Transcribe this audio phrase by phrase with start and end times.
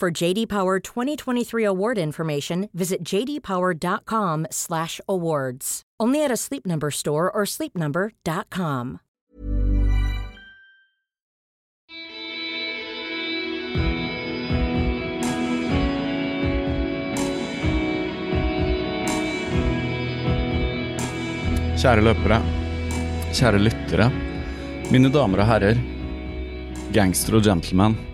[0.00, 5.82] For JD Power 2023 award information, visit jdpower.com/awards.
[6.00, 9.00] Only at a Sleep Number store or sleepnumber.com.
[21.76, 22.40] Kjære løpere,
[23.36, 24.08] kjære lyttere,
[24.88, 25.76] mine damer og herrer,
[26.96, 28.09] gangster og gentlemen,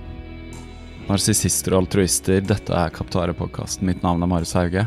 [1.11, 3.87] narsissister og altruister, dette er Kaptare-podkasten.
[3.89, 4.87] Mitt navn er Marius Hauge.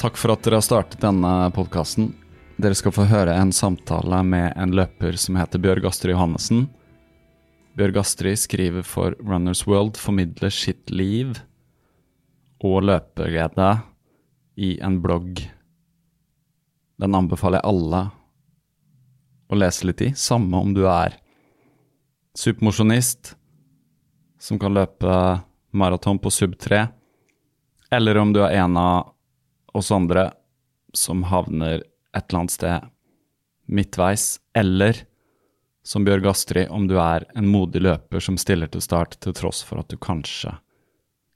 [0.00, 2.12] Takk for at dere har startet denne podkasten.
[2.60, 6.66] Dere skal få høre en samtale med en løper som heter Bjørg Astrid Johannessen.
[7.78, 11.38] Bjørg Astrid skriver for Runners World, formidler sitt liv
[12.60, 13.72] og løpeglede
[14.60, 15.40] i en blogg
[17.00, 18.00] den anbefaler jeg alle
[19.50, 21.16] å lese litt i, samme om du er
[22.38, 23.34] supermosjonist
[24.40, 25.40] som kan løpe
[25.70, 26.86] maraton på sub 3,
[27.90, 29.12] eller om du er en av
[29.76, 30.30] oss andre
[30.94, 31.84] som havner
[32.16, 32.88] et eller annet sted
[33.70, 35.04] midtveis, eller
[35.84, 39.62] som Bjørg Astrid, om du er en modig løper som stiller til start til tross
[39.66, 40.56] for at du kanskje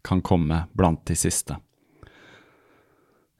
[0.04, 1.56] kan komme blant de siste.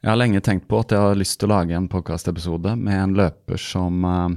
[0.01, 3.01] Jeg har lenge tenkt på at jeg har lyst til å lage en podkastepisode med
[3.01, 4.29] en løper som uh,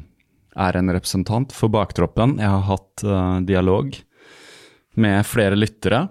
[0.56, 2.38] er en representant for baktroppen.
[2.40, 3.98] Jeg har hatt dialog dialog
[4.98, 6.06] med flere lyttere.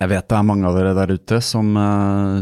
[0.00, 2.40] Jeg vet det er mange av dere der ute som uh,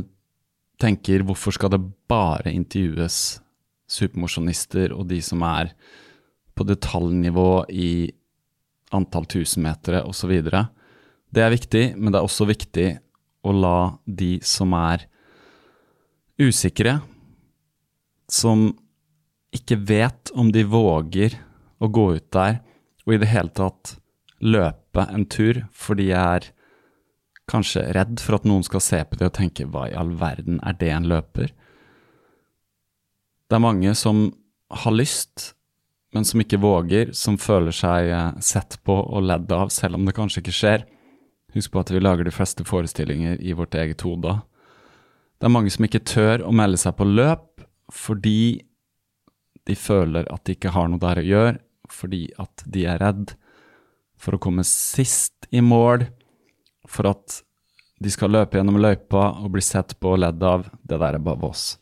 [0.79, 3.39] tenker hvorfor skal det bare intervjues
[3.89, 5.73] supermosjonister og de som er
[6.59, 7.91] på detaljnivå i
[8.95, 10.33] antall tusenmetere osv.
[11.29, 12.89] Det er viktig, men det er også viktig
[13.47, 15.07] å la de som er
[16.39, 16.99] usikre,
[18.29, 18.69] som
[19.55, 21.39] ikke vet om de våger
[21.79, 22.61] å gå ut der
[23.07, 23.95] og i det hele tatt
[24.45, 26.49] løpe en tur fordi jeg er
[27.49, 30.61] kanskje redd for at noen skal se på det og tenke hva i all verden
[30.67, 31.53] er det en løper?
[33.49, 34.27] Det er mange som
[34.69, 35.55] har lyst,
[36.13, 40.05] men som ikke våger, som føler seg eh, sett på og ledd av, selv om
[40.05, 40.85] det kanskje ikke skjer.
[41.57, 44.35] Husk på at vi lager de fleste forestillinger i vårt eget hode.
[45.41, 48.61] Det er mange som ikke tør å melde seg på løp fordi
[49.69, 51.55] de føler at de ikke har noe der å gjøre,
[51.89, 53.33] fordi at de er redd
[54.19, 56.07] for å komme sist i mål,
[56.89, 57.43] for at
[57.99, 60.69] de skal løpe gjennom løypa og bli sett på og ledd av.
[60.83, 61.77] Det der er bare vås.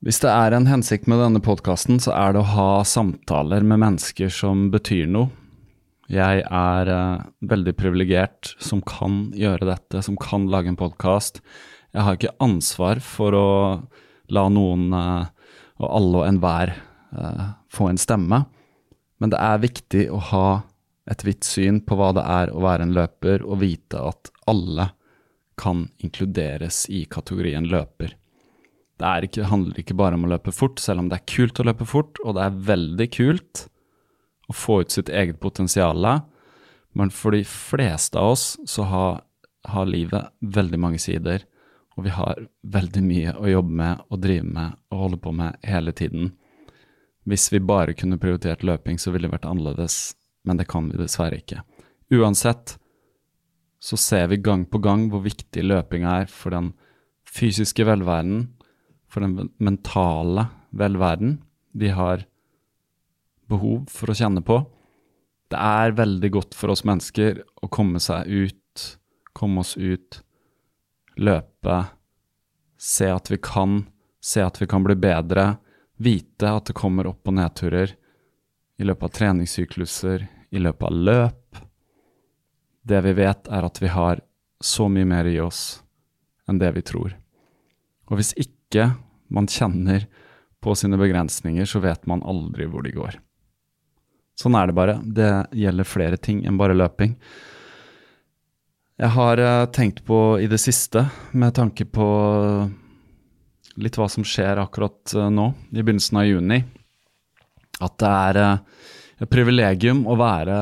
[0.00, 3.82] Hvis det er en hensikt med denne podkasten, så er det å ha samtaler med
[3.82, 5.28] mennesker som betyr noe,
[6.10, 11.38] jeg er uh, veldig privilegert som kan gjøre dette, som kan lage en podkast.
[11.94, 13.50] Jeg har ikke ansvar for å
[14.34, 15.30] la noen, uh,
[15.78, 16.74] og alle og enhver,
[17.14, 18.42] uh, få en stemme.
[19.20, 20.46] Men det er viktig å ha
[21.10, 24.90] et vidt syn på hva det er å være en løper, og vite at alle
[25.60, 28.16] kan inkluderes i kategorien løper.
[29.00, 31.66] Det ikke, handler ikke bare om å løpe fort, selv om det er kult å
[31.68, 33.64] løpe fort, og det er veldig kult
[34.50, 36.04] å få ut sitt eget potensial.
[36.96, 39.22] Men for de fleste av oss så har,
[39.68, 41.46] har, livet veldig mange sider,
[41.96, 42.44] og vi har
[42.76, 46.32] veldig mye å jobbe med og drive med og holde på med hele tiden.
[47.30, 50.16] Hvis vi bare kunne prioritert løping, så ville det vært annerledes,
[50.48, 51.62] men det kan vi dessverre ikke.
[52.10, 52.74] Uansett,
[53.80, 56.72] så ser vi gang på gang hvor viktig løping er for den
[57.30, 58.48] fysiske velværen,
[59.10, 61.38] for den mentale velværen
[61.72, 62.26] vi har
[63.50, 64.60] behov for å kjenne på.
[65.50, 68.84] Det er veldig godt for oss mennesker å komme seg ut,
[69.34, 70.20] komme oss ut,
[71.18, 71.78] løpe,
[72.80, 73.82] se at vi kan,
[74.22, 75.56] se at vi kan bli bedre,
[76.00, 77.92] vite at det kommer opp- og nedturer
[78.80, 81.60] i løpet av treningssykluser, i løpet av løp.
[82.82, 84.22] Det vi vet, er at vi har
[84.60, 85.82] så mye mer i oss
[86.48, 87.14] enn det vi tror.
[88.08, 88.94] Og hvis ikke
[89.30, 90.08] man kjenner
[90.60, 93.20] på sine begrensninger, så vet man aldri hvor de går.
[94.40, 94.98] Sånn er det bare.
[95.04, 97.14] Det gjelder flere ting enn bare løping.
[99.00, 102.06] Jeg har uh, tenkt på i det siste, med tanke på
[103.82, 106.60] litt hva som skjer akkurat uh, nå, i begynnelsen av juni,
[107.80, 108.84] at det er uh,
[109.20, 110.56] et privilegium å være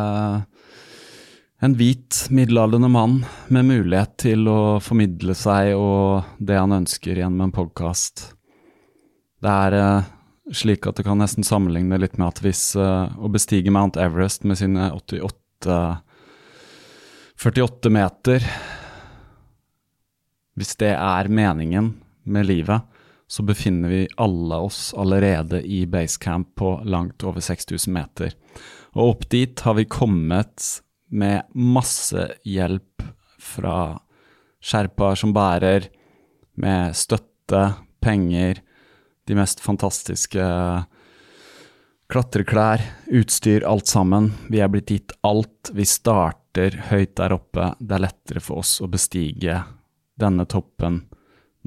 [1.59, 3.17] en hvit, middelaldrende mann
[3.55, 8.29] med mulighet til å formidle seg og det han ønsker gjennom en podkast.
[9.43, 10.11] Det er uh,
[10.55, 14.57] slik at det kan nesten sammenligne litt med at hvis å bestige Mount Everest med
[14.57, 15.35] sine 88
[17.39, 18.43] 48 meter
[20.59, 21.93] Hvis det er meningen
[22.27, 22.83] med livet,
[23.29, 28.33] så befinner vi alle oss allerede i basecamp på langt over 6000 meter.
[28.97, 30.65] Og opp dit har vi kommet
[31.13, 33.05] med masse hjelp
[33.39, 33.99] fra
[34.65, 35.91] sherpaer som bærer,
[36.59, 37.61] med støtte,
[38.03, 38.63] penger,
[39.29, 40.49] de mest fantastiske
[42.09, 42.83] klatreklær,
[43.13, 44.33] utstyr, alt sammen.
[44.49, 45.71] Vi er blitt gitt alt.
[45.77, 47.75] Vi starter høyt der oppe.
[47.79, 49.61] Det er lettere for oss å bestige
[50.19, 51.03] denne toppen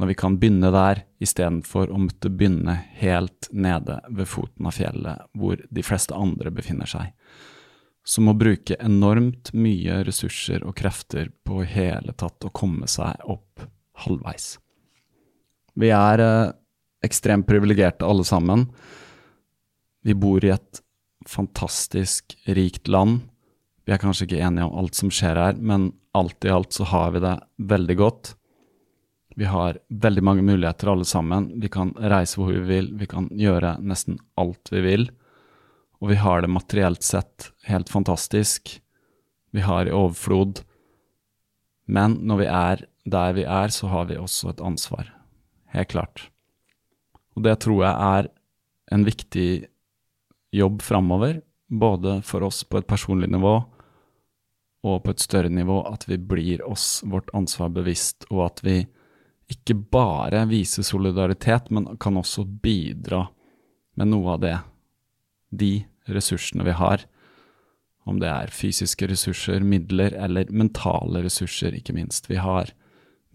[0.01, 5.27] når vi kan begynne der, istedenfor å måtte begynne helt nede ved foten av fjellet,
[5.37, 7.11] hvor de fleste andre befinner seg.
[8.01, 13.21] Som å bruke enormt mye ressurser og krefter på i hele tatt å komme seg
[13.29, 13.61] opp
[14.07, 14.55] halvveis.
[15.77, 16.53] Vi er eh,
[17.05, 18.71] ekstremt privilegerte alle sammen.
[20.01, 20.81] Vi bor i et
[21.29, 23.21] fantastisk rikt land.
[23.85, 26.89] Vi er kanskje ikke enige om alt som skjer her, men alt i alt så
[26.89, 27.37] har vi det
[27.69, 28.35] veldig godt.
[29.35, 31.49] Vi har veldig mange muligheter alle sammen.
[31.61, 35.07] Vi kan reise hvor vi vil, vi kan gjøre nesten alt vi vil.
[36.01, 38.81] Og vi har det materielt sett helt fantastisk.
[39.51, 40.63] Vi har i overflod.
[41.85, 45.09] Men når vi er der vi er, så har vi også et ansvar.
[45.73, 46.27] Helt klart.
[47.35, 48.31] Og det tror jeg er
[48.91, 49.49] en viktig
[50.51, 51.39] jobb framover,
[51.71, 53.61] både for oss på et personlig nivå
[54.81, 58.79] og på et større nivå, at vi blir oss vårt ansvar bevisst, og at vi
[59.51, 63.25] ikke bare vise solidaritet, men kan også bidra
[63.99, 64.57] med noe av det,
[65.51, 65.73] de
[66.11, 67.03] ressursene vi har,
[68.07, 72.29] om det er fysiske ressurser, midler eller mentale ressurser, ikke minst.
[72.31, 72.71] Vi har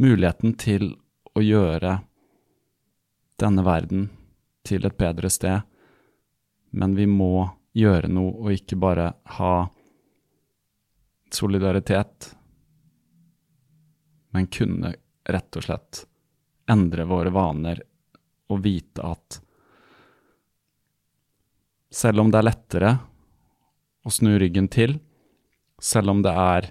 [0.01, 0.95] muligheten til
[1.37, 2.01] å gjøre
[3.41, 4.09] denne verden
[4.67, 5.63] til et bedre sted,
[6.73, 9.55] men vi må gjøre noe og ikke bare ha
[11.33, 12.33] solidaritet,
[14.33, 14.97] men kunne
[15.27, 16.05] rett og slett
[16.71, 17.83] endre våre vaner
[18.51, 19.41] og vite at
[21.93, 22.95] selv om det er lettere
[24.07, 24.99] å snu ryggen til,
[25.83, 26.71] selv om det er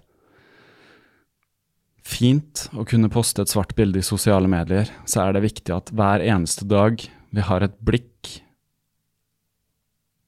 [2.05, 5.91] fint å kunne poste et svart bilde i sosiale medier, så er det viktig at
[5.95, 7.01] hver eneste dag
[7.35, 8.35] vi har et blikk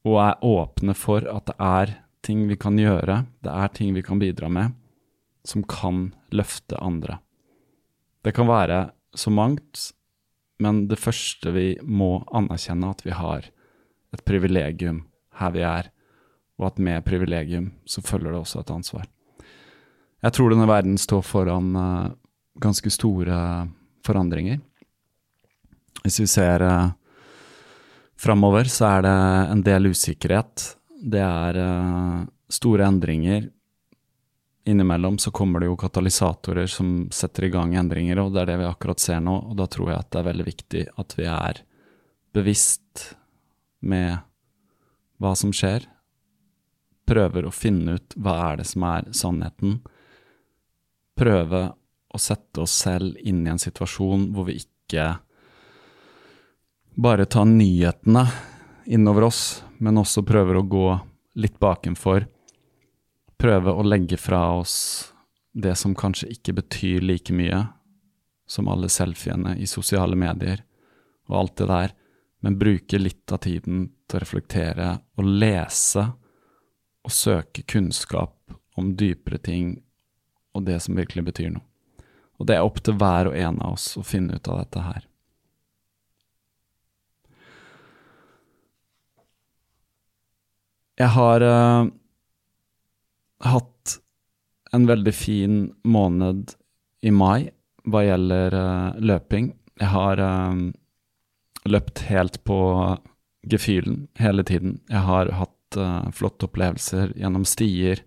[0.07, 4.03] og er åpne for at det er ting vi kan gjøre, det er ting vi
[4.03, 4.75] kan bidra med,
[5.47, 7.19] som kan løfte andre.
[8.27, 9.93] Det kan være så mangt,
[10.59, 13.45] men det første vi må anerkjenne, at vi har
[14.11, 15.05] et privilegium
[15.39, 15.87] her vi er,
[16.59, 19.05] og at med privilegium så følger det også et ansvar.
[20.25, 22.11] Jeg tror denne verden står foran uh,
[22.59, 23.39] ganske store
[24.03, 24.59] forandringer.
[26.03, 26.91] Hvis vi ser uh,
[28.19, 29.17] framover, så er det
[29.53, 30.73] en del usikkerhet.
[30.99, 33.47] Det er uh, store endringer.
[34.67, 38.61] Innimellom så kommer det jo katalysatorer som setter i gang endringer, og det er det
[38.61, 39.35] vi akkurat ser nå.
[39.51, 41.61] Og da tror jeg at det er veldig viktig at vi er
[42.35, 43.05] bevisst
[43.87, 44.17] med
[45.23, 45.87] hva som skjer.
[47.07, 49.79] Prøver å finne ut hva er det som er sannheten
[51.17, 51.63] prøve
[52.07, 55.09] å sette oss selv inn i en situasjon hvor vi ikke
[56.97, 58.23] bare tar nyhetene
[58.87, 59.41] innover oss,
[59.83, 60.87] men også prøver å gå
[61.37, 62.25] litt bakenfor.
[63.37, 64.77] Prøve å legge fra oss
[65.53, 67.67] det som kanskje ikke betyr like mye
[68.47, 70.63] som alle selfiene i sosiale medier
[71.27, 71.93] og alt det der,
[72.39, 74.89] men bruke litt av tiden til å reflektere
[75.19, 76.05] og lese
[77.03, 79.75] og søke kunnskap om dypere ting
[80.55, 81.65] og det som virkelig betyr noe.
[82.37, 84.83] Og det er opp til hver og en av oss å finne ut av dette
[84.85, 85.05] her.
[90.97, 91.89] Jeg har uh,
[93.43, 93.97] hatt
[94.73, 96.53] en veldig fin måned
[97.01, 97.49] i mai
[97.87, 99.51] hva gjelder uh, løping.
[99.79, 100.65] Jeg har uh,
[101.69, 102.59] løpt helt på
[103.47, 104.79] gefühlen hele tiden.
[104.89, 105.53] Jeg har hatt
[106.15, 107.99] flotte opplevelser gjennom stier,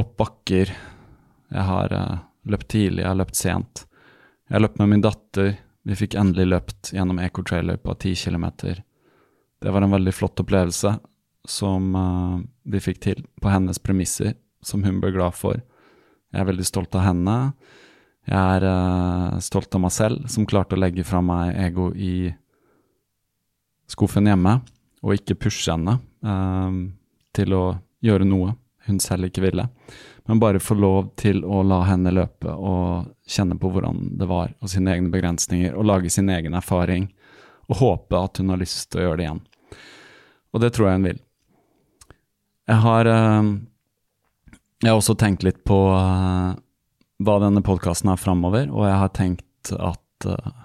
[0.00, 0.70] opp bakker.
[1.52, 1.92] Jeg har
[2.48, 3.82] løpt tidlig, jeg har løpt sent.
[4.48, 5.50] Jeg har løpt med min datter.
[5.84, 8.80] Vi fikk endelig løpt gjennom Ecotrailer på ti kilometer.
[9.60, 10.94] Det var en veldig flott opplevelse
[11.48, 12.38] som uh,
[12.68, 15.60] vi fikk til på hennes premisser, som hun ble glad for.
[16.32, 17.36] Jeg er veldig stolt av henne.
[18.28, 22.28] Jeg er uh, stolt av meg selv, som klarte å legge fra meg ego i
[23.88, 24.58] skuffen hjemme,
[25.00, 26.72] og ikke pushe henne uh,
[27.36, 27.64] til å
[28.04, 28.54] gjøre noe
[28.88, 29.68] hun selv ikke ville.
[30.28, 34.52] Men bare få lov til å la henne løpe og kjenne på hvordan det var,
[34.60, 37.08] og sine egne begrensninger, og lage sin egen erfaring,
[37.68, 39.42] og håpe at hun har lyst til å gjøre det igjen.
[40.52, 41.24] Og det tror jeg hun vil.
[42.68, 43.44] Jeg har, eh,
[44.82, 46.56] jeg har også tenkt litt på eh,
[47.24, 50.58] hva denne podkasten er framover, og jeg har tenkt at eh,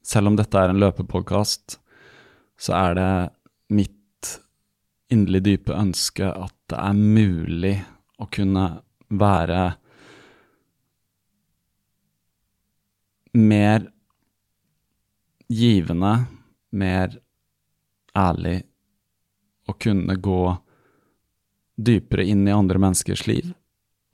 [0.00, 1.76] selv om dette er en løpepodkast,
[2.56, 3.10] så er det
[3.76, 4.30] mitt
[5.12, 7.74] inderlig dype ønske at det er mulig
[8.16, 8.64] å kunne
[9.20, 9.60] være
[13.36, 13.84] mer
[15.52, 16.14] givende,
[16.72, 17.20] mer
[18.16, 18.56] ærlig,
[19.68, 20.42] å kunne gå
[21.80, 23.52] dypere inn i andre menneskers liv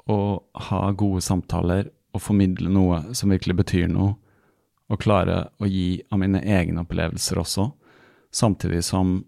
[0.07, 4.15] og ha gode samtaler og formidle noe som virkelig betyr noe,
[4.87, 7.65] og klare å gi av mine egne opplevelser også,
[8.31, 9.19] samtidig som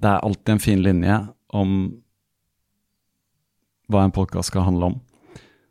[0.00, 1.18] det er alltid en fin linje
[1.54, 1.74] om
[3.92, 4.96] hva en podkast skal handle om.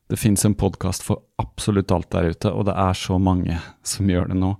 [0.07, 4.09] Det fins en podkast for absolutt alt der ute, og det er så mange som
[4.09, 4.53] gjør det nå,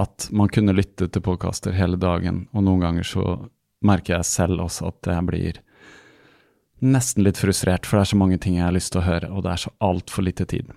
[0.00, 3.24] at man kunne lytte til podkaster hele dagen, og noen ganger så
[3.80, 5.60] merker jeg selv også at jeg blir
[6.80, 9.30] nesten litt frustrert, for det er så mange ting jeg har lyst til å høre,
[9.30, 10.70] og det er så altfor lite tid.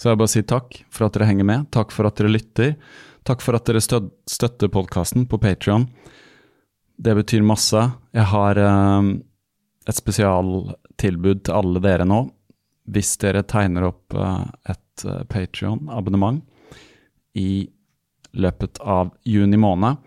[0.00, 2.74] Så jeg bare sier takk for at dere henger med, takk for at dere lytter,
[3.28, 5.86] takk for at dere støtter podkasten på Patrion.
[6.96, 7.80] Det betyr masse.
[8.14, 9.12] Jeg har eh,
[9.88, 12.24] et spesialtilbud til alle dere nå.
[12.94, 14.42] Hvis dere tegner opp eh,
[14.74, 16.42] et eh, Patrion-abonnement
[17.40, 17.64] i
[18.34, 19.98] løpet av juni måned,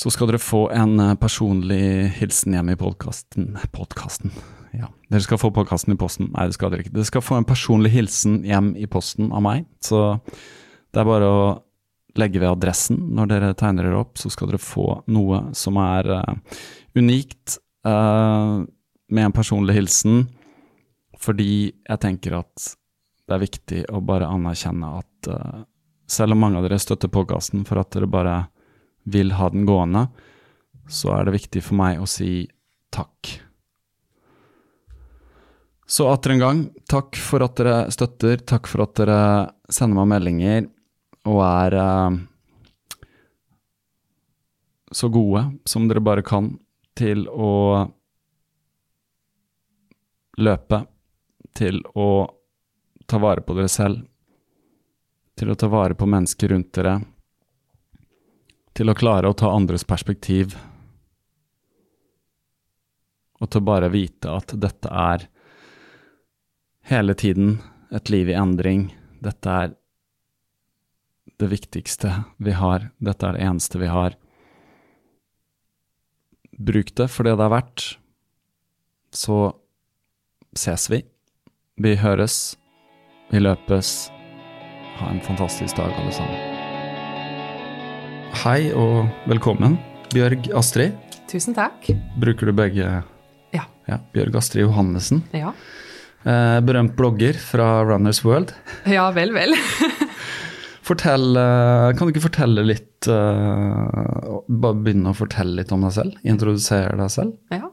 [0.00, 4.32] så skal dere få en eh, personlig hilsen hjem i podkasten Podkasten,
[4.72, 4.88] ja.
[5.10, 6.30] Dere skal få podkasten i posten.
[6.32, 6.94] Nei, det skal dere ikke.
[6.94, 9.66] Dere skal få en personlig hilsen hjem i posten av meg.
[9.82, 9.98] Så
[10.94, 11.40] det er bare å
[12.18, 16.10] legge ved adressen når dere tegner dere opp, så skal dere få noe som er
[16.22, 16.60] uh,
[16.98, 18.62] unikt uh,
[19.10, 20.24] med en personlig hilsen.
[21.20, 22.70] Fordi jeg tenker at
[23.26, 25.60] det er viktig å bare anerkjenne at uh,
[26.10, 28.38] selv om mange av dere støtter podkasten for at dere bare
[29.04, 30.08] vil ha den gående,
[30.90, 32.48] så er det viktig for meg å si
[32.92, 33.36] takk.
[35.90, 36.58] Så atter en gang,
[36.90, 39.22] takk for at dere støtter, takk for at dere
[39.70, 40.68] sender meg meldinger
[41.26, 42.18] og er eh,
[44.94, 46.52] så gode som dere bare kan
[46.98, 47.50] til å
[50.38, 50.84] løpe,
[51.58, 52.08] til å
[53.10, 54.04] ta vare på dere selv,
[55.34, 57.00] til å ta vare på mennesker rundt dere
[58.80, 60.54] til å klare å ta andres perspektiv,
[63.36, 65.26] og til å bare vite at dette er
[66.88, 67.58] hele tiden
[67.92, 68.86] et liv i endring.
[69.20, 69.74] Dette er
[71.40, 74.16] det viktigste vi har, dette er det eneste vi har.
[76.56, 77.86] Bruk det for det det er verdt.
[79.12, 79.40] Så
[80.56, 81.02] ses vi.
[81.80, 82.56] Vi høres.
[83.28, 84.08] Vi løpes.
[85.00, 86.49] Ha en fantastisk dag, alle sammen.
[88.30, 89.74] Hei og velkommen,
[90.14, 90.94] Bjørg Astrid.
[91.28, 91.88] Tusen takk.
[92.22, 92.86] Bruker du begge?
[93.50, 93.64] Ja.
[93.90, 95.24] ja Bjørg Astrid Johannessen.
[95.34, 95.50] Ja.
[96.22, 98.54] Eh, berømt blogger fra Runners World.
[98.86, 99.56] Ja, vel, vel.
[100.88, 105.94] Fortell, eh, kan du ikke fortelle litt uh, Bare begynne å fortelle litt om deg
[105.98, 106.22] selv?
[106.22, 107.34] Introdusere deg selv?
[107.50, 107.68] Ja.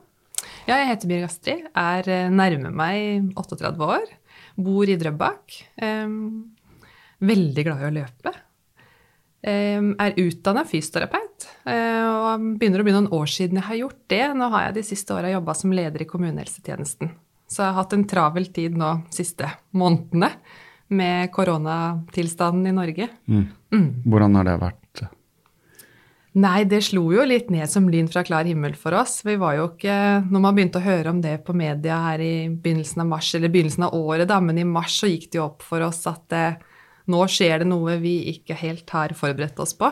[0.65, 4.09] ja jeg heter Bjørg Astrid, er eh, nærmer meg 38 år.
[4.57, 5.61] Bor i Drøbak.
[5.85, 6.17] Um,
[7.21, 8.35] veldig glad i å løpe.
[9.45, 13.99] Ehm, er utdanna fysioterapeut eh, og begynner å bli noen år siden jeg har gjort
[14.09, 14.23] det.
[14.33, 17.11] Nå har jeg de siste åra jobba som leder i kommunehelsetjenesten.
[17.47, 20.31] Så jeg har hatt en travel tid nå siste månedene
[20.97, 23.07] med koronatilstanden i Norge.
[23.29, 23.45] Mm.
[23.75, 23.87] Mm.
[24.07, 24.83] Hvordan har det vært?
[26.37, 29.23] Nei, det slo jo litt ned som lyn fra klar himmel for oss.
[29.25, 29.95] Vi var jo ikke
[30.27, 33.53] Når man begynte å høre om det på media her i begynnelsen av mars, eller
[33.53, 36.35] begynnelsen av året, da, men i mars så gikk det jo opp for oss at
[36.37, 36.59] eh,
[37.11, 39.91] nå skjer det noe vi ikke helt har forberedt oss på.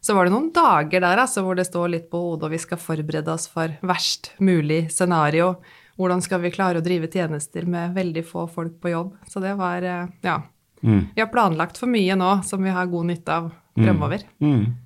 [0.00, 2.60] Så var det noen dager der altså, hvor det står litt på hodet, og vi
[2.62, 5.56] skal forberede oss for verst mulig scenario.
[5.98, 9.16] Hvordan skal vi klare å drive tjenester med veldig få folk på jobb?
[9.30, 10.40] Så det var eh, Ja.
[10.78, 11.08] Mm.
[11.10, 14.22] Vi har planlagt for mye nå som vi har god nytte av fremover.
[14.38, 14.76] Mm.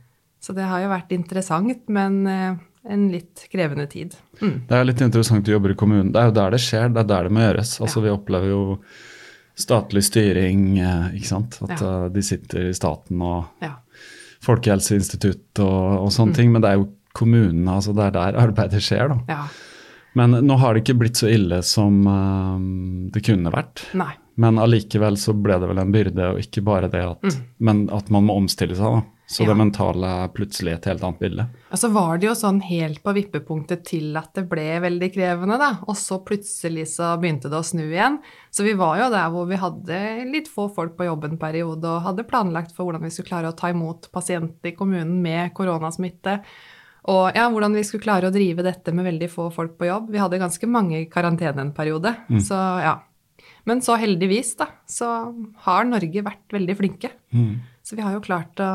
[0.41, 2.55] Så det har jo vært interessant, men eh,
[2.89, 4.17] en litt krevende tid.
[4.41, 4.63] Mm.
[4.69, 6.11] Det er litt interessant å jobbe i kommunen.
[6.15, 7.77] Det er jo der det skjer, det er der det må gjøres.
[7.85, 8.63] Altså Vi opplever jo
[9.59, 11.59] statlig styring, eh, ikke sant.
[11.63, 12.05] At Ja.
[12.05, 13.75] eh, de sitter i staten og Ja.
[14.43, 18.81] Folkehelseinstitutt og, og sånne ting, men det er jo kommunene, altså det er der arbeidet
[18.83, 19.19] skjer, da.
[19.29, 19.45] ja.
[20.15, 22.59] Men nå har det ikke blitt så ille som uh,
[23.15, 23.81] det kunne vært.
[23.97, 24.11] Nei.
[24.37, 28.11] Men allikevel så ble det vel en byrde, og ikke bare det at Men at
[28.13, 29.03] man må omstille seg, da.
[29.33, 29.49] Så Mm.
[29.49, 29.53] Ja.
[29.55, 31.47] det mentale er plutselig et helt annet bilde.
[31.73, 35.57] Og så var det jo sånn helt på vippepunktet til at det ble veldig krevende,
[35.59, 35.71] da.
[35.89, 38.19] Og så plutselig så begynte det å snu igjen.
[38.53, 41.85] Så vi var jo der hvor vi hadde litt få folk på jobb en periode,
[41.89, 45.55] og hadde planlagt for hvordan vi skulle klare å ta imot pasienter i kommunen med
[45.57, 46.43] koronasmitte.
[47.09, 50.11] Og ja, hvordan vi skulle klare å drive dette med veldig få folk på jobb.
[50.13, 52.99] Vi hadde ganske mange i karantene en periode, så ja.
[53.65, 55.09] Men så heldigvis, da, så
[55.65, 57.11] har Norge vært veldig flinke.
[57.83, 58.69] Så vi har jo klart å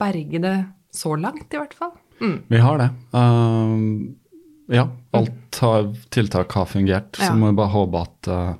[0.00, 0.56] berge det
[0.94, 1.92] så langt, i hvert fall.
[2.20, 2.36] Mm.
[2.48, 2.88] Vi har det.
[3.12, 4.16] Um,
[4.70, 7.16] ja, alt har, tiltak har fungert.
[7.18, 8.54] Så må vi bare håpe at uh,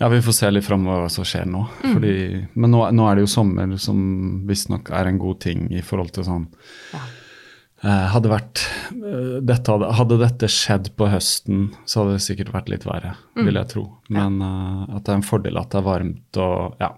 [0.00, 1.64] Ja, vi får se litt framover hva som skjer nå.
[1.84, 1.90] Mm.
[1.96, 2.14] Fordi,
[2.54, 4.00] men nå, nå er det jo sommer, som
[4.48, 6.48] visstnok er en god ting i forhold til sånn
[6.94, 7.02] Ja.
[7.84, 12.52] eh, hadde, vært, eh, dette hadde, hadde dette skjedd på høsten, så hadde det sikkert
[12.56, 13.44] vært litt verre, Mm.
[13.46, 13.84] vil jeg tro.
[14.10, 16.90] Men eh, at det er en fordel at det er varmt og ja.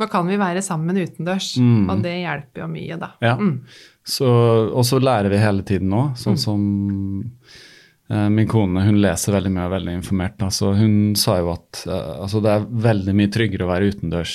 [0.00, 1.88] Nå kan vi være sammen utendørs, Mm.
[1.90, 3.12] og det hjelper jo mye, da.
[3.22, 3.36] Ja.
[3.36, 3.60] Mm.
[4.04, 4.26] Så,
[4.74, 6.64] og så lærer vi hele tiden nå, sånn som
[8.10, 10.42] eh, min kone hun leser veldig mye og er veldig informert.
[10.44, 14.34] Altså, hun sa jo at eh, altså det er veldig mye tryggere å være utendørs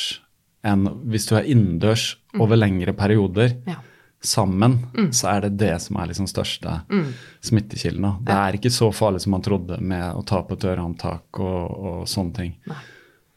[0.68, 3.78] enn hvis du er innendørs over lengre perioder Ja.
[4.20, 4.74] sammen,
[5.16, 6.82] så er det det som er liksom største
[7.48, 8.18] smittekilden.
[8.28, 11.78] Det er ikke så farlig som man trodde med å ta på et dørhåndtak og,
[11.80, 12.56] og sånne ting.
[12.68, 12.82] Nei.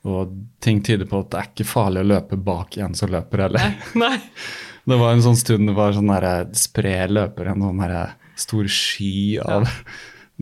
[0.05, 3.45] Og ting tyder på at det er ikke farlig å løpe bak en som løper
[3.47, 3.75] heller.
[3.95, 4.17] Nei.
[4.85, 8.67] Det var en sånn stund det var sånn der spre løper, en sånn der stor
[8.67, 9.69] sky av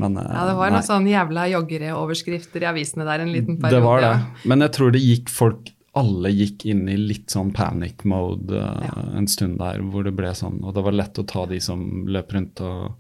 [0.01, 3.75] Men eh, Ja, det var noen sånn jævla joggereoverskrifter i avisene der en liten periode.
[3.77, 4.14] det var det.
[4.14, 4.49] ja.
[4.49, 5.68] Men jeg tror det gikk folk
[6.01, 9.05] Alle gikk inn i litt sånn panic mode eh, Ja.
[9.20, 11.85] en stund der, hvor det ble sånn Og det var lett å ta de som
[12.09, 12.96] løp rundt og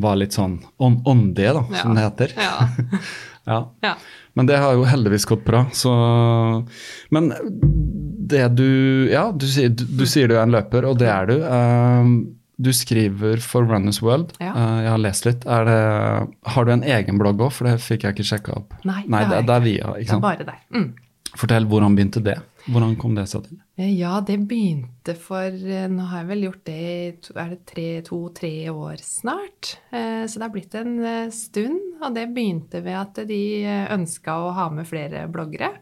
[0.00, 1.74] var litt sånn ånd- åndige, da, Mm.
[1.74, 1.82] Ja.
[1.82, 2.32] som det heter.
[2.38, 2.68] Ja.
[3.48, 3.60] Ja.
[3.80, 3.94] ja.
[4.38, 5.92] Men det har jo heldigvis gått bra, så
[7.10, 7.32] Men
[8.30, 11.30] det du Ja, du sier du, du, sier du er en løper, og det er
[11.30, 11.36] du.
[11.44, 12.12] Um,
[12.60, 14.34] du skriver for Runners World.
[14.38, 14.52] Ja.
[14.52, 15.46] Uh, jeg har lest litt.
[15.48, 15.78] Er det,
[16.54, 18.76] har du en egen blogg òg, for det fikk jeg ikke sjekka opp?
[18.84, 20.60] Nei, Nei det det, er det er jeg via, Det ikke er bare der.
[20.76, 20.90] Mm.
[21.40, 22.36] Fortell, hvordan begynte det?
[22.68, 23.60] Hvordan kom det seg til?
[23.80, 27.60] Eh, Ja, det begynte for eh, Nå har jeg vel gjort det i er det
[27.70, 29.76] tre, to-tre år snart.
[29.92, 31.80] Eh, Så det har blitt en stund.
[32.02, 33.42] Og det begynte ved at de
[33.96, 35.74] ønska å ha med flere bloggere.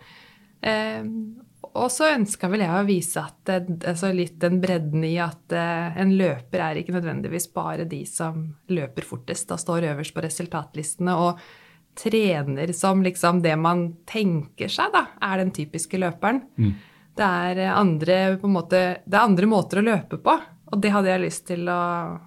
[1.68, 3.52] Og så ønska vel jeg å vise at
[3.86, 9.06] altså litt den bredden i at en løper er ikke nødvendigvis bare de som løper
[9.06, 11.14] fortest og står øverst på resultatlistene.
[11.14, 11.38] og
[11.98, 16.42] trener som liksom det man tenker seg, da, er den typiske løperen.
[17.18, 20.34] Det er andre, på en måte, det er andre måter å løpe på,
[20.68, 21.78] og det hadde jeg lyst til å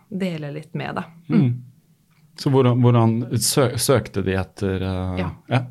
[0.10, 1.06] dele litt med, da.
[2.42, 5.62] Så hvordan, hvordan sø, søkte de etter uh, Ja.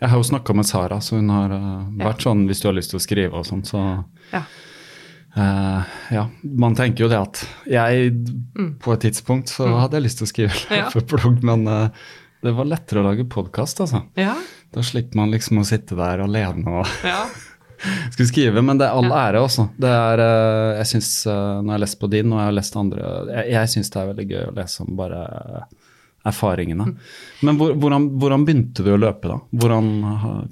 [0.00, 2.08] Jeg har jo snakka med Sara, så hun har uh, Ja.
[2.10, 3.80] vært sånn hvis du har lyst til å skrive og sånn, så
[4.32, 4.44] Ja.
[5.34, 5.82] Uh,
[6.14, 8.12] ja, man tenker jo det at jeg
[8.78, 11.48] på et tidspunkt så hadde jeg lyst til å skrive løpeblogg, Ja.
[11.50, 12.04] men eh,
[12.44, 14.02] det var lettere å lage podkast, altså.
[14.20, 14.34] Ja.
[14.74, 17.22] Da slipper man liksom å sitte der alene og ja.
[18.12, 19.46] skulle skrive, men det er all ære,
[19.88, 22.76] er, eh, jeg synes, eh, Når jeg har lest på din, og jeg har lest
[22.80, 25.24] andre Jeg, jeg syns det er veldig gøy å lese om bare
[26.24, 26.86] erfaringene.
[26.88, 27.00] Mm.
[27.44, 29.34] Men hvor, hvordan, hvordan begynte du å løpe, da?
[29.60, 29.90] Hvordan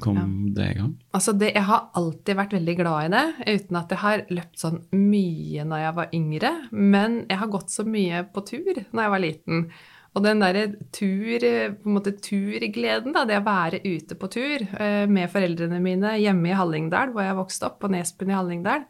[0.05, 0.91] kom kom det i gang?
[1.17, 4.61] Altså det, jeg har alltid vært veldig glad i det, uten at jeg har løpt
[4.61, 6.53] sånn mye når jeg var yngre.
[6.77, 9.65] Men jeg har gått så mye på tur når jeg var liten.
[10.13, 14.61] Og den derre tur, på en måte turgleden, da, det å være ute på tur
[14.61, 18.87] eh, med foreldrene mine hjemme i Hallingdal, hvor jeg vokste opp, på Nesbyen i Hallingdal,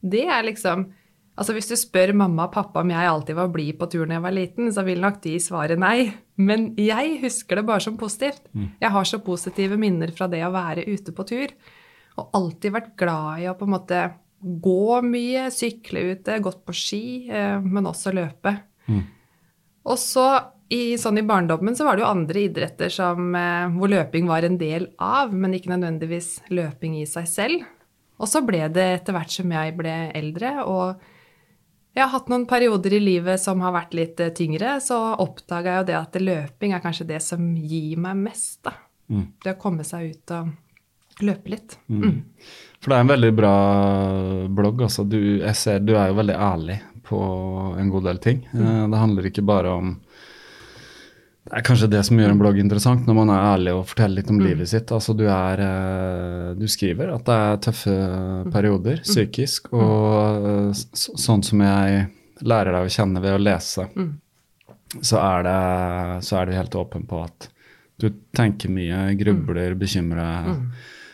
[0.00, 0.90] det er liksom
[1.40, 4.18] Altså Hvis du spør mamma og pappa om jeg alltid var blid på tur da
[4.18, 6.10] jeg var liten, så vil nok de svare nei.
[6.36, 8.42] Men jeg husker det bare som positivt.
[8.82, 11.54] Jeg har så positive minner fra det å være ute på tur.
[12.20, 14.02] Og alltid vært glad i å på en måte
[14.40, 17.02] gå mye, sykle ute, gått på ski,
[17.32, 18.54] eh, men også løpe.
[18.90, 19.02] Mm.
[19.88, 20.28] Og så
[20.70, 24.46] i, sånn i barndommen så var det jo andre idretter som, eh, hvor løping var
[24.46, 27.64] en del av, men ikke nødvendigvis løping i seg selv.
[28.20, 31.00] Og så ble det etter hvert som jeg ble eldre, og
[31.96, 35.74] jeg har hatt noen perioder i livet som har vært litt eh, tyngre, så oppdaga
[35.74, 38.76] jeg jo det at løping er kanskje det som gir meg mest, da.
[39.10, 39.24] Mm.
[39.42, 41.74] Det å komme seg ut og løpe litt.
[41.90, 42.20] Mm.
[42.80, 43.54] For det er en veldig bra
[44.54, 44.84] blogg.
[44.86, 45.02] Altså.
[45.04, 46.78] Du, jeg ser, du er jo veldig ærlig
[47.10, 47.18] på
[47.74, 48.44] en god del ting.
[48.54, 49.96] Eh, Det handler ikke bare om
[51.48, 54.20] Det er kanskje det som gjør en blogg interessant, når man er ærlig og forteller
[54.20, 54.90] litt om livet sitt.
[54.92, 57.94] Altså, du, er, eh, du skriver at det er tøffe
[58.52, 62.04] perioder psykisk, og eh, så, sånn som jeg
[62.44, 63.88] lærer deg å kjenne ved å lese,
[65.00, 65.56] så, er det,
[66.28, 67.48] så er du helt åpen på at
[68.00, 70.54] du tenker mye, grubler, bekymrer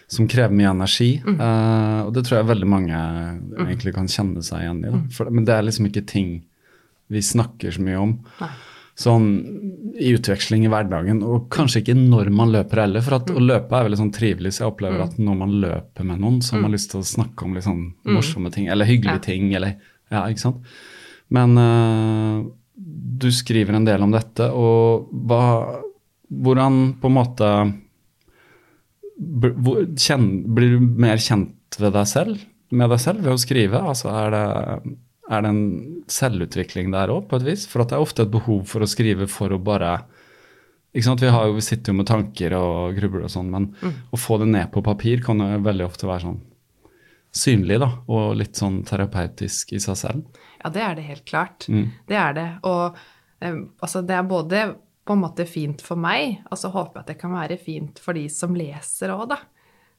[0.06, 1.08] som krever mye energi.
[1.38, 2.98] eh, og det tror jeg veldig mange
[3.62, 4.92] egentlig kan kjenne seg igjen i.
[5.14, 6.40] For, men det er liksom ikke ting
[7.10, 8.18] vi snakker så mye om.
[8.96, 9.24] Sånn
[10.00, 13.02] i utveksling i hverdagen, og kanskje ikke når man løper heller.
[13.04, 16.06] For at å løpe er veldig sånn trivelig, så jeg opplever at når man løper
[16.08, 18.88] med noen, så har man lyst til å snakke om litt sånn morsomme ting, eller
[18.88, 19.76] hyggelige ting, eller
[20.08, 20.62] Ja, ikke sant.
[21.34, 22.44] Men uh,
[22.76, 25.42] du skriver en del om dette, og hva
[26.26, 27.48] Hvordan på en måte
[29.16, 33.78] hvor- kjen, Blir du mer kjent ved deg selv, med deg selv ved å skrive?
[33.80, 35.64] Altså er det, er det en
[36.12, 37.66] selvutvikling der òg, på et vis?
[37.70, 39.98] For at det er ofte et behov for å skrive for å bare
[40.96, 41.20] ikke sant?
[41.20, 44.38] Vi, har jo, vi sitter jo med tanker og grubler og sånn, men å få
[44.40, 46.38] det ned på papir kan jo veldig ofte være sånn
[47.36, 50.40] synlig, da, og litt sånn terapeutisk i seg selv.
[50.62, 51.66] Ja, det er det helt klart.
[51.68, 51.90] Mm.
[52.08, 52.46] Det er det.
[52.64, 52.96] Og
[53.44, 54.62] eh, altså, det er både
[55.06, 58.00] på en måte fint for meg, og så håper jeg at det kan være fint
[58.02, 59.42] for de som leser òg, da.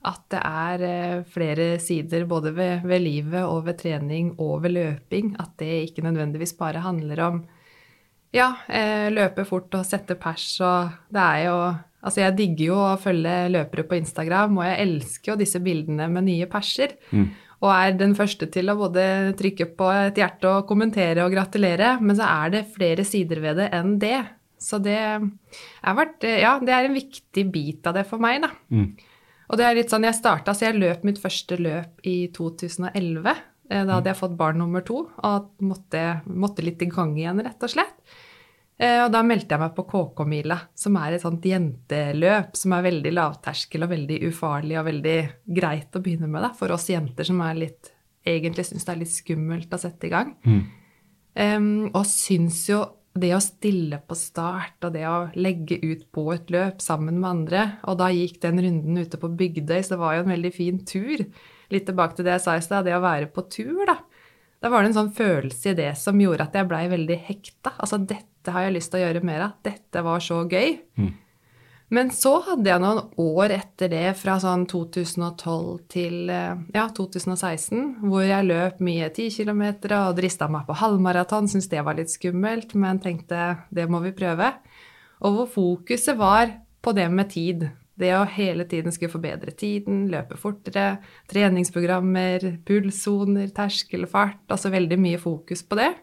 [0.08, 4.78] At det er eh, flere sider både ved, ved livet og ved trening og ved
[4.78, 5.36] løping.
[5.42, 7.42] At det ikke nødvendigvis bare handler om
[8.36, 11.60] ja, eh, løpe fort og sette pers og Det er jo
[12.08, 16.06] Altså, jeg digger jo å følge løpere på Instagram, og jeg elsker jo disse bildene
[16.08, 16.94] med nye perser.
[17.58, 21.96] Og er den første til å både trykke på et hjerte og kommentere og gratulere.
[22.00, 24.22] Men så er det flere sider ved det enn det.
[24.62, 25.26] Så det er,
[25.98, 28.54] vært, ja, det er en viktig bit av det for meg, da.
[29.50, 33.36] Og det er litt sånn, jeg starta, så jeg løp mitt første løp i 2011.
[33.70, 37.40] Eh, Da hadde jeg fått barn nummer to og måtte, måtte litt i gang igjen,
[37.44, 37.96] rett og slett.
[38.80, 42.84] Eh, Og da meldte jeg meg på KK-mila, som er et sånt jenteløp som er
[42.92, 47.24] veldig lavterskel og veldig ufarlig og veldig greit å begynne med da, for oss jenter
[47.26, 47.92] som er litt,
[48.26, 50.36] egentlig syns det er litt skummelt å sette i gang.
[51.36, 52.84] Em, og syns jo
[53.22, 57.30] det å stille på start og det å legge ut på et løp sammen med
[57.30, 60.54] andre Og da gikk den runden ute på Bygdøy, så det var jo en veldig
[60.56, 61.26] fin tur.
[61.74, 64.00] Litt tilbake til det jeg sa i stad, det å være på tur, da.
[64.64, 67.76] Da var det en sånn følelse i det som gjorde at jeg blei veldig hekta.
[67.78, 69.58] Altså, dette har jeg lyst til å gjøre mer av.
[69.68, 70.80] Dette var så gøy.
[71.94, 77.84] Men så hadde jeg noen år etter det, fra sånn 2012 til eh, ja, 2016,
[78.04, 79.64] hvor jeg løp mye 10 km
[79.96, 81.48] og drista meg på halvmaraton.
[81.48, 84.52] Syntes det var litt skummelt, men tenkte det må vi prøve.
[85.24, 86.52] Og hvor fokuset var
[86.84, 87.70] på det med tid.
[87.98, 91.00] Det å hele tiden skulle forbedre tiden, løpe fortere,
[91.32, 94.44] treningsprogrammer, pulssoner, terskelfart.
[94.52, 95.94] Altså veldig mye fokus på det.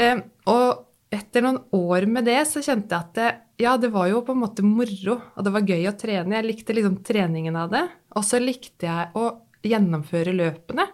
[0.00, 0.16] Eh,
[0.48, 3.30] og etter noen år med det, så kjente jeg at det,
[3.62, 6.34] ja, det var jo på en måte moro, og det var gøy å trene.
[6.36, 7.84] Jeg likte liksom treningen av det.
[8.18, 9.28] Og så likte jeg å
[9.62, 10.88] gjennomføre løpene.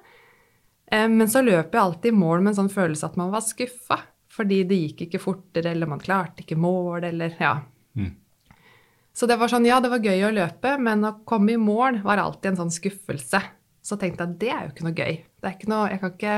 [0.93, 3.45] Eh, Men så løp jeg alltid i mål med en sånn følelse at man var
[3.45, 4.01] skuffa.
[4.39, 7.57] Fordi det gikk ikke fortere, eller man klarte ikke mål, eller ja.
[9.19, 12.03] Så det var sånn, ja, det var gøy å løpe, men å komme i mål
[12.05, 13.41] var alltid en sånn skuffelse.
[13.83, 15.17] Så tenkte jeg at det er jo ikke noe gøy.
[15.41, 16.37] Det er, ikke noe, jeg kan ikke,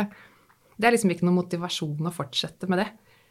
[0.81, 2.89] det er liksom ikke noe motivasjon å fortsette med det.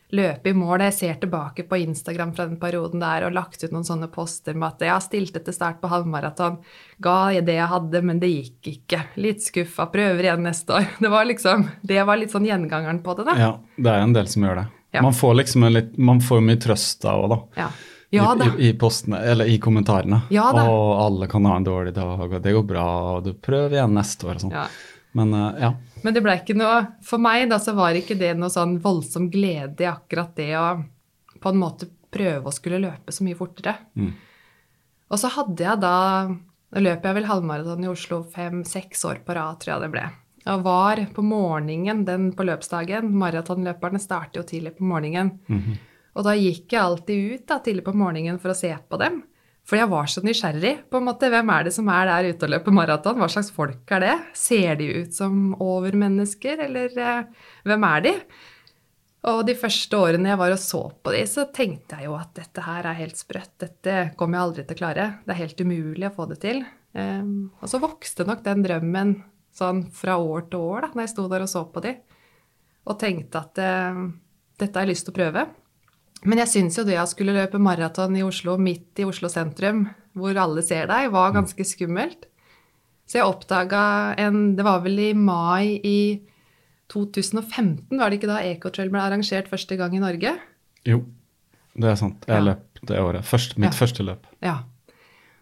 [0.09, 0.81] Løpe i mål.
[0.87, 4.55] Jeg ser tilbake på Instagram fra den perioden der og lagt ut noen sånne poster
[4.57, 6.57] med at jeg stilte til start på halvmaraton.
[6.97, 9.03] Ga det jeg hadde, men det gikk ikke.
[9.21, 9.85] Litt skuffa.
[9.93, 10.89] Prøver igjen neste år.
[11.03, 13.35] Det var liksom, det var litt sånn gjengangeren på det, da.
[13.39, 14.65] Ja, det er en del som gjør det.
[14.91, 15.03] Ja.
[15.05, 17.39] Man får liksom en litt, man får mye trøst da òg, da.
[17.61, 17.69] Ja,
[18.17, 18.49] ja da.
[18.57, 20.23] I, i, postene, eller i kommentarene.
[20.33, 20.65] Ja da.
[20.69, 23.93] Og alle kan ha en dårlig dag, og det går bra, og du prøver igjen
[23.97, 24.57] neste år og sånn.
[24.57, 24.65] Ja.
[25.17, 25.73] Men uh, ja.
[26.03, 29.29] Men det ble ikke noe For meg da så var ikke det noe sånn voldsom
[29.33, 30.65] glede i akkurat det å
[31.39, 33.75] på en måte prøve å skulle løpe så mye fortere.
[35.09, 35.93] Og så hadde jeg da
[36.69, 40.03] Da løp jeg vel halvmaraton i Oslo fem-seks år på rad, tror jeg det ble.
[40.53, 43.09] Og var på morgenen den på løpsdagen.
[43.17, 45.31] Maratonløperne starter jo tidlig på morgenen.
[46.13, 49.23] Og da gikk jeg alltid ut da, tidlig på morgenen for å se på dem.
[49.69, 50.89] For jeg var så nysgjerrig.
[50.89, 51.29] på en måte.
[51.29, 53.19] Hvem er det som er der ute og løper maraton?
[53.21, 54.15] Hva slags folk er det?
[54.33, 58.13] Ser de ut som overmennesker, eller eh, hvem er de?
[59.29, 62.31] Og de første årene jeg var og så på de, så tenkte jeg jo at
[62.39, 63.57] dette her er helt sprøtt.
[63.61, 65.07] Dette kommer jeg aldri til å klare.
[65.25, 66.63] Det er helt umulig å få det til.
[66.97, 67.27] Eh,
[67.61, 69.17] og så vokste nok den drømmen
[69.53, 71.95] sånn fra år til år da når jeg sto der og så på de,
[72.89, 74.05] og tenkte at eh,
[74.61, 75.49] dette har jeg lyst til å prøve.
[76.27, 79.85] Men jeg syns jo det å skulle løpe maraton i Oslo, midt i Oslo sentrum,
[80.17, 82.25] hvor alle ser deg, var ganske skummelt.
[83.07, 86.21] Så jeg oppdaga en Det var vel i mai i
[86.89, 90.33] 2015, var det ikke da Ecotrail ble arrangert første gang i Norge?
[90.87, 91.03] Jo,
[91.77, 92.25] det er sant.
[92.27, 92.41] Jeg Ja.
[92.53, 93.23] løp det året.
[93.23, 93.77] Først, mitt Ja.
[93.85, 94.23] første løp.
[94.41, 94.63] Ja.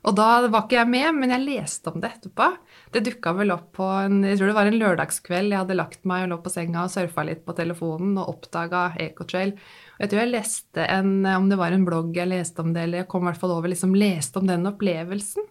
[0.06, 2.58] Og da var ikke jeg med, men jeg leste om det etterpå.
[2.92, 5.50] Det dukka vel opp på en jeg tror det var en lørdagskveld.
[5.50, 8.96] Jeg hadde lagt meg og lå på senga og surfa litt på telefonen og oppdaga
[8.98, 9.58] Ecotrail.
[9.98, 13.02] Jeg tror jeg leste en, om det var en blogg jeg leste om det, eller
[13.04, 15.48] jeg kom i hvert fall over liksom leste om den opplevelsen.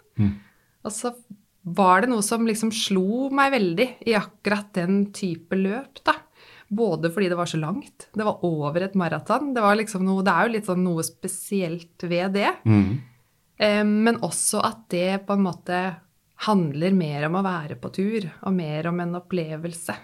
[0.87, 1.11] Og så
[1.67, 6.15] var det noe som liksom slo meg veldig i akkurat den type løp, da.
[6.67, 9.53] Både fordi det var så langt, det var over et maraton.
[9.55, 12.49] Det, var liksom noe, det er jo litt sånn noe spesielt ved det.
[12.67, 12.89] Mm.
[13.59, 15.79] Eh, Men også at det på en måte
[16.47, 19.95] handler mer om å være på tur, og mer om en opplevelse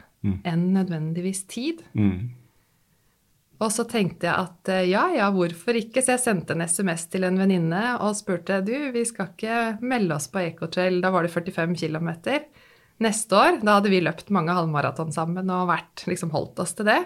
[0.47, 1.84] enn nødvendigvis tid.
[1.99, 2.32] Mm.
[3.63, 6.04] Og så tenkte jeg at eh, ja, ja, hvorfor ikke?
[6.04, 10.17] Så jeg sendte en SMS til en venninne og spurte du, vi skal ikke melde
[10.17, 12.10] oss på Ecotrail, da var det 45 km.
[13.04, 16.91] Neste år, da hadde vi løpt mange halvmaraton sammen og vært, liksom holdt oss til
[16.91, 16.99] det.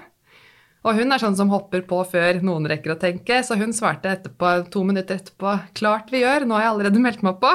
[0.88, 4.12] Og hun er sånn som hopper på før noen rekker å tenke, så hun svarte
[4.14, 7.54] etterpå, to minutter etterpå klart vi gjør, nå har jeg allerede meldt meg på.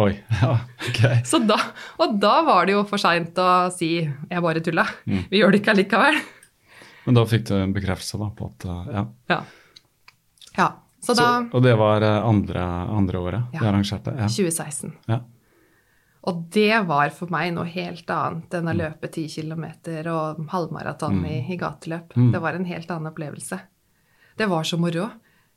[0.00, 0.52] Oi, ja,
[0.88, 1.00] ok.
[1.28, 1.58] Så da,
[2.00, 4.86] og da var det jo for seint å si jeg bare tulla.
[5.32, 6.20] Vi gjør det ikke allikevel.
[7.06, 9.04] Men da fikk du en bekreftelse da, på at uh, ja.
[9.32, 9.40] Ja.
[10.56, 10.68] ja.
[11.00, 12.64] Så Så, og det var uh, andre,
[13.00, 13.60] andre året Ja.
[13.60, 14.14] de arrangerte?
[14.18, 14.28] Ja.
[14.28, 14.92] 2016.
[15.08, 15.20] ja.
[16.28, 19.64] Og det var for meg noe helt annet enn å løpe 10 km
[20.12, 22.12] og halvmaraton i, i gateløp.
[22.12, 23.56] Det var en helt annen opplevelse.
[24.36, 25.06] Det var så moro.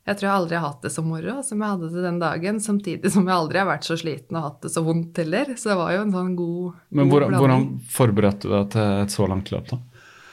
[0.04, 2.60] Jeg tror jeg aldri har hatt det så moro som jeg hadde det den dagen,
[2.60, 5.52] samtidig som jeg aldri har vært så sliten og hatt det så vondt heller.
[5.56, 8.98] Så det var jo en sånn god, Men god hvordan, hvordan forberedte du deg til
[9.04, 9.78] et så langt løp, da?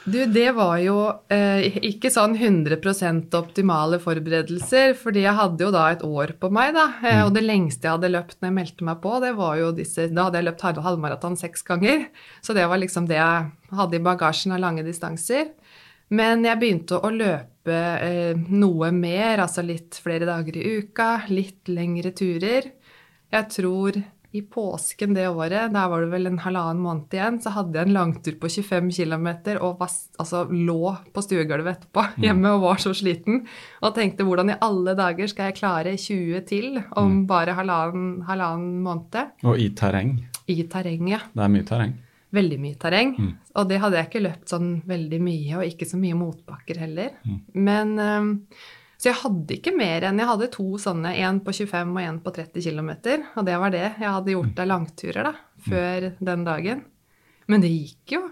[0.04, 0.96] Du, det var jo
[1.30, 6.72] eh, ikke sånn 100% optimale forberedelser, fordi jeg hadde jo da et år på meg,
[6.74, 6.88] da.
[7.04, 7.20] Mm.
[7.28, 10.08] Og det lengste jeg hadde løpt når jeg meldte meg på, det var jo disse
[10.10, 12.08] Da hadde jeg løpt halv- halvmaraton seks ganger.
[12.42, 15.52] Så det var liksom det jeg hadde i bagasjen av lange distanser.
[16.12, 21.70] Men jeg begynte å løpe eh, noe mer, altså litt flere dager i uka, litt
[21.70, 22.72] lengre turer.
[23.32, 27.52] Jeg tror i påsken det året, der var det vel en halvannen måned igjen, så
[27.52, 29.92] hadde jeg en langtur på 25 km og var,
[30.22, 33.42] altså, lå på stuegulvet etterpå hjemme og var så sliten.
[33.84, 38.80] Og tenkte hvordan i alle dager skal jeg klare 20 til om bare halvannen, halvannen
[38.84, 39.36] måned?
[39.44, 40.16] Og i terreng.
[40.48, 41.20] I terreng, ja.
[41.32, 41.96] Det er mye terreng.
[42.32, 43.16] Veldig mye terreng.
[43.60, 47.18] Og det hadde jeg ikke løpt sånn veldig mye, og ikke så mye motbakker heller.
[47.52, 48.30] Men øhm,
[49.02, 52.20] Så jeg hadde ikke mer enn Jeg hadde to sånne, én på 25 og én
[52.22, 52.90] på 30 km.
[53.34, 55.32] Og det var det jeg hadde gjort av langturer da,
[55.66, 56.84] før den dagen.
[57.50, 58.22] Men det gikk jo.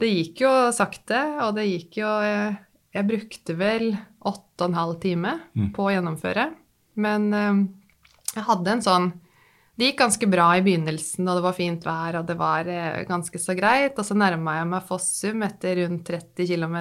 [0.00, 2.56] Det gikk jo sakte, og det gikk jo Jeg,
[2.96, 5.36] jeg brukte vel åtte og en halv time
[5.76, 6.48] på å gjennomføre.
[6.96, 7.28] Men
[8.32, 9.12] jeg hadde en sånn
[9.82, 13.00] det gikk ganske bra i begynnelsen, og det var fint vær, og det var eh,
[13.08, 13.98] ganske så greit.
[13.98, 16.76] Og så nærma jeg meg Fossum etter rundt 30 km.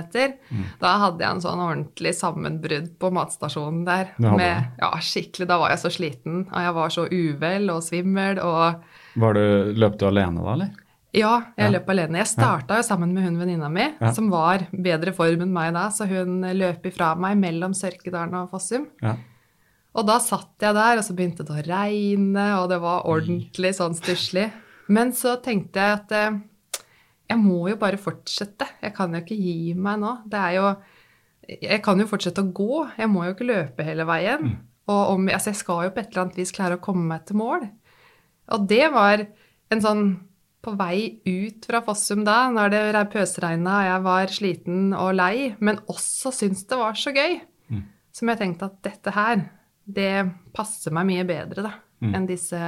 [0.79, 4.13] Da hadde jeg en sånn ordentlig sammenbrudd på matstasjonen der.
[4.21, 5.47] Med, ja, skikkelig.
[5.49, 8.83] Da var jeg så sliten, og jeg var så uvel og svimmel og
[9.19, 9.43] Var du,
[9.75, 10.69] løp du alene da, eller?
[11.11, 11.71] Ja, jeg Ja.
[11.79, 12.21] løp alene.
[12.21, 14.13] Jeg starta jo sammen med hun venninna mi, Ja.
[14.13, 18.49] som var bedre form enn meg da, så hun løp ifra meg mellom Sørkedalen og
[18.53, 18.85] Fossum.
[19.03, 19.15] Ja.
[19.97, 23.73] Og da satt jeg der, og så begynte det å regne, og det var ordentlig
[23.75, 24.45] sånn stusslig.
[24.91, 26.37] Men så tenkte jeg at eh,
[27.31, 28.67] jeg må jo bare fortsette.
[28.83, 30.13] Jeg kan jo ikke gi meg nå.
[30.31, 30.71] Det er jo
[31.51, 32.85] Jeg kan jo fortsette å gå.
[32.99, 34.51] Jeg må jo ikke løpe hele veien.
[34.91, 37.25] Og om, altså jeg skal jo på et eller annet vis klare å komme meg
[37.27, 37.67] til mål.
[38.55, 39.23] Og det var
[39.71, 40.03] en sånn
[40.61, 45.15] på vei ut fra Fossum da, når det re- pøsregna og jeg var sliten og
[45.17, 47.39] lei, men også syntes det var så gøy,
[48.13, 49.41] som jeg tenkte at dette her,
[49.93, 50.15] det
[50.55, 52.59] passer meg mye bedre da, enn disse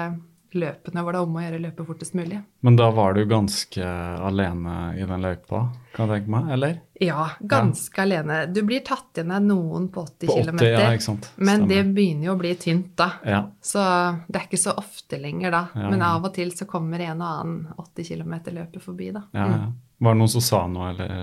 [0.54, 2.40] løpene hvor det er om å gjøre å løpe fortest mulig.
[2.66, 3.88] Men da var du ganske
[4.28, 5.64] alene i den løypa,
[5.96, 6.76] kan jeg tenke meg, eller?
[7.04, 8.44] Ja, ganske alene.
[8.54, 11.16] Du blir tatt igjen av noen på 80 På 80, km, ja,
[11.50, 13.10] men det begynner jo å bli tynt da.
[13.26, 13.42] Ja.
[13.62, 13.82] Så
[14.28, 17.22] det er ikke så ofte lenger da, Ja, men av og til så kommer en
[17.22, 19.26] og annen 80 km løper forbi da.
[19.34, 19.66] Ja, ja.
[20.04, 21.14] Var det noen som sa noe, eller?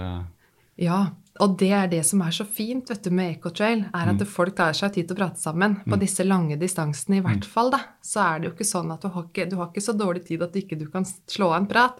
[0.80, 1.04] Ja,
[1.40, 4.20] og det er det som er så fint vet du, med Ecotrail, er Mm.
[4.20, 5.76] at folk tar seg tid til å prate sammen.
[5.88, 7.26] På disse lange distansene i Mm.
[7.26, 9.66] hvert fall, da, så er det jo ikke sånn at du har ikke, du har
[9.68, 11.98] ikke så dårlig tid at du ikke du kan slå av en prat.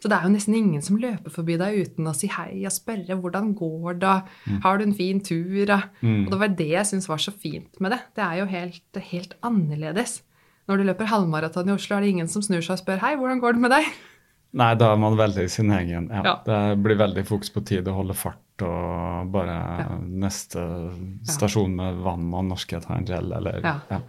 [0.00, 2.72] Så det er jo nesten ingen som løper forbi deg uten å si hei og
[2.72, 4.60] spørre hvordan går det, Mm.
[4.62, 5.64] har du en fin tur?
[5.66, 5.82] da?
[6.02, 8.00] Og det var det jeg syns var så fint med det.
[8.16, 10.22] Det er jo helt, helt annerledes.
[10.68, 13.16] Når du løper halvmaraton i Oslo, er det ingen som snur seg og spør hei,
[13.16, 13.84] hvordan går det med deg?
[14.52, 16.08] Nei, da er man veldig sin egen.
[16.10, 16.22] Ja.
[16.24, 16.34] Ja.
[16.46, 19.54] Det blir veldig fokus på tid å holde fart og bare
[20.04, 20.60] neste
[21.24, 24.00] stasjon med vann og norskhet har en gel, eller Ja, ja.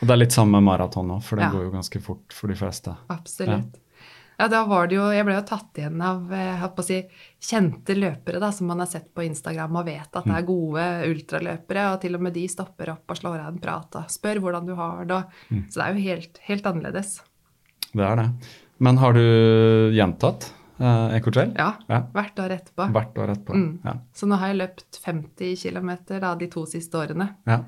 [0.00, 1.50] Og det er litt samme med maraton òg, for det Ja.
[1.50, 2.94] går jo ganske fort for de fleste.
[3.10, 3.80] Absolutt.
[4.38, 4.48] Ja.
[4.48, 7.00] da var det jo Jeg ble jo tatt igjen av eh, si,
[7.40, 10.84] kjente løpere da, som man har sett på Instagram og vet at det er gode
[11.08, 14.38] ultraløpere, og til og med de stopper opp og slår av en prat og spør
[14.44, 15.14] hvordan du har det.
[15.16, 15.30] og-
[15.70, 17.22] Så det er jo helt, helt annerledes.
[17.94, 18.30] Det er det.
[18.78, 19.22] Men har du
[19.96, 21.54] gjentatt uh, Ecotrail?
[21.56, 21.70] Ja.
[21.88, 22.02] Ja.
[22.12, 22.88] Hvert år etterpå.
[22.92, 23.54] Hvert år etterpå?
[23.56, 23.70] Mm.
[23.84, 23.94] Ja.
[24.14, 25.90] Så nå har jeg løpt 50 km
[26.40, 27.30] de to siste årene.
[27.48, 27.62] ja.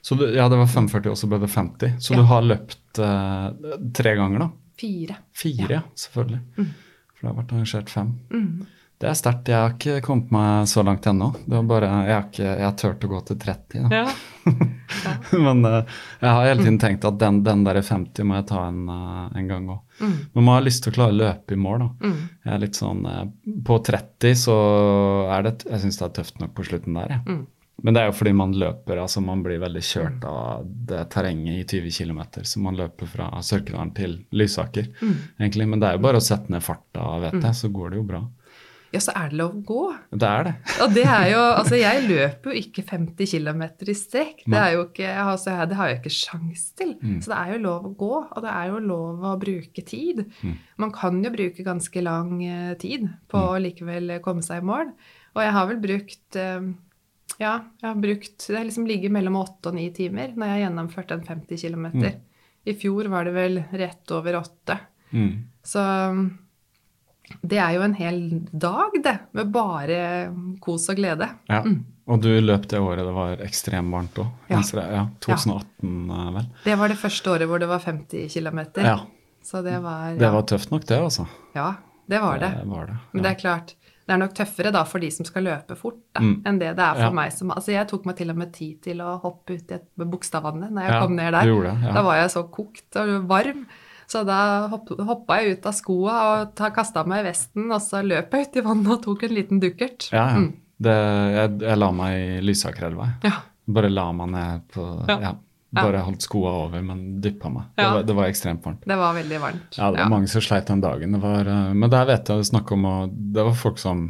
[0.00, 1.96] Så du, ja, det var 45, og så ble det 50.
[2.00, 2.20] Så Ja.
[2.20, 3.50] du har løpt uh,
[3.92, 4.46] tre ganger, da?
[4.78, 5.16] Fire.
[5.34, 5.80] Fire, ja.
[5.98, 6.38] Selvfølgelig.
[6.54, 8.12] For det har vært arrangert fem.
[8.30, 8.66] Mm.
[8.98, 9.46] Det er sterkt.
[9.46, 11.28] Jeg har ikke kommet meg så langt ennå.
[11.46, 13.84] Bare, Jeg har, ikke, jeg turt å gå til 30.
[13.84, 14.00] Da.
[14.00, 14.48] Ja.
[15.46, 18.64] Men uh, jeg har hele tiden tenkt at den, den der 50 må jeg ta
[18.66, 19.84] en, uh, en gang òg.
[20.02, 21.84] Men man har lyst til å klare å løpe i mål.
[21.84, 22.10] da.
[22.48, 23.22] Jeg er litt sånn, uh,
[23.68, 24.56] På 30 så
[25.36, 27.14] er det Jeg synes det er tøft nok på slutten der.
[27.14, 27.38] jeg.
[27.86, 31.60] Men det er jo fordi man løper, altså man blir veldig kjørt av det terrenget
[31.60, 32.24] i 20 km.
[32.42, 34.88] Så man løper fra Sørkedalen til Lysaker,
[35.38, 35.68] egentlig.
[35.70, 38.08] Men det er jo bare å sette ned farta, vet jeg, så går det jo
[38.08, 38.24] bra.
[38.92, 39.82] Ja, så er det lov å gå.
[40.16, 40.52] Det er det.
[40.84, 44.42] Og det er jo Altså, jeg løper jo ikke 50 km i strekk.
[44.48, 46.94] Det er jo ikke altså, Det har jeg ikke sjans til.
[47.02, 47.18] Mm.
[47.20, 50.24] Så det er jo lov å gå, og det er jo lov å bruke tid.
[50.42, 50.54] Mm.
[50.84, 53.48] Man kan jo bruke ganske lang eh, tid på Mm.
[53.52, 54.94] å likevel komme seg i mål.
[55.36, 56.68] Og jeg har vel brukt eh,
[57.38, 60.54] Ja, jeg har brukt Det har liksom ligget mellom åtte og ni timer når jeg
[60.56, 61.86] har gjennomført en 50 km.
[62.68, 64.74] I fjor var det vel rett over åtte.
[65.12, 65.30] Mm.
[65.64, 65.80] Så
[67.42, 68.20] det er jo en hel
[68.52, 69.98] dag, det, med bare
[70.64, 71.28] kos og glede.
[71.48, 71.62] Ja.
[72.08, 74.30] Og du løp det året det var ekstremt varmt òg.
[74.48, 74.62] Ja.
[74.80, 75.02] Ja.
[75.20, 76.30] 2018, ja.
[76.38, 76.46] vel.
[76.64, 78.60] Det var det første året hvor det var 50 km.
[78.80, 78.98] Ja.
[79.44, 81.26] Så det var, Det var tøft nok, det, altså.
[81.54, 81.74] Ja,
[82.08, 82.48] det var det.
[82.62, 82.96] Det var det.
[83.12, 83.74] Men det er klart,
[84.08, 86.84] det er nok tøffere da for de som skal løpe fort, da, enn det det
[86.84, 87.04] er for Mm.
[87.04, 87.10] Ja.
[87.18, 89.74] meg som Altså, jeg tok meg til og med tid til å hoppe ut i
[89.76, 91.44] et med Bogstadvannet når jeg Ja, kom ned der.
[91.44, 91.92] du det, ja.
[91.92, 93.66] Da var jeg så kokt og varm.
[94.08, 94.38] Så da
[94.72, 98.32] hopp, hoppa jeg ut av skoa og ta- kasta meg i vesten, og så løp
[98.32, 100.08] jeg ut i vannet og tok en liten dukkert.
[100.14, 100.38] Ja, ja.
[100.40, 100.48] Mm.
[100.78, 100.94] Det,
[101.34, 103.08] jeg, jeg la meg i Lysakerelva.
[103.26, 103.32] Ja.
[103.68, 105.18] Bare la meg ned på Ja.
[105.26, 105.34] ja.
[105.76, 107.66] Bare holdt skoa over, men dyppa meg.
[107.76, 108.86] Det, var, det var ekstremt varmt.
[108.88, 109.76] Det var veldig varmt.
[109.76, 111.12] Ja, det var mange som sleit den dagen.
[111.12, 114.06] Det var, eh, men der vet jeg snakk om å Det var folk som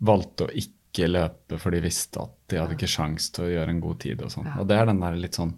[0.00, 3.74] valgte å ikke løpe, for de visste at de hadde ikke sjans til å gjøre
[3.74, 4.48] en god tid og sånn.
[4.56, 5.52] Og det er den der litt sånn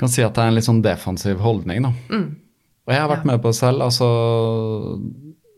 [0.00, 1.92] Kan si at det er en litt sånn defensiv holdning, da.
[2.12, 2.26] Mm.
[2.86, 3.82] Og jeg har vært med på det selv.
[3.82, 4.08] altså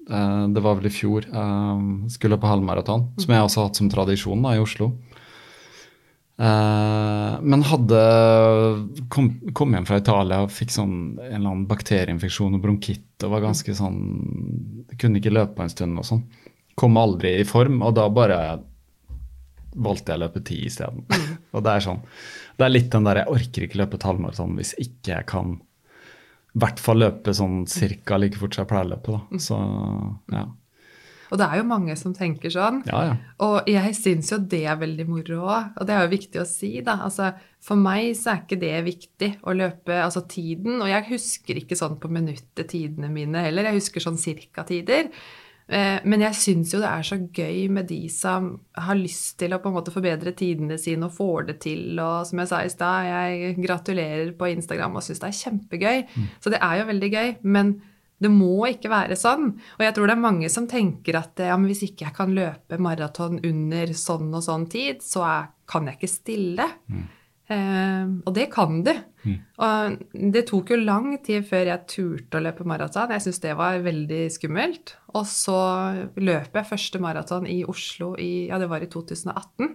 [0.09, 1.29] eh, Det var vel i fjor.
[1.29, 4.95] Jeg skulle på halvmaraton, som jeg også har hatt som tradisjon da, i Oslo.
[6.39, 8.01] Eh, men hadde
[9.11, 13.33] kom, kom hjem fra Italia og fikk sånn en eller annen bakterieinfeksjon og bronkitt og
[13.33, 13.97] var ganske sånn
[15.03, 16.23] Kunne ikke løpe på en stund og sånn.
[16.79, 18.39] Kom aldri i form, og da bare
[19.79, 21.05] valgte jeg å løpe ti isteden.
[21.55, 22.01] og det er sånn
[22.57, 25.59] Det er litt den der Jeg orker ikke løpe et halvmaraton hvis ikke jeg kan
[26.59, 29.15] i hvert fall løpe sånn cirka like fort som jeg pleier å løpe.
[29.15, 29.43] da.
[29.43, 29.59] Så
[30.35, 30.49] ja.
[31.29, 32.81] Og det er jo mange som tenker sånn.
[32.89, 33.17] Ja, ja.
[33.45, 36.47] Og jeg syns jo det er veldig moro òg, og det er jo viktig å
[36.49, 36.97] si, da.
[37.05, 37.31] Altså,
[37.65, 41.77] for meg så er ikke det viktig å løpe altså tiden, og jeg husker ikke
[41.79, 45.13] sånn på minuttet tidene mine heller, jeg husker sånn cirka-tider.
[45.69, 49.53] Eh, Men jeg syns jo det er så gøy med de som har lyst til
[49.53, 51.99] å på en måte forbedre tidene sine og får det til.
[52.01, 56.03] Og som jeg sa i stad, jeg gratulerer på Instagram og syns det er kjempegøy.
[56.41, 57.37] Så det er jo veldig gøy.
[57.43, 57.75] Men
[58.19, 59.53] det må ikke være sånn.
[59.79, 62.33] Og jeg tror det er mange som tenker at ja, men hvis ikke jeg kan
[62.35, 66.67] løpe maraton under sånn og sånn tid, så er, kan jeg ikke stille.
[67.49, 68.91] Eh, og det kan du.
[69.27, 69.99] Og
[70.35, 73.11] det tok jo lang tid før jeg turte å løpe maraton.
[73.15, 74.95] Jeg syntes det var veldig skummelt.
[75.19, 75.59] Og så
[76.21, 79.75] løp jeg første maraton i Oslo i, ja, det var i 2018.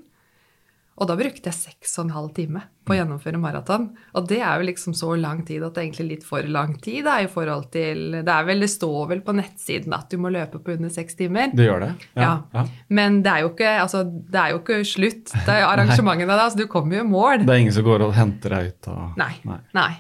[1.02, 3.88] Og da brukte jeg seks og en halv time på å gjennomføre maraton.
[4.14, 6.76] Og det er jo liksom så lang tid at det er egentlig litt for lang
[6.84, 10.20] tid da, i forhold til Det er vel, det står vel på nettsiden at du
[10.22, 11.50] må løpe på under seks timer.
[11.56, 11.92] Det gjør det?
[12.20, 12.30] Ja.
[12.54, 12.66] ja.
[12.94, 15.34] Men det er jo ikke, altså, det er jo ikke slutt.
[15.34, 17.48] Det er arrangementene da, så du kommer jo i mål.
[17.48, 19.32] Det er ingen som går og henter deg ut og Nei.
[19.50, 19.60] Nei.
[19.80, 19.92] Nei.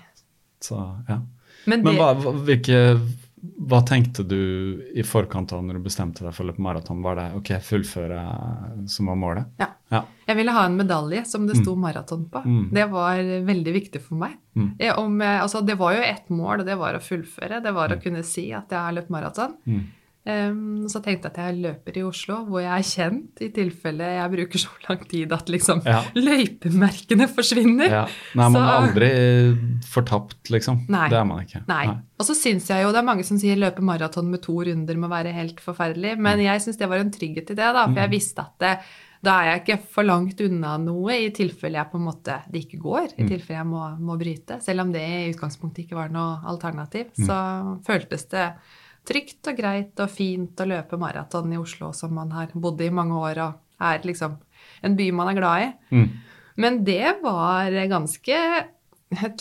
[0.63, 0.77] Så,
[1.09, 1.17] ja.
[1.65, 2.79] Men Men det, Men hva- hvilke
[3.43, 4.39] hva tenkte du
[4.95, 7.01] i forkant av når du bestemte deg for å løpe maraton?
[7.03, 8.21] Var det ok, fullføre
[8.87, 9.49] som var målet?
[9.59, 9.67] Ja.
[9.91, 9.99] Ja.
[10.29, 12.39] Jeg ville ha en medalje som det sto maraton på.
[12.47, 12.69] Mm.
[12.73, 13.19] Det var
[13.49, 14.37] veldig viktig for meg.
[14.55, 14.69] Mm.
[14.79, 17.59] Jeg, om, altså, det var jo ett mål, og det var å fullføre.
[17.65, 19.57] Det var å kunne si at jeg har løpt maraton.
[20.25, 20.49] Mm.
[20.53, 24.07] Um, så tenkte jeg at jeg løper i Oslo, hvor jeg er kjent, i tilfelle
[24.07, 26.01] jeg bruker så lang tid at liksom Ja.
[26.15, 27.89] løypemerkene forsvinner.
[27.91, 28.03] Ja.
[28.39, 29.09] Nei, man er aldri
[29.83, 30.85] fortapt, liksom.
[30.87, 31.09] Nei.
[31.11, 31.63] Det er man ikke.
[31.67, 31.85] Nei.
[32.19, 34.95] Og så syns jeg jo, det er mange som sier løpe maraton med to runder
[34.99, 36.43] må være helt forferdelig, men Mm.
[36.45, 38.79] jeg syns det var en trygghet i det, da, for jeg visste at det,
[39.23, 42.65] da er jeg ikke for langt unna noe i tilfelle jeg på en måte det
[42.67, 43.19] ikke går, Mm.
[43.25, 44.61] i tilfelle jeg må, må bryte.
[44.61, 47.25] Selv om det i utgangspunktet ikke var noe alternativ, Mm.
[47.27, 48.53] så føltes det
[49.07, 52.91] trygt og greit og fint å løpe maraton i Oslo, som man har bodd i
[52.93, 54.37] mange år og er liksom
[54.83, 55.73] en by man er glad i.
[55.95, 56.07] Mm.
[56.63, 58.39] Men det var ganske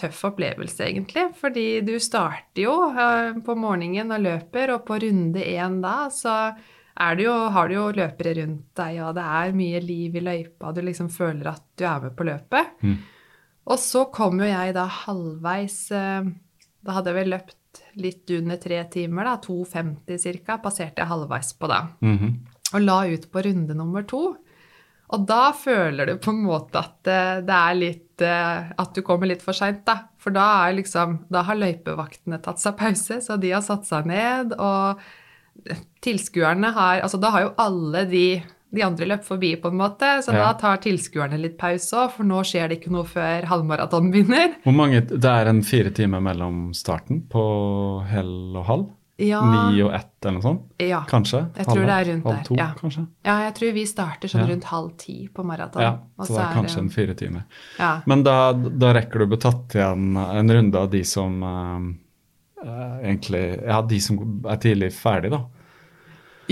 [0.00, 1.28] tøff opplevelse, egentlig.
[1.38, 6.36] Fordi du starter jo eh, på morgenen og løper, og på runde én da så
[6.92, 10.24] er det jo, har du jo løpere rundt deg, og det er mye liv i
[10.24, 12.74] løypa, du liksom føler at du er med på løpet.
[12.84, 12.98] Mm.
[13.72, 16.30] Og så kom jo jeg da halvveis eh,
[16.82, 17.54] Da hadde jeg vel løpt
[18.00, 20.58] litt under tre timer, da, 2,50 ca.
[20.62, 22.32] Passerte jeg halvveis på da -hmm.
[22.74, 24.36] og la ut på runde nummer to.
[25.12, 29.02] Og da føler du på en måte at eh, det er litt eh, At du
[29.02, 30.08] kommer litt for seint, da.
[30.16, 34.06] For da er liksom Da har løypevaktene tatt seg pause, så de har satt seg
[34.06, 35.02] ned, og
[36.00, 38.26] tilskuerne har Altså da har jo alle de
[38.74, 40.46] de andre løper forbi, på en måte, så Ja.
[40.46, 44.54] da tar tilskuerne litt pause òg, for nå skjer det ikke noe før halvmaraton begynner.
[44.64, 48.90] Hvor mange, Det er en fire timer mellom starten på hell og halv?
[49.18, 50.62] Ja, Ni og ett eller noe sånt?
[50.80, 51.02] ja.
[51.06, 51.42] Kanskje?
[51.54, 52.72] Jeg tror det er rundt halv der, to, ja.
[52.80, 53.06] kanskje?
[53.24, 55.82] ja, jeg tror vi starter sånn rundt halv ti på maraton.
[55.82, 57.44] Ja, og så det er kanskje en fire timer.
[57.78, 58.00] ja.
[58.06, 61.42] Men da, da rekker du å bli tatt igjen en runde av de som
[62.64, 64.18] eh, egentlig Ja, de som
[64.48, 65.42] er tidlig ferdig, da.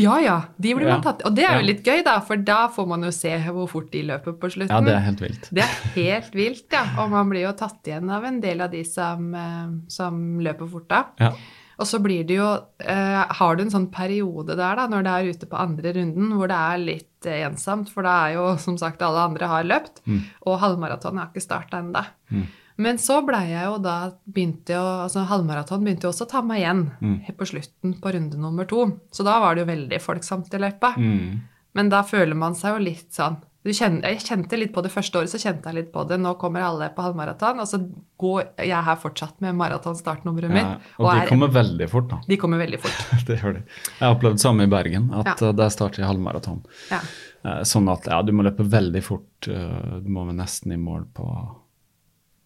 [0.00, 0.36] Ja, ja.
[0.58, 3.06] De blir man tatt Og det er jo litt gøy, da, for da får man
[3.06, 4.72] jo se hvor fort de løper på slutten.
[4.74, 5.48] Ja, det er helt vilt.
[5.54, 6.84] Det er helt vilt, ja.
[7.02, 10.70] Og man blir jo tatt igjen av en del av de som, eh, som løper
[10.70, 11.04] fort da.
[11.20, 11.32] Ja.
[11.80, 12.46] Og så blir det jo
[12.84, 16.32] eh, Har du en sånn periode der, da, når det er ute på andre runden,
[16.36, 19.64] hvor det er litt eh, ensomt, for da er jo som sagt alle andre har
[19.64, 20.20] løpt, Mm.
[20.46, 22.02] og halvmaraton har ikke starta ennå.
[22.32, 22.46] Mm.
[22.80, 26.40] Men så blei jeg jo da begynte jo, altså Halvmaraton begynte jo også å ta
[26.42, 27.18] meg igjen Mm.
[27.36, 28.86] på slutten på runde nummer to.
[29.12, 30.94] Så da var det jo veldig folksomt i løypa.
[30.96, 31.40] Mm.
[31.74, 34.88] Men da føler man seg jo litt sånn du kjenner, Jeg kjente litt på det
[34.90, 36.16] første året, så kjente jeg litt på det.
[36.18, 37.76] Nå kommer alle på halvmaraton, og så
[38.18, 40.64] går jeg her fortsatt med maratonstartnummeret mitt.
[40.64, 42.20] Ja, og de er- kommer veldig fort, da.
[42.26, 42.96] de kommer veldig fort.
[43.26, 43.62] det gjør de.
[44.00, 45.52] Jeg har opplevd det samme i Bergen, at Ja.
[45.52, 46.62] der starter jeg halvmaraton.
[46.90, 47.00] Ja.
[47.44, 49.46] Eh, Sånn at ja, du må løpe veldig fort.
[49.48, 51.26] eh, Du må vel nesten i mål på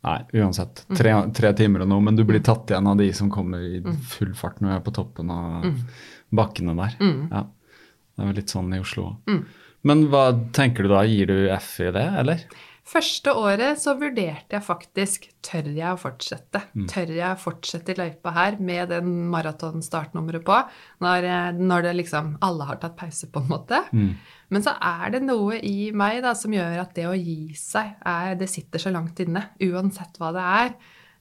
[0.05, 0.85] Nei, uansett.
[0.89, 0.97] Mm.
[0.99, 3.81] Tre, tre timer og noe, men du blir tatt igjen av de som kommer i
[4.11, 5.65] full fart når du er på toppen av
[6.35, 6.99] bakkene der.
[7.01, 7.21] Mm.
[7.33, 7.47] Ja.
[8.15, 9.33] Det er vel litt sånn i Oslo òg.
[9.33, 9.43] Mm.
[9.85, 11.03] Men hva tenker du da?
[11.09, 12.45] Gir du F i det, eller?
[12.85, 16.61] Første året så vurderte jeg faktisk tør jeg å fortsette.
[16.77, 16.87] Mm.
[16.93, 20.59] Tør jeg å fortsette i løypa her med den maratonstartnummeret på,
[21.05, 23.81] når, eh, når det liksom alle har tatt pause, på en måte.
[23.97, 24.11] Mm.
[24.55, 27.97] Men så er det noe i meg da, som gjør at det å gi seg,
[28.07, 29.49] er, det sitter så langt inne.
[29.67, 30.71] Uansett hva det er,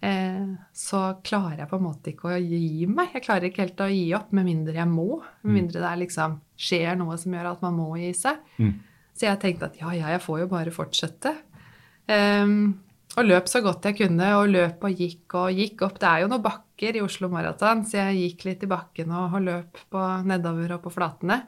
[0.06, 3.16] eh, så klarer jeg på en måte ikke å gi meg.
[3.18, 5.24] Jeg klarer ikke helt å gi opp, med mindre jeg må.
[5.42, 6.38] Med mindre det er liksom,
[6.70, 8.42] skjer noe som gjør at man må gi seg.
[8.62, 8.76] Mm.
[9.18, 11.34] Så jeg tenkte at ja, ja, jeg får jo bare fortsette.
[12.10, 12.76] Um,
[13.14, 16.00] og løp så godt jeg kunne, og løp og gikk og gikk opp.
[16.02, 19.38] Det er jo noen bakker i Oslo Maraton, så jeg gikk litt i bakken og,
[19.38, 21.43] og løp på nedover og på flatene.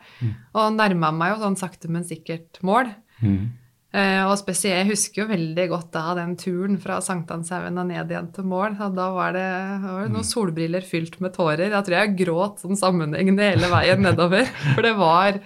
[0.53, 2.93] Og nærma meg jo sånn sakte, men sikkert mål.
[3.19, 3.53] Mm.
[3.95, 8.09] Eh, og spesielt, jeg husker jo veldig godt da den turen fra Sankthanshaugen og ned
[8.11, 8.75] igjen til mål.
[8.83, 9.45] Og da var det,
[9.85, 11.69] var det noen solbriller fylt med tårer.
[11.69, 14.51] Jeg tror jeg gråt sånn sammenhengende hele veien nedover.
[14.73, 15.39] For det var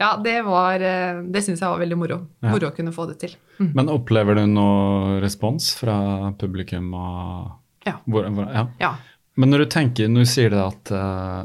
[0.00, 2.22] Ja, det var eh, Det syns jeg var veldig moro.
[2.40, 2.54] Ja.
[2.54, 3.36] Moro å kunne få det til.
[3.60, 3.70] Mm.
[3.76, 6.94] Men opplever du noe respons fra publikum?
[6.96, 7.98] Og Ja.
[8.08, 8.64] Hvor, hvor, ja.
[8.80, 8.94] Ja.
[9.40, 11.44] Men når du tenker, nå sier du at uh,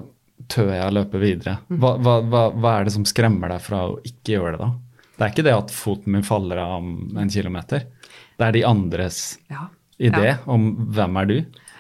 [0.52, 1.80] tør jeg løpe videre, Mm.
[1.82, 4.72] hva, hva, hva, er det som skremmer deg fra å ikke gjøre det da?
[5.16, 6.89] Det er ikke det at foten min faller av om
[7.22, 7.86] en kilometer.
[8.36, 9.20] Det er de andres
[9.50, 9.70] ja.
[9.98, 10.38] idé Ja.
[10.52, 11.36] om hvem er du.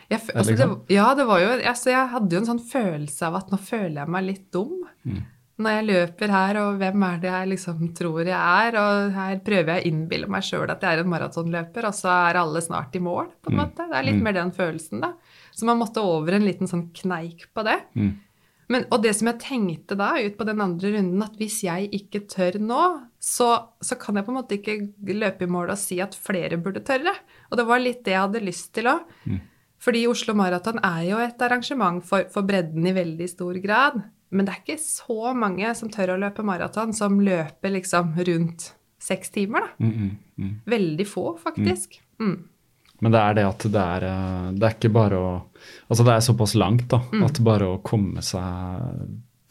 [0.07, 0.73] Jeg, altså, det, liksom?
[0.93, 3.97] ja, det var jo altså, Jeg hadde jo en sånn følelse av at nå føler
[4.03, 4.75] jeg meg litt dum.
[5.03, 5.23] Mm.
[5.65, 8.75] Når jeg løper her, og hvem er det jeg liksom tror jeg er?
[8.79, 12.11] Og her prøver jeg å innbille meg sjøl at jeg er en maratonløper, og så
[12.29, 13.61] er alle snart i mål, på en Mm.
[13.63, 13.87] måte.
[13.89, 14.23] Det er litt Mm.
[14.23, 15.11] mer den følelsen, da.
[15.55, 17.79] Så man måtte over en liten sånn kneik på det.
[17.95, 18.13] Mm.
[18.73, 21.89] Men, og det som jeg tenkte da, ut på den andre runden, at hvis jeg
[21.93, 22.81] ikke tør nå,
[23.21, 24.77] så, så kan jeg på en måte ikke
[25.13, 27.13] løpe i mål og si at flere burde tørre.
[27.51, 29.05] Og det var litt det jeg hadde lyst til òg.
[29.29, 29.43] Mm.
[29.85, 34.01] Fordi Oslo Maraton er jo et arrangement for, for bredden i veldig stor grad.
[34.33, 38.71] Men det er ikke så mange som tør å løpe maraton, som løper liksom rundt
[39.05, 39.85] seks timer, da.
[39.85, 40.53] Mm, mm, mm.
[40.73, 41.99] Veldig få, faktisk.
[42.17, 42.39] Mm.
[43.05, 45.33] Men det er det at det er, eh, det er ikke bare å
[45.89, 47.23] Altså det er såpass langt da, Mm.
[47.25, 48.41] at bare å komme seg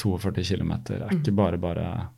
[0.02, 1.20] 42 km er Mm.
[1.22, 2.08] ikke bare bare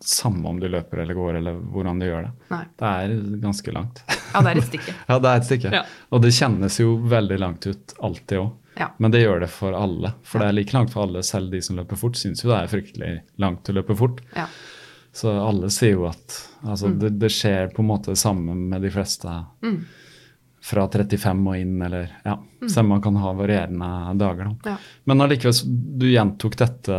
[0.00, 2.32] samme om du løper eller går eller hvordan du gjør det.
[2.50, 2.64] Nei.
[2.76, 4.02] Det er ganske langt.
[4.34, 4.94] Ja, det er et stykke.
[5.08, 5.72] ja, det er et stykke.
[5.72, 5.82] Ja.
[6.12, 8.52] Og det kjennes jo veldig langt ut alltid òg.
[8.78, 8.90] Ja.
[8.98, 10.12] Men det gjør det for alle.
[10.22, 12.58] For det er like langt for alle, selv de som løper fort, syns jo det
[12.60, 14.20] er fryktelig langt å løpe fort.
[14.36, 14.46] Ja.
[15.16, 16.98] Så alle sier jo at altså, Mm.
[17.00, 19.32] det, det skjer på en måte det samme med de fleste
[20.66, 22.34] fra 35 og inn, eller ja.
[22.66, 24.48] Selv om man kan ha varierende dager.
[24.48, 24.50] Da.
[24.50, 24.72] Mm.
[24.72, 24.76] Ja.
[25.06, 25.60] Men allikevel,
[26.02, 26.96] du gjentok dette,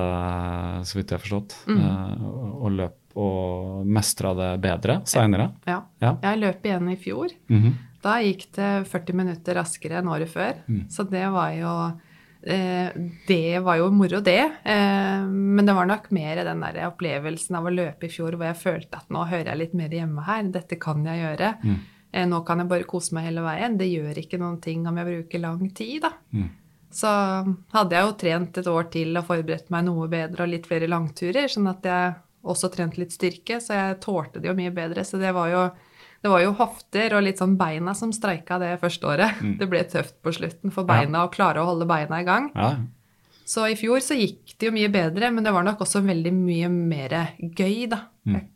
[0.88, 1.82] så vidt jeg har forstått, Mm.
[1.84, 5.50] eh, og, og løp og mestra det bedre seinere.
[5.68, 5.82] ja.
[6.00, 6.14] Ja.
[6.22, 7.34] Jeg løp igjen i fjor.
[7.50, 7.74] Mhm.
[8.06, 10.54] Da gikk det 40 minutter raskere enn året før.
[10.94, 11.72] Så det var jo
[12.46, 12.92] eh,
[13.28, 14.38] Det var jo moro, det.
[14.64, 18.46] Eh, men det var nok mer den der opplevelsen av å løpe i fjor hvor
[18.52, 20.44] jeg følte at nå hører jeg litt mer hjemme her.
[20.54, 21.56] Dette kan jeg gjøre.
[22.18, 23.78] Eh, nå kan jeg bare kose meg hele veien.
[23.78, 26.14] Det gjør ikke noen ting om jeg bruker lang tid, da.
[26.98, 27.10] Så
[27.76, 30.88] hadde jeg jo trent et år til og forberedt meg noe bedre og litt flere
[30.90, 32.16] langturer, sånn at jeg
[32.48, 35.04] også trente litt styrke, så jeg tålte det jo mye bedre.
[35.06, 35.64] Så det var jo,
[36.24, 39.44] det var jo hofter og litt sånn beina som streika det første året.
[39.60, 42.50] Det ble tøft på slutten for beina å klare å holde beina i gang.
[42.56, 42.78] Ja.
[43.48, 46.34] Så i fjor så gikk det jo mye bedre, men det var nok også veldig
[46.36, 48.08] mye mer gøy, da.
[48.28, 48.48] Jeg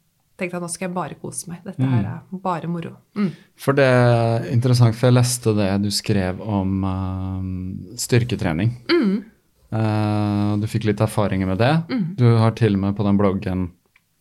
[0.41, 1.61] tenkte at nå skal jeg bare kose meg.
[1.65, 2.95] Dette her er bare moro.
[3.17, 3.29] Mm.
[3.59, 8.73] For det er interessant, for jeg leste det du skrev om uh, styrketrening.
[8.91, 9.13] Mm.
[9.71, 11.75] Uh, du fikk litt erfaringer med det.
[12.19, 13.69] Du har til og med på den bloggen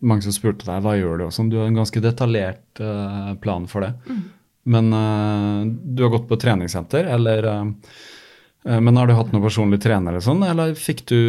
[0.00, 1.50] mange som spurte deg hva gjør du og sånn.
[1.52, 3.94] Du har en ganske detaljert uh, plan for det.
[4.08, 4.22] Mm.
[4.70, 7.46] Men eh, du har gått på treningssenter, eller
[8.64, 11.20] Men har du hatt noen personlig trener eller sånn, eller fikk du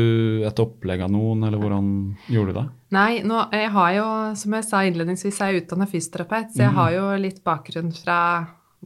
[0.43, 1.85] et opplegg av noen, eller hvordan
[2.27, 2.65] gjorde du det?
[2.91, 6.75] Nei, nå, jeg har jo, som jeg sa innledningsvis, jeg er utdannet fysioterapeut, så jeg
[6.75, 8.17] har jo litt bakgrunn fra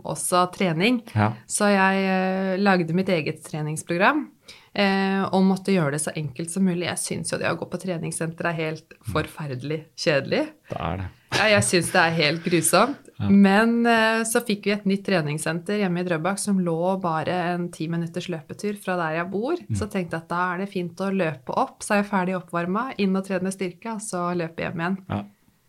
[0.04, 1.02] også trening.
[1.16, 1.32] Ja.
[1.48, 4.26] Så jeg eh, lagde mitt eget treningsprogram
[4.74, 6.88] eh, og måtte gjøre det så enkelt som mulig.
[6.90, 10.46] Jeg syns jo det å gå på treningssenter er helt forferdelig kjedelig.
[10.72, 11.10] Det er det.
[11.36, 13.05] Ja, jeg syns det er helt grusomt.
[13.18, 17.70] Men eh, så fikk vi et nytt treningssenter hjemme i Drøbak som lå bare en
[17.74, 19.62] ti minutters løpetur fra der jeg bor.
[19.78, 22.38] Så tenkte jeg at da er det fint å løpe opp, så er jeg ferdig
[22.40, 25.00] oppvarma, inn og trene styrke, og så løpe hjem igjen.
[25.12, 25.24] Ja.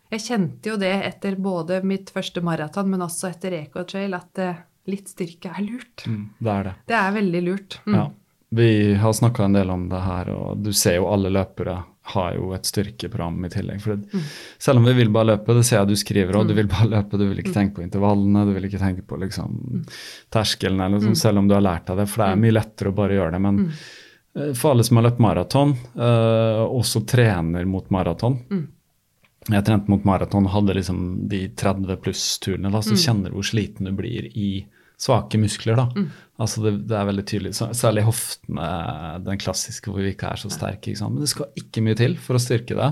[0.07, 4.39] Jeg kjente jo det etter både mitt første maraton, men også etter Eco Trail, at
[4.43, 6.05] eh, litt styrke er lurt.
[6.07, 6.73] Mm, det er det.
[6.87, 7.79] Det er veldig lurt.
[7.87, 7.97] Mm.
[7.97, 8.07] Ja.
[8.49, 11.81] Vi har snakka en del om det her, og du ser jo alle løpere
[12.13, 13.81] har jo et styrkeprogram i tillegg.
[13.83, 14.21] For det,
[14.63, 16.89] Selv om vi vil bare løpe, det ser jeg du skriver òg, du vil bare
[16.91, 19.83] løpe, du vil ikke tenke på intervallene, du vil ikke tenke på liksom
[20.33, 22.93] terskelen, eller sånn, selv om du har lært deg det, for det er mye lettere
[22.93, 23.43] å bare gjøre det.
[23.43, 24.55] Men mm.
[24.55, 28.39] for alle som har løpt maraton, uh, også trener mot maraton.
[29.47, 33.87] Jeg trente mot maraton hadde liksom de 30 pluss-turene, så så du kjenner hvor sliten
[33.87, 34.49] du blir i
[34.97, 35.77] svake muskler.
[35.77, 36.07] da.
[36.41, 38.67] Altså det, det er veldig tydelig, Særlig hoftene,
[39.25, 40.93] den klassiske hvor vi ikke er så sterke.
[41.03, 42.91] Men det skal ikke mye til for å styrke det.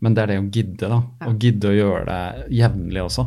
[0.00, 1.00] Men det er det å gidde, da.
[1.28, 3.26] Å gidde å gjøre det jevnlig også.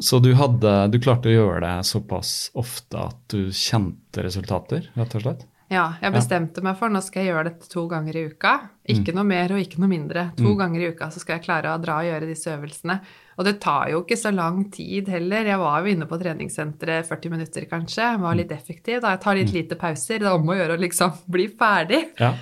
[0.00, 5.16] Så du, hadde, du klarte å gjøre det såpass ofte at du kjente resultater, rett
[5.18, 5.42] og slett?
[5.68, 8.52] Ja, jeg bestemte meg for nå skal jeg gjøre dette to ganger i uka.
[8.88, 10.30] Ikke noe mer og ikke noe mindre.
[10.38, 12.96] To ganger i uka så skal jeg klare å dra og gjøre disse øvelsene.
[13.36, 15.44] Og det tar jo ikke så lang tid heller.
[15.52, 18.00] Jeg var jo inne på treningssenteret 40 minutter kanskje.
[18.14, 19.02] Jeg var litt effektiv.
[19.04, 20.24] da Jeg tar litt lite pauser.
[20.24, 22.06] Det er om å gjøre å liksom bli ferdig.
[22.16, 22.32] Ja.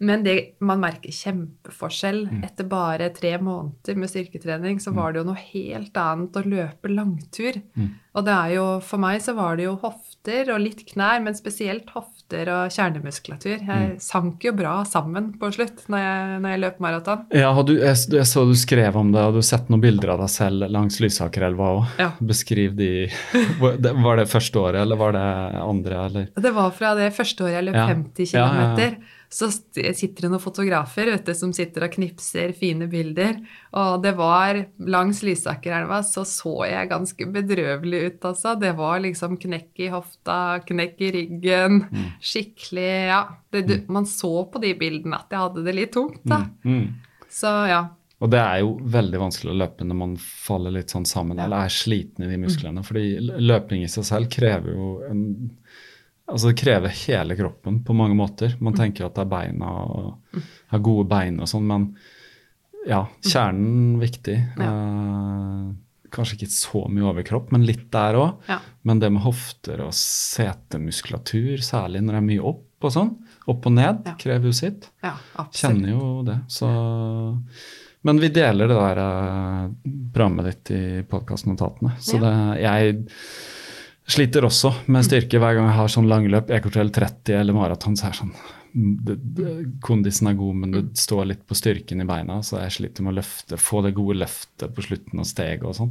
[0.00, 2.22] Men det, man merker kjempeforskjell.
[2.28, 2.44] Mm.
[2.44, 6.92] Etter bare tre måneder med styrketrening, så var det jo noe helt annet å løpe
[6.92, 7.60] langtur.
[7.76, 7.92] Mm.
[8.16, 11.36] Og det er jo, for meg så var det jo hofter og litt knær, men
[11.36, 13.58] spesielt hofter og kjernemuskulatur.
[13.66, 13.98] Jeg Mm.
[14.00, 17.26] sank jo bra sammen på slutt når jeg, når jeg løp maraton.
[17.32, 20.10] Ja, du, jeg, jeg så du skrev om det, og du har sett noen bilder
[20.10, 21.86] av deg selv langs Lysakerelva òg.
[21.98, 22.10] Ja.
[22.20, 23.10] Beskriv de
[23.60, 25.20] Var det- første året, eller var det
[25.60, 26.28] andre, eller?
[26.36, 27.86] Det var fra det første året jeg løp Ja.
[27.88, 28.80] 50 Ja, ja, km.
[28.80, 28.90] ja.
[29.30, 33.36] Så sitter det noen fotografer vet du, som sitter og knipser fine bilder.
[33.78, 34.58] Og det var
[34.90, 38.56] langs Lysakerelva så så jeg ganske bedrøvelig ut, altså.
[38.58, 41.78] Det var liksom knekk i hofta, knekk i ryggen.
[41.86, 42.10] Mm.
[42.18, 43.22] Skikkelig Ja.
[43.50, 46.44] Det, du, man så på de bildene at jeg hadde det litt tungt, da.
[46.66, 47.00] Mm.
[47.30, 47.80] Så ja.
[48.20, 51.64] Og det er jo veldig vanskelig å løpe når man faller litt sånn sammen eller
[51.64, 52.82] er sliten i de musklene.
[52.84, 53.04] Fordi
[53.40, 55.22] løping i seg selv krever jo en
[56.30, 58.54] Altså det krever hele kroppen på mange måter.
[58.62, 61.88] Man tenker at det er beina og har gode bein og sånn, men
[62.88, 64.36] ja, kjernen viktig.
[64.62, 65.64] Eh,
[66.14, 68.46] kanskje ikke så mye overkropp, men litt der òg.
[68.50, 68.56] Ja.
[68.88, 73.10] Men det med hofter og setemuskulatur, særlig når det er mye opp og sånn,
[73.52, 74.14] opp og ned, Ja.
[74.18, 74.88] krever jo sitt.
[75.04, 75.12] Ja.
[75.52, 76.38] Kjenner jo det.
[76.48, 76.70] Så
[78.02, 79.68] Men vi deler det der eh,
[80.14, 81.98] programmet ditt i podkastnotatene.
[82.00, 83.02] Så det, jeg
[84.12, 87.96] sliter også med styrke hver gang jeg har sånn langløp, EKTL 30 eller maraton.
[87.98, 88.34] Så er sånn
[88.72, 92.76] det, det, Kondisen er god, men det står litt på styrken i beina, så jeg
[92.76, 95.90] sliter med å løfte, få det gode løftet på slutten av steget og sånn.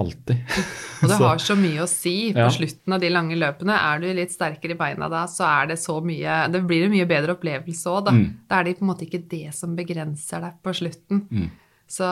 [0.00, 0.38] Alltid.
[1.02, 2.48] Og det har så mye å si på Ja.
[2.54, 3.74] slutten av de lange løpene.
[3.76, 6.94] Er du litt sterkere i beina da, så er det så mye Det blir en
[6.94, 8.14] mye bedre opplevelse òg, da.
[8.16, 8.30] Mm.
[8.48, 11.26] Da er det på en måte ikke det som begrenser deg på slutten.
[11.28, 11.50] Mm.
[11.90, 12.06] Så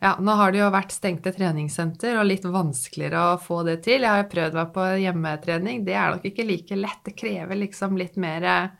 [0.00, 4.04] ja, nå har det jo vært stengte treningssenter og litt vanskeligere å få det til.
[4.04, 5.86] Jeg har jo prøvd meg på hjemmetrening.
[5.86, 7.00] Det er nok ikke like lett.
[7.06, 8.74] Det krever liksom litt mer eh,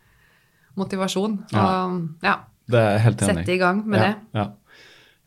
[0.77, 1.39] motivasjon.
[1.55, 1.65] Ja.
[1.65, 2.37] Og ja,
[2.69, 4.43] Det er helt enig sette i gang med ja, det.
[4.43, 4.47] Ja.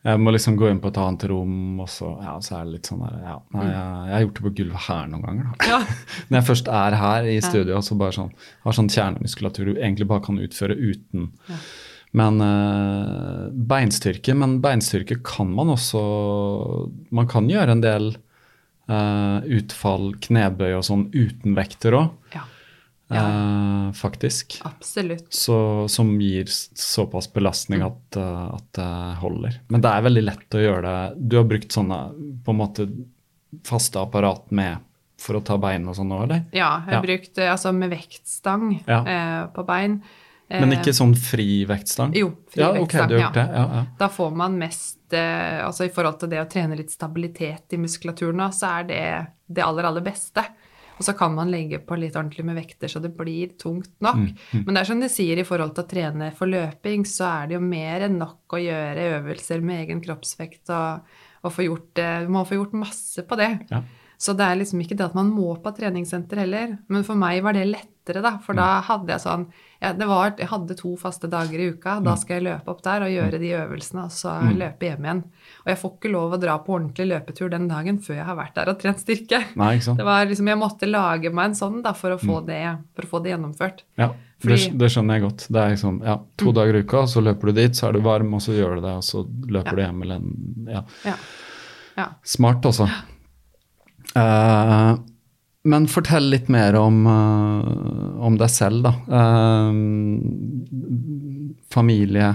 [0.06, 2.78] Jeg må liksom gå inn på et annet rom, og så, ja, så er det
[2.78, 5.50] litt sånn der ja, nei, jeg, jeg har gjort det på gulvet her noen ganger.
[5.50, 5.74] Da.
[5.74, 5.80] Ja.
[6.30, 8.30] Når jeg først er her i studio, og så bare sånn,
[8.62, 11.32] har sånn kjernemuskulatur du egentlig bare kan utføre uten.
[12.12, 16.00] Men uh, beinstyrke, men beinstyrke kan man også
[17.14, 18.08] Man kan gjøre en del
[18.90, 22.10] uh, utfall, knebøy og sånn uten vekter òg,
[23.10, 23.22] Ja,
[23.94, 24.60] faktisk.
[24.62, 25.32] absolutt.
[25.34, 29.56] Så, som gir såpass belastning at, eh, at det holder.
[29.68, 31.26] Men det er veldig lett å gjøre det.
[31.28, 31.98] Du har brukt sånne
[32.46, 32.86] på en måte
[33.66, 34.78] faste apparat med
[35.18, 36.44] for å ta bein og sånn òg, eller?
[36.54, 37.02] Ja, jeg har Ja.
[37.08, 39.00] brukt eh, altså med vektstang Ja.
[39.04, 40.02] eh, på bein.
[40.50, 42.12] Men Eh, ikke sånn fri vektstang?
[42.18, 43.30] Jo, fri ja, vektstang, Okay, ja.
[43.34, 43.82] Ja, ja.
[44.00, 47.78] Da får man mest eh, Altså i forhold til det å trene litt stabilitet i
[47.78, 49.04] muskulaturen, så er det
[49.46, 50.42] det aller, aller beste.
[50.98, 54.18] Og så kan man legge på litt ordentlig med vekter, så det blir tungt nok.
[54.52, 57.24] Mm, Men det er som de sier, i forhold til å trene for løping, så
[57.30, 61.00] er det jo mer enn nok å gjøre øvelser med egen kroppsvekt og,
[61.42, 62.28] og få gjort det.
[62.28, 63.48] må få gjort masse på det.
[63.70, 63.80] Ja.
[64.20, 66.76] Så det er liksom ikke det at man må på treningssenter heller.
[66.92, 68.34] Men for meg var det lettere, da.
[68.44, 68.60] For Mm.
[68.60, 69.46] da hadde jeg sånn
[69.80, 71.94] ja, det var, Jeg hadde to faste dager i uka.
[72.00, 72.04] Mm.
[72.04, 75.22] Da skal jeg løpe opp der og gjøre de øvelsene, og så løpe hjem igjen.
[75.64, 78.36] Og jeg får ikke lov å dra på ordentlig løpetur den dagen før jeg har
[78.36, 79.40] vært der og trent styrke.
[79.56, 79.98] Nei, ikke sant?
[80.02, 82.60] Det var liksom, Jeg måtte lage meg en sånn da, for å få, det,
[82.94, 83.82] for å få det gjennomført.
[83.96, 85.46] Ja, det, Fordi- det skjønner jeg godt.
[85.48, 88.00] Det er liksom, ja, To dager i uka, så løper du dit, så er du
[88.04, 89.76] varm, og så gjør du det, og så løper Ja.
[89.76, 90.84] du hjem eller en
[91.96, 92.06] ja.
[92.24, 92.86] Smart, altså.
[94.16, 94.94] Eh,
[95.68, 98.92] men fortell litt mer om, uh, om deg selv, da.
[99.12, 99.72] Uh,
[101.72, 102.34] familie.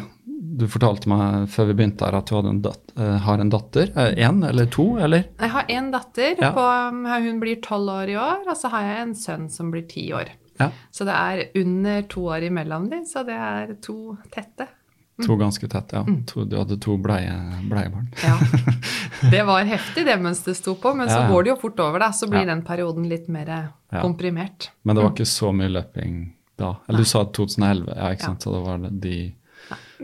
[0.56, 3.92] Du fortalte meg før vi begynte her at du en dat uh, har en datter.
[4.14, 5.28] Én eller to, eller?
[5.42, 6.36] Jeg har én datter.
[6.40, 6.54] Ja.
[6.56, 6.64] På,
[7.26, 10.08] hun blir tolv år i år, og så har jeg en sønn som blir ti
[10.16, 10.32] år.
[10.62, 10.70] Ja.
[10.92, 14.70] Så det er under to år imellom dem, så det er to tette.
[15.24, 16.02] To ganske tett, ja.
[16.04, 16.26] Mm.
[16.28, 17.32] To, du hadde to bleie,
[17.70, 18.10] bleiebarn.
[18.24, 18.36] Ja.
[19.32, 21.80] Det var heftig det mens det sto på, men så Ja, går det jo fort
[21.80, 22.10] over, da.
[22.12, 22.50] Så blir Ja.
[22.52, 23.70] den perioden litt mer
[24.02, 24.70] komprimert.
[24.84, 26.76] Men det var ikke så mye løping da?
[26.90, 28.44] Eller du sa 2011, ja, ikke sant?
[28.44, 29.18] Så da var det de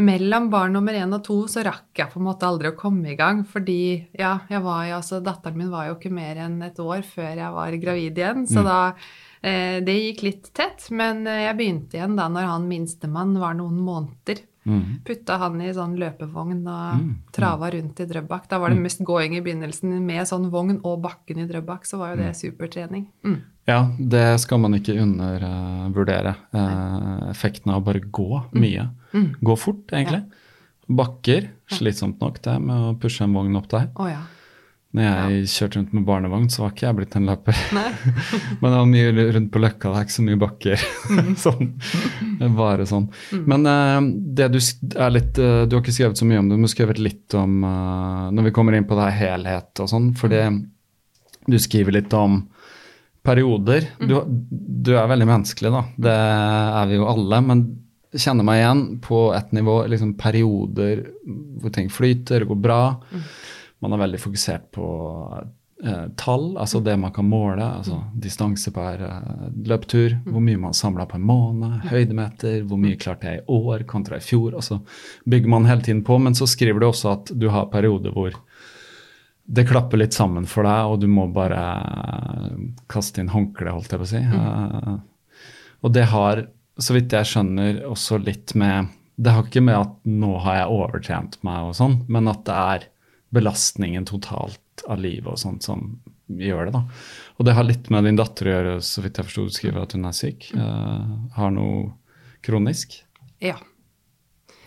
[0.02, 3.12] Mellom barn nummer én og to så rakk jeg på en måte aldri å komme
[3.12, 6.62] i gang, fordi ja, jeg var jo, altså, datteren min var jo ikke mer enn
[6.64, 8.78] et år før jeg var gravid igjen, så da
[9.44, 13.54] eh, Det gikk litt tett, men eh, jeg begynte igjen da når han minstemann var
[13.60, 14.40] noen måneder.
[14.68, 14.84] Mm.
[15.08, 17.06] Putta han i sånn løpevogn og
[17.36, 18.50] trava rundt i Drøbak.
[18.52, 19.94] Da var det mest gåing i begynnelsen.
[20.06, 23.08] Med sånn vogn og bakken i Drøbak, så var jo det supertrening.
[23.26, 23.40] Mm.
[23.70, 26.36] Ja, det skal man ikke undervurdere.
[26.58, 28.90] Eh, effekten av å bare gå mye.
[29.42, 30.24] Gå fort, egentlig.
[30.92, 31.50] Bakker.
[31.72, 33.90] Slitsomt nok, det, med å pushe en vogn opp der.
[33.96, 34.26] Oh, ja.
[34.92, 37.60] Når jeg kjørte rundt med barnevogn, så var ikke jeg blitt en løper.
[38.60, 40.86] Men det var mye rundt på Løkka, det er ikke så mye bakker.
[41.46, 41.70] sånn.
[42.58, 43.08] Bare sånn.
[43.48, 44.02] Men uh,
[44.36, 46.68] det du er litt uh, Du har ikke skrevet så mye om det, men du
[46.68, 50.12] har skrevet litt om uh, Når vi kommer inn på det her helhet og sånn,
[50.20, 50.42] fordi
[51.48, 52.44] du skriver litt om
[53.26, 53.86] perioder.
[54.02, 55.82] Du, du er veldig menneskelig, da.
[56.10, 57.40] Det er vi jo alle.
[57.46, 57.64] Men
[58.12, 61.06] kjenner meg igjen på et nivå, liksom perioder
[61.62, 62.82] hvor ting flyter går bra.
[63.82, 64.88] Man er veldig fokusert på
[65.84, 67.66] eh, tall, altså det man kan måle.
[67.66, 73.00] altså Distanse per eh, løpetur, hvor mye man samla på en måned, høydemeter, hvor mye
[73.02, 74.54] klarte jeg i år kontra i fjor.
[74.56, 74.82] og så
[75.26, 78.38] bygger man hele tiden på, men så skriver du også at du har perioder hvor
[79.52, 81.60] det klapper litt sammen for deg, og du må bare
[82.92, 84.22] kaste inn håndkleet, holdt jeg på å si.
[84.22, 84.98] Eh,
[85.82, 86.46] og det har,
[86.78, 90.78] så vidt jeg skjønner, også litt med Det har ikke med at nå har jeg
[90.78, 92.88] overtrent meg og sånn, men at det er
[93.34, 96.00] belastningen totalt av livet og sånt som
[96.32, 96.84] gjør det, da.
[97.40, 99.82] Og det har litt med din datter å gjøre, så vidt jeg forsto du skriver
[99.84, 100.48] at hun er syk.
[100.56, 101.92] Uh, har noe
[102.46, 102.96] kronisk.
[103.44, 103.58] Ja.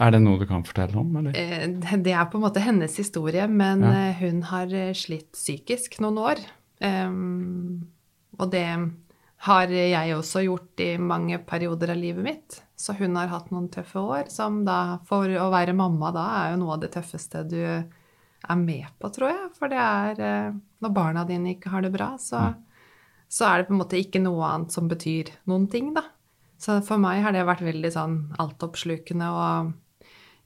[0.02, 1.36] Er det noe du kan fortelle om, eller?
[1.38, 1.68] Eh,
[2.02, 3.92] Det er på en måte hennes historie, men Ja.
[4.10, 6.38] eh, hun har slitt psykisk noen år.
[6.82, 7.86] Um,
[8.38, 8.66] og det
[9.46, 12.60] har jeg også gjort i mange perioder av livet mitt.
[12.76, 16.50] Så hun har hatt noen tøffe år, som da For å være mamma da er
[16.54, 17.84] jo noe av det tøffeste du
[18.48, 19.50] er med på, tror jeg.
[19.58, 22.46] For det er eh, Når barna dine ikke har det bra, så,
[23.28, 26.04] så er det på en måte ikke noe annet som betyr noen ting, da.
[26.60, 29.72] Så for meg har det vært veldig sånn altoppslukende og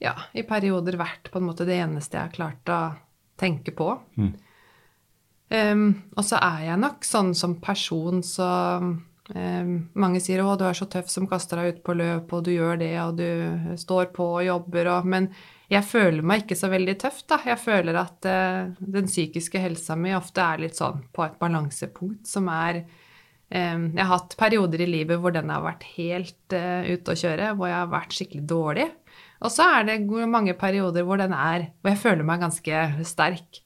[0.02, 2.80] ja, i perioder vært på en måte det eneste jeg har klart å
[3.38, 3.92] tenke på.
[5.48, 5.84] Um,
[6.14, 8.48] og så er jeg nok sånn som person så
[8.82, 12.44] um, Mange sier 'Å, du er så tøff som kaster deg ut på løp, og
[12.44, 15.30] du gjør det, og du står på og jobber', og Men
[15.68, 17.36] jeg føler meg ikke så veldig tøff, da.
[17.44, 22.28] Jeg føler at uh, den psykiske helsa mi ofte er litt sånn på et balansepunkt
[22.28, 22.80] som er
[23.52, 27.20] um, Jeg har hatt perioder i livet hvor den har vært helt uh, ute å
[27.20, 28.86] kjøre, hvor jeg har vært skikkelig dårlig.
[29.44, 29.98] Og så er det
[30.32, 33.60] mange perioder hvor den er Hvor jeg føler meg ganske sterk.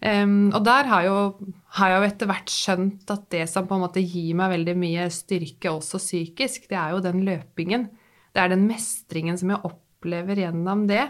[0.00, 3.76] Um, og der har, jo, har jeg jo etter hvert skjønt at det som på
[3.76, 7.88] en måte gir meg veldig mye styrke, også psykisk, det er jo den løpingen.
[8.32, 11.06] Det er den mestringen som jeg opplever gjennom det.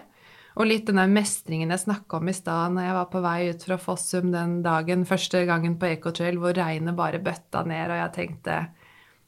[0.57, 3.39] Og litt den der mestringen jeg snakka om i stad når jeg var på vei
[3.53, 8.01] ut fra Fossum den dagen, første gangen på Ecotrail, hvor regnet bare bøtta ned, og
[8.01, 8.61] jeg tenkte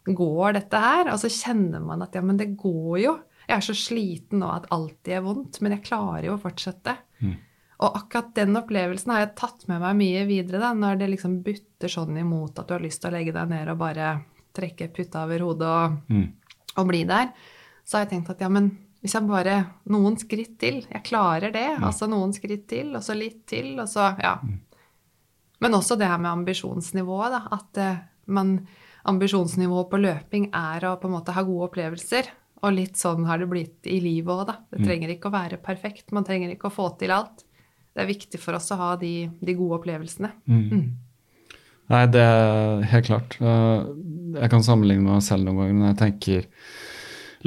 [0.08, 1.10] Går dette her?
[1.12, 3.18] Og så kjenner man at ja, men det går jo.
[3.44, 6.94] Jeg er så sliten nå at alt gjør vondt, men jeg klarer jo å fortsette.
[7.78, 11.38] Og akkurat den opplevelsen har jeg tatt med meg mye videre, da, når det liksom
[11.44, 14.08] butter sånn imot at du har lyst til å legge deg ned og bare
[14.56, 16.00] trekke putta over hodet og,
[16.80, 17.30] og bli der.
[17.84, 18.72] Så har jeg tenkt at ja, men
[19.02, 19.58] hvis jeg bare
[19.92, 20.80] Noen skritt til.
[20.90, 21.66] Jeg klarer det.
[21.86, 24.38] Altså noen skritt til, og så litt til, og så Ja.
[25.60, 27.40] Men også det her med ambisjonsnivået, da.
[27.50, 28.60] At eh, man
[29.08, 32.26] Ambisjonsnivået på løping er å på en måte ha gode opplevelser.
[32.62, 34.56] Og litt sånn har det blitt i livet òg, da.
[34.70, 36.10] Det trenger ikke å være perfekt.
[36.12, 37.44] Man trenger ikke å få til alt.
[37.94, 40.32] Det er viktig for oss å ha de, de gode opplevelsene.
[41.88, 43.38] Nei, det er helt klart.
[43.40, 43.88] Uh,
[44.36, 46.48] Jeg kan sammenligne meg selv noen ganger, men jeg tenker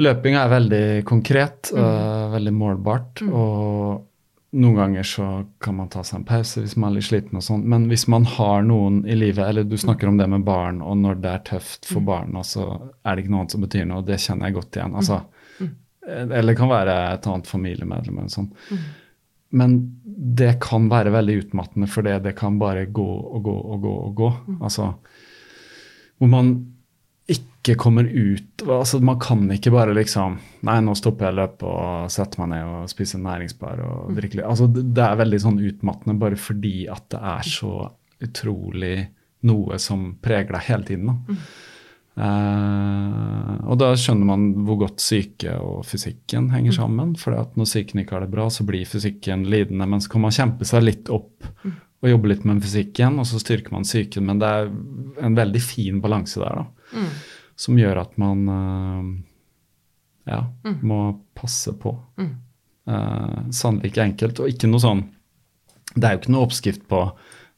[0.00, 3.22] Løping er veldig konkret, uh, veldig målbart.
[3.28, 4.08] Og
[4.52, 5.26] noen ganger så
[5.64, 7.66] kan man ta seg en pause hvis man er litt sliten og sånn.
[7.68, 10.98] Men hvis man har noen i livet, eller du snakker om det med barn, og
[11.00, 12.66] når det er tøft for barna, så
[13.04, 14.04] er det ikke noe annet som betyr noe.
[14.06, 14.98] Det kjenner jeg godt igjen.
[15.00, 15.22] altså.
[16.02, 18.50] Eller det kan være et annet familiemedlem eller sånn.
[19.52, 23.82] Men det kan være veldig utmattende, for det, det kan bare gå og gå og
[23.84, 24.30] gå og gå.
[24.60, 24.88] Altså,
[26.18, 26.54] hvor man
[27.30, 32.10] ikke kommer ut altså Man kan ikke bare liksom Nei, nå stopper jeg løpet og
[32.10, 33.82] setter meg ned og spiser næringsbar.
[33.86, 37.74] og drikker altså Det er veldig sånn utmattende bare fordi at det er så
[38.22, 38.96] utrolig
[39.46, 41.08] noe som preger deg hele tiden.
[41.10, 41.36] da.
[42.12, 47.16] Uh, og da skjønner man hvor godt syke og fysikken henger sammen.
[47.18, 49.88] For når psyken ikke har det bra, så blir fysikken lidende.
[49.88, 51.48] Men så kan man kjempe seg litt opp
[52.02, 54.26] og jobbe litt med fysikken, og så styrker man psyken.
[54.28, 54.70] Men det er
[55.26, 56.81] en veldig fin balanse der, da.
[57.58, 59.10] Som gjør at man eh,
[60.32, 60.40] ja,
[60.80, 61.00] må
[61.38, 61.94] passe på.
[62.18, 65.04] Eh, Sannelig ikke enkelt, og ikke noe sånn
[65.94, 67.04] Det er jo ikke noe oppskrift på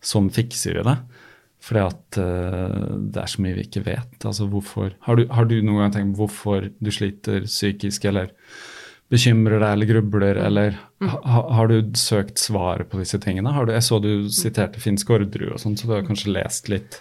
[0.04, 0.98] sånn fikser vi det.
[1.64, 4.16] Fordi at uh, det er så mye vi ikke vet.
[4.20, 8.34] Altså hvorfor Har du, har du noen gang tenkt på hvorfor du sliter psykisk, eller
[9.12, 13.52] bekymrer deg eller grubler, eller ha, har du søkt svaret på disse tingene?
[13.54, 16.70] Har du, jeg så du siterte Finn Skårderud og sånn, så du har kanskje lest
[16.72, 17.00] litt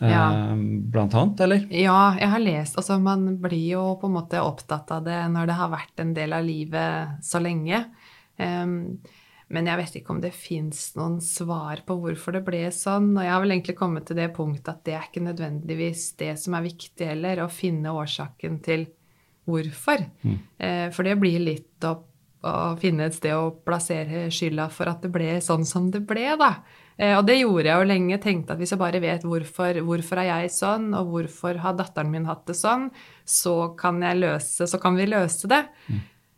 [0.00, 0.56] Ja.
[0.92, 1.64] blant annet, eller?
[1.76, 5.50] Ja, jeg har lest Altså, man blir jo på en måte opptatt av det når
[5.50, 7.82] det har vært en del av livet så lenge.
[8.40, 9.02] Um,
[9.50, 13.10] men jeg vet ikke om det fins noen svar på hvorfor det ble sånn.
[13.16, 16.36] Og jeg har vel egentlig kommet til det punktet at det er ikke nødvendigvis det
[16.38, 18.86] som er viktig heller, å finne årsaken til
[19.50, 20.04] hvorfor.
[20.62, 21.96] Eh, for det blir litt å,
[22.46, 26.28] å finne et sted å plassere skylda for at det ble sånn som det ble,
[26.38, 26.52] da.
[26.98, 28.20] Eh, og det gjorde jeg jo lenge.
[28.22, 32.12] Tenkte at hvis jeg bare vet hvorfor, hvorfor er jeg sånn, og hvorfor har datteren
[32.12, 32.90] min hatt det sånn,
[33.24, 35.64] så kan, jeg løse, så kan vi løse det.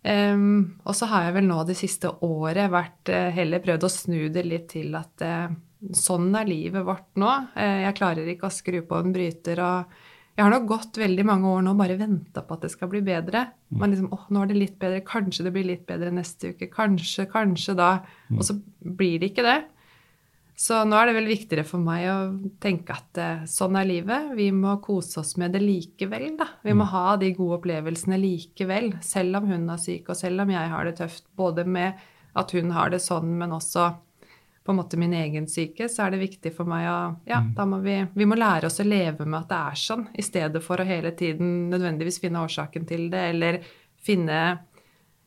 [0.03, 0.47] Em,
[0.83, 4.23] og så har jeg vel nå det siste året vært, eh, heller prøvd å snu
[4.35, 5.53] det litt til at uh,
[5.95, 7.31] sånn er livet vårt nå.
[7.55, 9.63] Uh, jeg klarer ikke å skru på en bryter.
[9.63, 10.01] og
[10.33, 12.89] jeg har nok gått veldig mange år nå og bare venta på at det skal
[12.89, 13.45] bli bedre.
[13.77, 16.71] Man liksom, åh, nå er det litt bedre, Kanskje det blir litt bedre neste uke.
[16.73, 17.91] Kanskje, kanskje da.
[18.33, 19.59] Og så blir det ikke det.
[20.63, 22.19] Så nå er det vel viktigere for meg å
[22.63, 24.29] tenke at eh, sånn er livet.
[24.39, 26.47] Vi må kose oss med det likevel, da.
[26.63, 28.93] Vi må ha de gode opplevelsene likevel.
[29.03, 31.25] Selv om hun er syk, og selv om jeg har det tøft.
[31.35, 31.99] Både med
[32.39, 33.89] at hun har det sånn, men også
[34.63, 37.67] på en måte min egen syke, så er det viktig for meg å Ja, da
[37.67, 40.63] må vi Vi må lære oss å leve med at det er sånn, i stedet
[40.63, 43.59] for å hele tiden nødvendigvis finne årsaken til det, eller
[43.99, 44.39] finne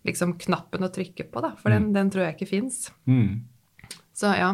[0.08, 1.52] liksom knappen å trykke på, da.
[1.60, 2.86] For den, den tror jeg ikke fins.
[3.04, 3.44] Mm.
[4.16, 4.54] Så ja.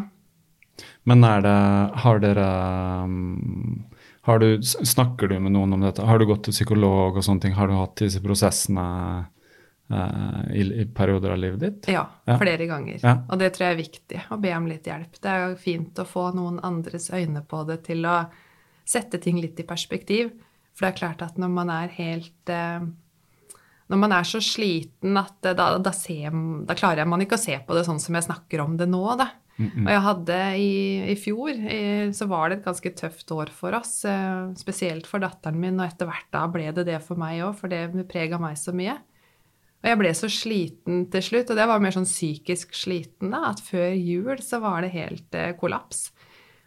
[1.10, 1.58] Men er det
[2.04, 2.48] Har dere
[3.04, 3.86] um,
[4.28, 6.06] har du, Snakker du med noen om dette?
[6.06, 7.56] Har du gått til psykolog og sånne ting?
[7.58, 8.84] Har du hatt disse prosessene
[9.90, 11.90] uh, i, i perioder av livet ditt?
[11.90, 12.38] Ja, Ja.
[12.38, 13.00] flere ganger.
[13.02, 13.16] Ja.
[13.28, 15.18] Og det tror jeg er viktig, å be om litt hjelp.
[15.18, 18.20] Det er jo fint å få noen andres øyne på det til å
[18.86, 20.30] sette ting litt i perspektiv.
[20.78, 22.86] For det er klart at når man er helt uh,
[23.92, 26.32] Når man er så sliten at eh, da, da, ser,
[26.64, 29.02] da klarer man ikke å se på det sånn som jeg snakker om det nå,
[29.20, 29.26] da.
[29.84, 30.74] Og jeg hadde i,
[31.12, 31.82] i fjor i,
[32.16, 35.88] så var det et ganske tøft år for oss, eh, spesielt for datteren min, og
[35.88, 38.98] etter hvert da ble det det for meg òg, for det prega meg så mye.
[39.82, 43.48] Og jeg ble så sliten til slutt, og det var mer sånn psykisk sliten, da,
[43.50, 46.12] at før jul så var det helt eh, kollaps.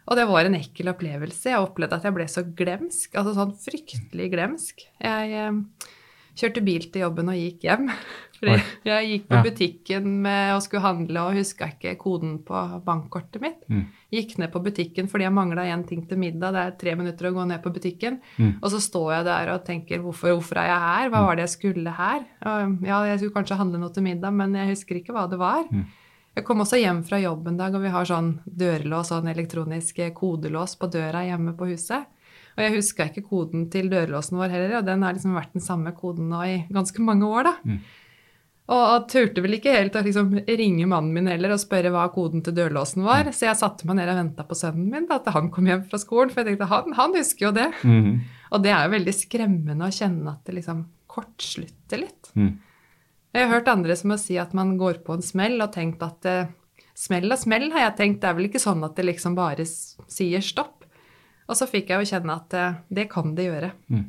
[0.05, 1.49] Og det var en ekkel opplevelse.
[1.49, 4.83] Jeg opplevde at jeg ble så glemsk, altså sånn fryktelig glemsk.
[5.01, 5.87] Jeg eh,
[6.35, 7.89] kjørte bil til jobben og gikk hjem.
[8.53, 8.61] Oi.
[8.85, 13.65] jeg gikk på butikken med og skulle handle og huska ikke koden på bankkortet mitt.
[13.71, 13.83] Mm.
[14.15, 16.53] Gikk ned på butikken fordi jeg mangla én ting til middag.
[16.55, 18.21] Det er tre minutter å gå ned på butikken.
[18.61, 21.11] Og så står jeg der og tenker hvorfor, hvorfor er jeg her?
[21.13, 22.25] Hva var det jeg skulle her?
[22.45, 25.39] Og, ja, jeg skulle kanskje handle noe til middag, men jeg husker ikke hva det
[25.41, 25.65] var.
[26.35, 30.01] Jeg kom også hjem fra jobb en dag, og vi har sånn dørlås, sånn elektronisk
[30.17, 32.09] kodelås på døra hjemme på huset.
[32.55, 35.63] Og jeg huska ikke koden til dørlåsen vår heller, og den har liksom vært den
[35.63, 37.53] samme koden nå i ganske mange år, da.
[38.65, 42.07] Og, og turte vel ikke helt å liksom ringe mannen min heller og spørre hva
[42.13, 43.29] koden til dørlåsen var.
[43.29, 45.83] Så jeg satte meg ned og venta på sønnen min da, at han kom hjem
[45.91, 46.33] fra skolen.
[46.33, 47.67] For jeg tenkte han, han husker jo det.
[47.85, 48.23] Mm.
[48.55, 50.81] Og det er jo veldig skremmende å kjenne at det liksom
[51.15, 52.31] kortslutter litt.
[52.33, 52.55] Mm.
[53.35, 56.01] Jeg har hørt andre som må si at man går på en smell og tenkt
[56.05, 56.51] at eh,
[56.97, 58.21] smell og smell, har jeg tenkt.
[58.23, 60.85] Det er vel ikke sånn at det liksom bare sier stopp.
[61.45, 63.73] Og så fikk jeg jo kjenne at eh, det kan det gjøre.
[63.93, 64.05] Mm.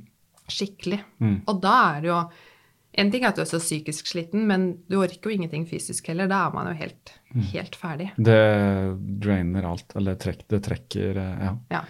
[0.46, 1.00] Skikkelig.
[1.20, 1.40] Mm.
[1.44, 2.20] Og da er det jo
[2.96, 6.06] En ting er at du er så psykisk sliten, men du orker jo ingenting fysisk
[6.08, 6.28] heller.
[6.30, 7.42] Da er man jo helt, Mm.
[7.52, 8.10] helt ferdig.
[8.16, 8.38] Det
[9.20, 11.56] drainer alt, eller trekk, det trekker eh, Ja.
[11.70, 11.82] Ja.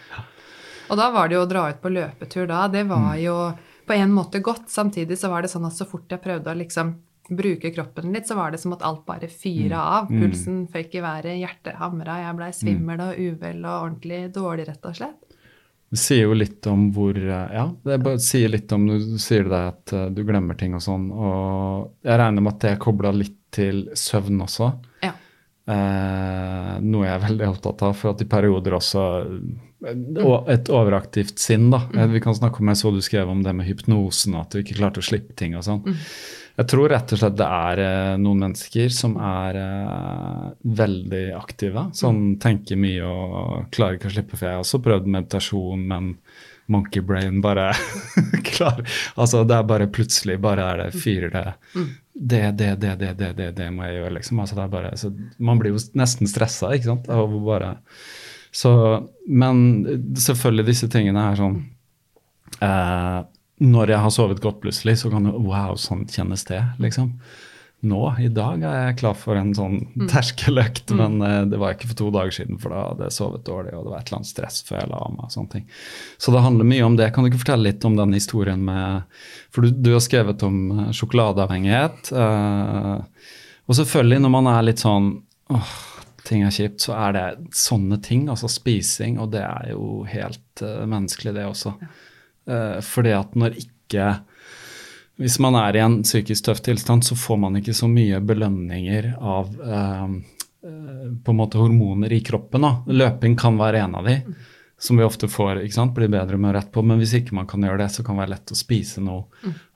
[0.91, 3.35] Og da var det jo å dra ut på løpetur da, det var jo
[3.87, 4.69] på en måte godt.
[4.71, 6.95] Samtidig så var det sånn at så fort jeg prøvde å liksom
[7.29, 10.09] bruke kroppen litt, så var det som at alt bare fyra av.
[10.09, 14.87] Pulsen føyk i været, hjertet hamra, jeg blei svimmel og uvel og ordentlig dårlig, rett
[14.87, 15.26] og slett.
[15.91, 19.61] Det sier jo litt om hvor eh, Ja, det sier litt om Du sier det
[19.71, 23.13] at eh, du glemmer ting og sånn, og jeg regner med at det er kobla
[23.15, 24.73] litt til søvn også.
[25.07, 25.15] Ja.
[25.67, 29.05] Eh, noe jeg er veldig opptatt av, for at i perioder også
[29.87, 29.95] eh,
[30.53, 31.85] Et overaktivt sinn, da.
[31.93, 32.13] Mm.
[32.15, 34.79] Vi kan snakke om, Jeg så du skrev om det med hypnosen, at du ikke
[34.79, 35.83] klarte å slippe ting og sånn.
[36.57, 40.45] Jeg tror rett og slett det er eh, noen mennesker som er eh,
[40.81, 41.89] veldig aktive.
[41.97, 44.39] Som tenker mye og klarer ikke å slippe.
[44.39, 46.15] For jeg har også prøvd meditasjon, men
[46.73, 47.69] monkey brain bare
[48.51, 48.81] klar.
[49.21, 51.47] Altså det er bare plutselig bare er det fyrer det.
[52.13, 54.41] Det, det, det, det, det, det, det må jeg gjøre, liksom.
[54.41, 57.13] Altså det er bare, så man blir jo nesten stressa, ikke sant.
[57.13, 57.77] Av bare
[58.57, 58.73] så,
[59.29, 59.59] men
[60.17, 61.59] selvfølgelig disse tingene er sånn
[62.65, 63.19] eh,
[63.65, 67.15] Når jeg har sovet godt plutselig, så kan du Wow, sånn kjennes det, liksom.
[67.87, 69.79] Nå, i dag, er jeg klar for en sånn
[70.11, 73.45] terskeløkt, men uh, det var ikke for to dager siden, for da hadde jeg sovet
[73.47, 75.27] dårlig, og det var et eller annet stress før jeg la meg.
[75.27, 75.67] og sånne ting.
[76.17, 77.11] Så det handler mye om det.
[77.13, 79.21] Kan du ikke fortelle litt om den historien med
[79.55, 82.11] For du, du har skrevet om eh, sjokoladeavhengighet.
[82.17, 83.05] Uh,
[83.69, 85.13] og selvfølgelig, når man er litt sånn
[85.53, 85.77] åh,
[86.27, 90.65] ting er kjipt, så er det sånne ting, altså spising, og det er jo helt
[90.65, 91.77] menneskelig, det også.
[92.47, 94.09] Eh, fordi at når ikke
[95.17, 99.15] Hvis man er i en psykisk tøff tilstand, så får man ikke så mye belønninger
[99.17, 100.11] av eh,
[100.69, 102.67] eh, på en måte hormoner i kroppen.
[102.67, 102.73] Da.
[102.93, 104.19] Løping kan være en av de,
[104.77, 105.63] som vi ofte får.
[105.63, 105.95] ikke sant?
[105.97, 106.85] Blir bedre med å rett på.
[106.85, 109.25] Men hvis ikke man kan gjøre det, så kan det være lett å spise noe.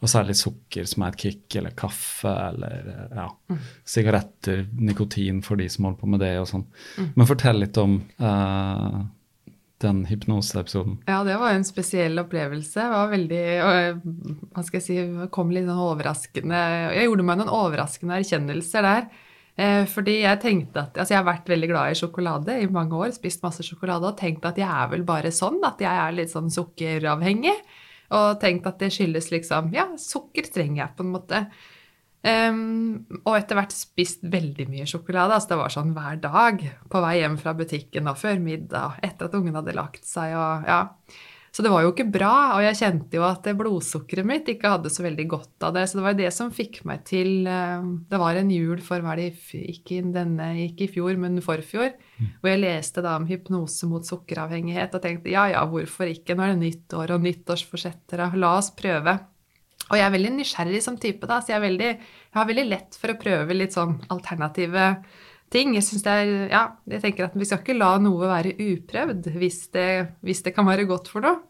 [0.05, 2.93] Og særlig sukker, som er et kick, eller kaffe, eller
[3.23, 3.31] ja,
[3.95, 6.69] sigaretter, nikotin for de som holder på med det og sånn.
[7.15, 9.01] Men fortell litt om eh,
[9.81, 10.99] den hypnoseepisoden.
[11.09, 12.83] Ja, det var en spesiell opplevelse.
[12.83, 13.45] Det var veldig
[14.53, 16.61] Hva skal jeg si Kom litt sånn overraskende
[16.97, 19.11] Jeg gjorde meg noen overraskende erkjennelser der.
[19.61, 22.97] Eh, fordi jeg tenkte at Altså, jeg har vært veldig glad i sjokolade i mange
[22.97, 26.17] år, spist masse sjokolade, og tenkt at jeg er vel bare sånn, at jeg er
[26.17, 27.57] litt sånn sukkeravhengig.
[28.17, 31.45] Og tenkt at det skyldes liksom Ja, sukker trenger jeg, på en måte.
[32.27, 35.37] Ehm, og etter hvert spist veldig mye sjokolade.
[35.37, 36.63] altså Det var sånn hver dag
[36.93, 40.37] på vei hjem fra butikken og før middag, etter at ungen hadde lagt seg.
[40.37, 40.85] og ja.
[41.51, 44.93] Så det var jo ikke bra, og jeg kjente jo at blodsukkeret mitt ikke hadde
[44.93, 45.83] så veldig godt av det.
[45.91, 49.03] Så det var jo det som fikk meg til uh, Det var en jul for
[49.03, 51.91] hva er det, ikke denne, ikke i fjor, men forfjor,
[52.39, 56.39] hvor jeg leste da om hypnose mot sukkeravhengighet og tenkte ja ja, hvorfor ikke?
[56.39, 59.19] Nå er det nytt år og nyttårsforsetter, la oss prøve.
[59.91, 61.91] Og jeg er veldig nysgjerrig som type, da, så jeg, veldig,
[62.31, 64.93] jeg har veldig lett for å prøve litt sånn alternative
[65.51, 65.75] ting.
[65.75, 66.63] Jeg, det er, ja,
[66.95, 69.91] jeg tenker at vi skal ikke la noe være uprøvd hvis det,
[70.27, 71.43] hvis det kan være godt for noe.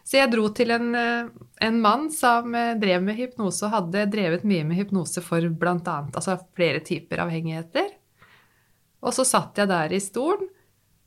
[0.00, 1.28] Så jeg dro til en, eh,
[1.66, 5.98] en mann som eh, drev med hypnose og hadde drevet mye med hypnose for bl.a.
[6.08, 7.90] Altså flere typer avhengigheter.
[9.04, 10.48] Og så satt jeg der i stolen,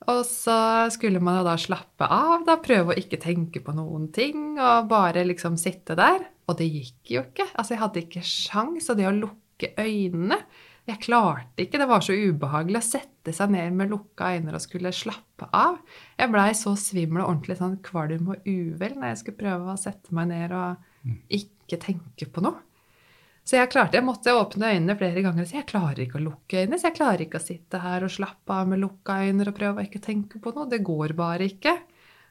[0.09, 4.55] og så skulle man da slappe av, da, prøve å ikke tenke på noen ting,
[4.55, 6.24] og bare liksom sitte der.
[6.52, 7.47] Og det gikk jo ikke.
[7.56, 10.41] Altså, jeg hadde ikke sjans, og det å lukke øynene
[10.89, 11.78] Jeg klarte ikke.
[11.78, 15.78] Det var så ubehagelig å sette seg ned med lukka øyne og skulle slappe av.
[16.18, 19.78] Jeg blei så svimmel og ordentlig sånn kvalm og uvel når jeg skulle prøve å
[19.80, 22.66] sette meg ned og ikke tenke på noe.
[23.45, 26.26] Så jeg klarte, jeg måtte åpne øynene flere ganger og si jeg klarer ikke å
[26.26, 26.82] lukke øynene.
[26.82, 29.82] Så jeg klarer ikke å sitte her og slappe av med lukka øyne og prøve
[29.82, 30.70] å ikke tenke på noe.
[30.70, 31.78] Det går bare ikke.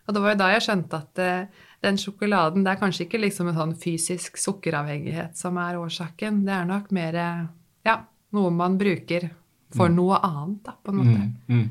[0.06, 3.20] Og det var jo da jeg skjønte at eh, den sjokoladen Det er kanskje ikke
[3.22, 6.42] liksom en sånn fysisk sukkeravhengighet som er årsaken.
[6.44, 7.20] Det er nok mer
[7.86, 7.96] ja,
[8.36, 9.30] noe man bruker
[9.74, 11.20] for noe annet, da, på en måte.
[11.20, 11.68] Mm, mm.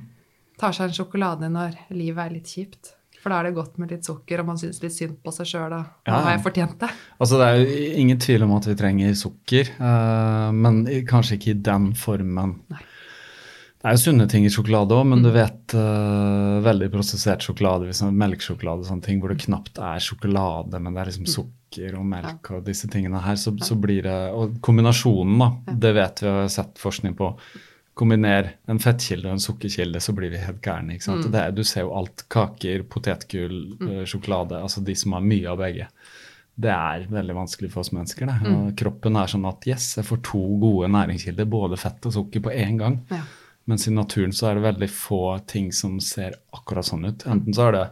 [0.60, 2.94] Tar seg en sjokolade når livet er litt kjipt.
[3.20, 5.50] For da er det godt med litt sukker, og man syns litt synd på seg
[5.50, 5.74] sjøl.
[5.76, 6.22] Og Ja.
[6.24, 6.90] har jeg fortjent det?
[7.20, 11.52] Altså, det er jo ingen tvil om at vi trenger sukker, eh, men kanskje ikke
[11.52, 12.62] i den formen.
[12.72, 12.80] Nei.
[13.80, 17.86] Det er jo sunne ting i sjokolade òg, men du vet uh, veldig prosessert sjokolade,
[17.88, 21.96] liksom melkesjokolade og sånne ting, hvor det knapt er sjokolade, men det er liksom sukker
[21.96, 25.50] og melk og disse tingene her, så, så blir det Og kombinasjonen, da,
[25.86, 27.32] det vet vi og har sett forskning på.
[28.00, 30.96] Kombiner en fettkilde og en sukkerkilde, så blir vi helt gærne.
[30.98, 31.30] ikke sant?
[31.32, 32.26] Det, er- du ser jo alt.
[32.32, 34.60] Kaker, potetgull, eh, sjokolade.
[34.60, 35.88] Altså de som har mye av begge.
[36.60, 38.28] Det er veldig vanskelig for oss mennesker.
[38.52, 42.44] Og kroppen er sånn at yes, jeg får to gode næringskilder, både fett og sukker,
[42.44, 43.00] på én gang.
[43.12, 43.22] Ja.
[43.70, 47.26] Mens i naturen så er det veldig få ting som ser akkurat sånn ut.
[47.30, 47.86] Enten så er det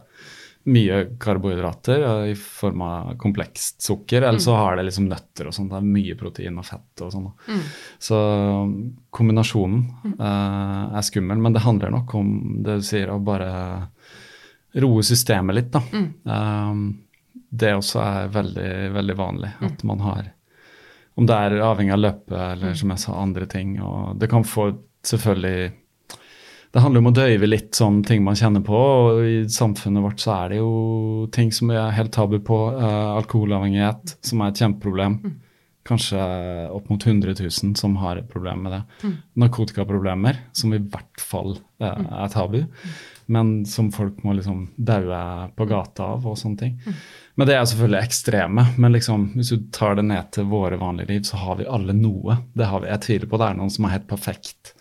[0.68, 5.68] mye karbohydrater i form av komplekst sukker, eller så har det liksom nøtter og sånn.
[5.70, 7.28] Det er mye protein og fett og sånn.
[7.28, 7.58] da.
[8.02, 8.18] Så
[9.14, 12.32] kombinasjonen uh, er skummel, men det handler nok om
[12.66, 13.52] det du sier, å bare
[14.82, 15.82] roe systemet litt, da.
[16.28, 16.82] Um,
[17.48, 20.26] det også er veldig, veldig vanlig at man har
[21.16, 23.72] Om det er avhengig av løpet eller som jeg sa, andre ting.
[23.82, 24.68] Og det kan få
[25.08, 25.72] selvfølgelig
[26.68, 30.20] det handler om å døyve litt sånn ting man kjenner på, og i samfunnet vårt
[30.20, 32.58] så er det jo ting som er helt tabu på.
[32.76, 35.16] Uh, alkoholavhengighet, som er et kjempeproblem.
[35.88, 36.20] Kanskje
[36.68, 39.12] opp mot 100 000 som har et problem med det.
[39.40, 42.60] Narkotikaproblemer, som i hvert fall uh, er tabu,
[43.32, 45.22] men som folk må liksom daue
[45.56, 46.78] på gata av og sånne ting.
[47.40, 48.66] Men det er selvfølgelig ekstreme.
[48.76, 51.96] Men liksom, hvis du tar det ned til våre vanlige liv, så har vi alle
[51.96, 52.42] noe.
[52.52, 52.92] Det har vi.
[52.92, 54.74] Jeg tviler på det er noen som er helt perfekt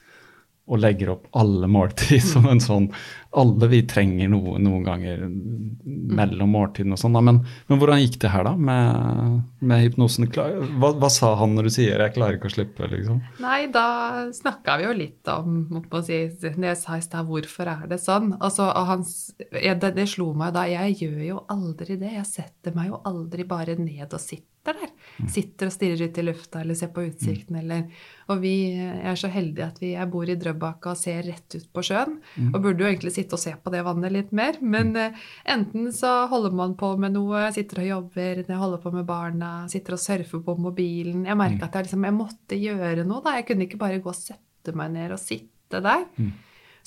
[0.67, 2.91] og legger opp alle måltid som en sånn
[3.37, 7.17] Alle vi trenger noe noen ganger mellom måltidene og sånn.
[7.19, 10.29] Men, men hvordan gikk det her, da, med, med hypnosen?
[10.31, 12.89] Hva, hva sa han når du sier 'jeg klarer ikke å slippe'?
[12.91, 13.21] liksom?
[13.43, 17.71] Nei, da snakka vi jo litt om må si, når jeg sa i stad, hvorfor
[17.71, 18.33] er det sånn?
[18.39, 19.05] Altså, og han,
[19.51, 20.67] det, det slo meg da.
[20.69, 22.13] Jeg gjør jo aldri det.
[22.19, 24.93] Jeg setter meg jo aldri bare ned og sitter der.
[25.31, 27.85] Sitter og stirrer ut i lufta eller ser på utsikten eller
[28.27, 31.69] Og vi er så heldige at vi, jeg bor i Drøbak og ser rett ut
[31.73, 32.17] på sjøen.
[32.51, 34.59] Og burde jo egentlig sitte og se på det vannet litt mer.
[34.61, 39.07] Men eh, enten så holder man på med noe, sitter og jobber, holder på med
[39.09, 41.25] barna, sitter og surfer på mobilen.
[41.27, 43.23] Jeg merka at jeg, liksom, jeg måtte gjøre noe.
[43.25, 43.37] da.
[43.39, 46.05] Jeg kunne ikke bare gå og sette meg ned og sitte der.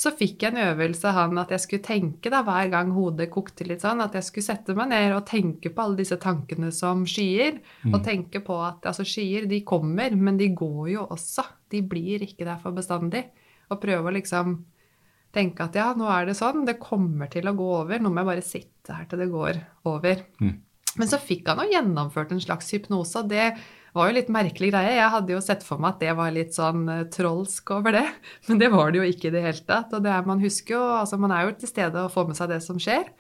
[0.01, 3.67] Så fikk jeg en øvelse han at jeg skulle tenke da, hver gang hodet kokte
[3.69, 7.03] litt sånn, at jeg skulle sette meg ned og tenke på alle disse tankene som
[7.09, 7.59] skyer.
[7.91, 11.45] Og tenke på at altså, skyer de kommer, men de går jo også.
[11.71, 13.27] De blir ikke der for bestandig.
[13.69, 14.57] Og prøve å liksom
[15.35, 18.03] tenke at ja, nå er det sånn, det kommer til å gå over.
[18.03, 19.61] Nå må jeg bare sitte her til det går
[19.91, 20.25] over.
[20.99, 23.53] Men så fikk han jo gjennomført en slags hypnose, og det
[23.95, 24.97] var jo litt merkelig greie.
[24.97, 28.07] Jeg hadde jo sett for meg at det var litt sånn eh, trolsk over det,
[28.49, 29.95] men det var det jo ikke i det hele tatt.
[29.97, 32.39] Og det er, man husker jo, altså man er jo til stede og får med
[32.39, 33.11] seg det som skjer.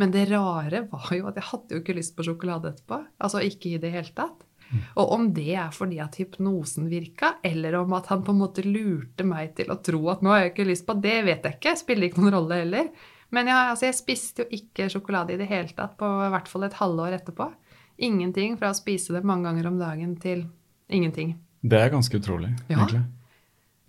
[0.00, 3.00] Men det rare var jo at jeg hadde jo ikke lyst på sjokolade etterpå.
[3.16, 4.44] Altså ikke i det hele tatt.
[4.96, 8.64] Og om det er fordi at hypnosen virka, eller om at han på en måte
[8.66, 11.58] lurte meg til å tro at nå har jeg ikke lyst på, det vet jeg
[11.60, 11.76] ikke.
[11.78, 12.88] Spiller ikke noen rolle heller.
[13.30, 16.48] Men jeg, altså jeg spiste jo ikke sjokolade i det hele tatt på i hvert
[16.50, 17.48] fall et halvår etterpå.
[17.98, 20.44] Ingenting fra å spise det mange ganger om dagen til
[20.92, 21.36] ingenting.
[21.62, 22.76] Det er ganske utrolig, Ja.
[22.78, 23.02] egentlig.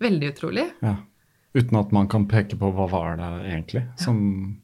[0.00, 0.64] Veldig utrolig.
[0.82, 0.96] Ja.
[1.54, 3.82] Uten at man kan peke på hva var det egentlig.
[3.98, 4.60] Som,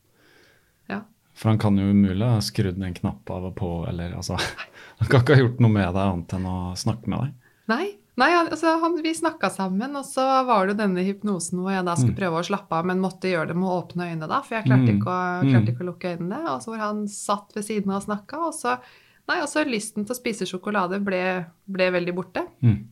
[0.89, 1.01] Ja.
[1.35, 4.39] for han kan jo umulig ha skrudd en knapp av og på, eller altså
[5.05, 7.35] Han kan ikke ha gjort noe med deg annet enn å snakke med deg.
[7.69, 7.87] Nei,
[8.21, 11.85] nei altså, han, vi snakka sammen, og så var det jo denne hypnosen hvor jeg
[11.85, 14.41] da skulle prøve å slappe av, men måtte gjøre det med å åpne øynene, da,
[14.45, 14.99] for jeg klarte, Mm.
[14.99, 15.51] ikke, å, Mm.
[15.53, 16.41] klarte ikke å lukke øynene.
[16.55, 18.79] Og så hvor han satt ved siden av og snakka, og så
[19.27, 22.43] Nei, altså lysten til å spise sjokolade ble, ble veldig borte.
[22.61, 22.89] Mm.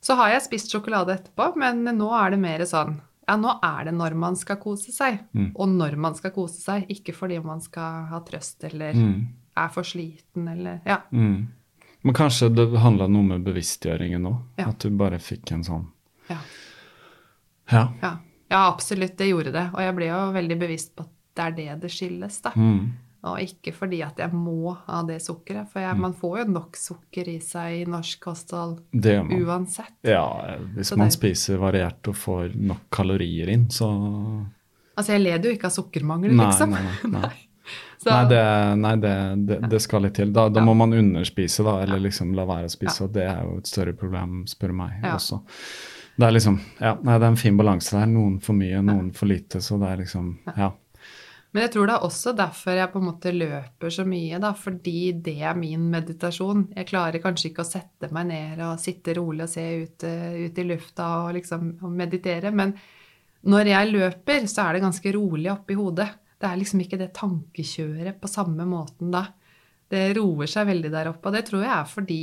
[0.00, 3.84] Så har jeg spist sjokolade etterpå, men nå er det mer sånn Ja, nå er
[3.84, 5.18] det når man skal kose seg.
[5.34, 5.52] Mm.
[5.54, 9.26] Og når man skal kose seg, ikke fordi man skal ha trøst eller Mm.
[9.56, 11.00] Er for sliten eller Ja.
[11.12, 11.48] Mm.
[12.02, 14.38] Men kanskje det handla noe med bevisstgjøringen òg?
[14.56, 14.68] Ja.
[14.68, 15.86] At du bare fikk en sånn
[16.30, 16.38] Ja.
[17.70, 17.92] Ja.
[18.02, 18.16] Ja.
[18.50, 19.70] ja, absolutt, det gjorde det.
[19.74, 22.50] Og jeg ble jo veldig bevisst på at det er det det skilles, da.
[22.56, 22.90] Mm.
[23.22, 26.76] Og ikke fordi at jeg må ha det sukkeret, for jeg, man får jo nok
[26.80, 29.92] sukker i seg i norsk kosthold uansett.
[30.02, 34.46] Ja, hvis Så man det- spiser variert og får nok kalorier inn, så
[34.96, 36.70] Altså, jeg led jo ikke av sukkermangel, Nei, liksom.
[36.70, 37.30] nei, nei, nei.
[38.00, 38.42] Så, Nei, det,
[38.80, 39.14] nei det,
[39.44, 40.30] det, det skal litt til.
[40.32, 40.64] Da, da Ja.
[40.64, 43.04] må man underspise, da, eller liksom la være å spise.
[43.04, 45.42] Og det er jo et større problem, spør meg, også.
[46.16, 48.06] Det er liksom Ja, nei, det er en fin balanse der.
[48.08, 50.70] Noen for mye, noen for lite, så det er liksom Ja.
[51.52, 54.52] Men jeg tror det er også derfor jeg på en måte løper så mye, da,
[54.54, 56.68] fordi det er min meditasjon.
[56.76, 60.46] Jeg klarer kanskje ikke å sette meg ned og sitte rolig og se ut, eh,
[60.46, 62.72] ut i lufta og liksom og meditere, men
[63.44, 66.08] når jeg løper, så er det ganske rolig oppi hodet.
[66.40, 69.26] Det er liksom ikke det tankekjøret på samme måten da.
[69.90, 72.20] Det roer seg veldig der oppe, og det tror jeg er fordi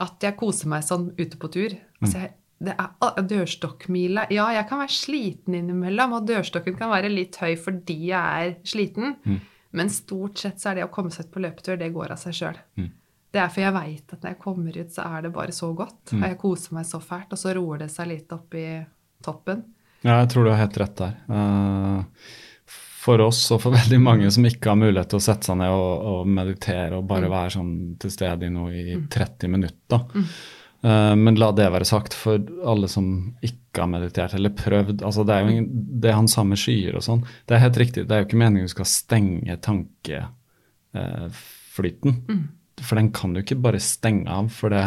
[0.00, 1.74] at jeg koser meg sånn ute på tur.
[2.00, 4.26] Altså jeg, det er dørstokkmila.
[4.32, 8.54] Ja, jeg kan være sliten innimellom, og dørstokken kan være litt høy fordi jeg er
[8.68, 9.16] sliten.
[9.76, 12.20] Men stort sett så er det å komme seg ut på løpetur, det går av
[12.20, 12.60] seg sjøl.
[13.30, 15.68] Det er for jeg veit at når jeg kommer ut, så er det bare så
[15.78, 16.00] godt.
[16.16, 18.66] Og jeg koser meg så fælt, og så roer det seg litt opp i
[19.22, 19.60] toppen.
[20.02, 21.18] Ja, jeg tror du har helt rett der.
[21.28, 22.30] Eh,
[23.00, 25.70] for oss og for veldig mange som ikke har mulighet til å sette seg ned
[25.72, 28.80] og, og meditere og bare være sånn til stede i noe i
[29.10, 29.98] 30 minutter.
[30.82, 32.36] Eh, men la det være sagt, for
[32.68, 33.06] alle som
[33.44, 35.68] ikke har meditert eller prøvd altså Det er jo ingen,
[36.02, 38.00] det han sa med skyer og sånn, det er helt riktig.
[38.08, 42.12] Det er jo ikke meningen du skal stenge tankeflyten.
[42.80, 44.86] For den kan du ikke bare stenge av, for det,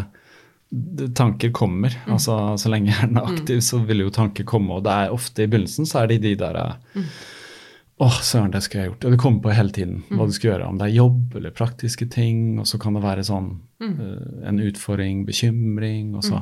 [1.14, 1.94] tanker kommer.
[2.10, 4.74] Altså, så lenge hjernen er aktiv, så vil jo tanker komme.
[4.78, 6.56] Og det er ofte i begynnelsen så er det de der
[8.04, 9.06] Å, søren, det skulle jeg gjort.
[9.08, 10.70] Og det kommer på hele tiden hva du skal gjøre.
[10.74, 12.40] Om det er jobb eller praktiske ting.
[12.60, 13.52] Og så kan det være sånn
[13.84, 16.16] eh, en utfordring, bekymring.
[16.18, 16.42] og så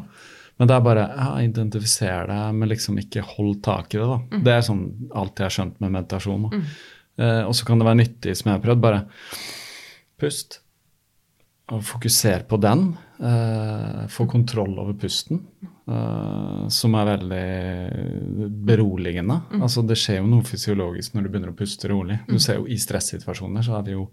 [0.58, 4.08] Men det er bare ja, identifiser det, men liksom ikke hold tak i det.
[4.10, 4.42] da.
[4.48, 4.84] Det er sånn
[5.14, 6.50] alt jeg har skjønt med meditasjon.
[6.50, 6.64] da.
[7.22, 9.06] Eh, og så kan det være nyttig, som jeg har prøvd, bare
[10.22, 10.62] pust.
[11.72, 12.92] Og fokusere på den.
[13.22, 15.40] eh, få kontroll over pusten.
[15.88, 19.42] eh, som er veldig beroligende.
[19.62, 22.20] Altså Det skjer jo noe fysiologisk når du begynner å puste rolig.
[22.28, 24.10] Du ser jo I stressituasjoner så er det jo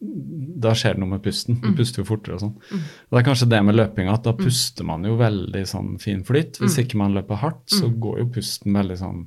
[0.00, 1.56] da skjer det noe med pusten.
[1.60, 2.52] Du puster jo fortere og sånn.
[2.70, 2.82] Mm.
[3.10, 6.60] Det er kanskje det med løpinga, at da puster man jo veldig sånn fin flyt.
[6.62, 9.24] Hvis ikke man løper hardt, så går jo pusten veldig sånn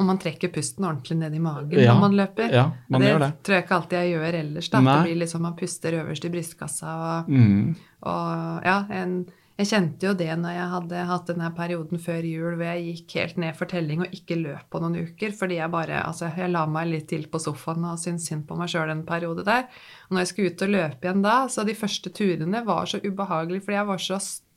[0.00, 2.48] Og man trekker pusten ordentlig ned i magen Ja, når man løper.
[2.56, 3.32] ja, man det det.
[3.44, 4.68] tror jeg ikke alltid jeg gjør ellers.
[4.72, 4.80] da.
[4.80, 4.94] Nei.
[4.96, 6.94] Det blir liksom Man puster øverst i brystkassa.
[6.96, 7.76] Og, mm,
[8.08, 9.26] og ja, en,
[9.60, 13.16] jeg kjente jo det når jeg hadde hatt denne perioden før jul hvor jeg gikk
[13.20, 15.34] helt ned for telling og ikke løp på noen uker.
[15.36, 18.56] Fordi jeg bare Altså, jeg la meg litt til på sofaen og syntes synd på
[18.56, 19.68] meg sjøl en periode der.
[20.08, 22.98] Og når jeg skulle ut og løpe igjen da, så de første turene var så
[23.04, 24.48] ubehagelige fordi jeg var så støl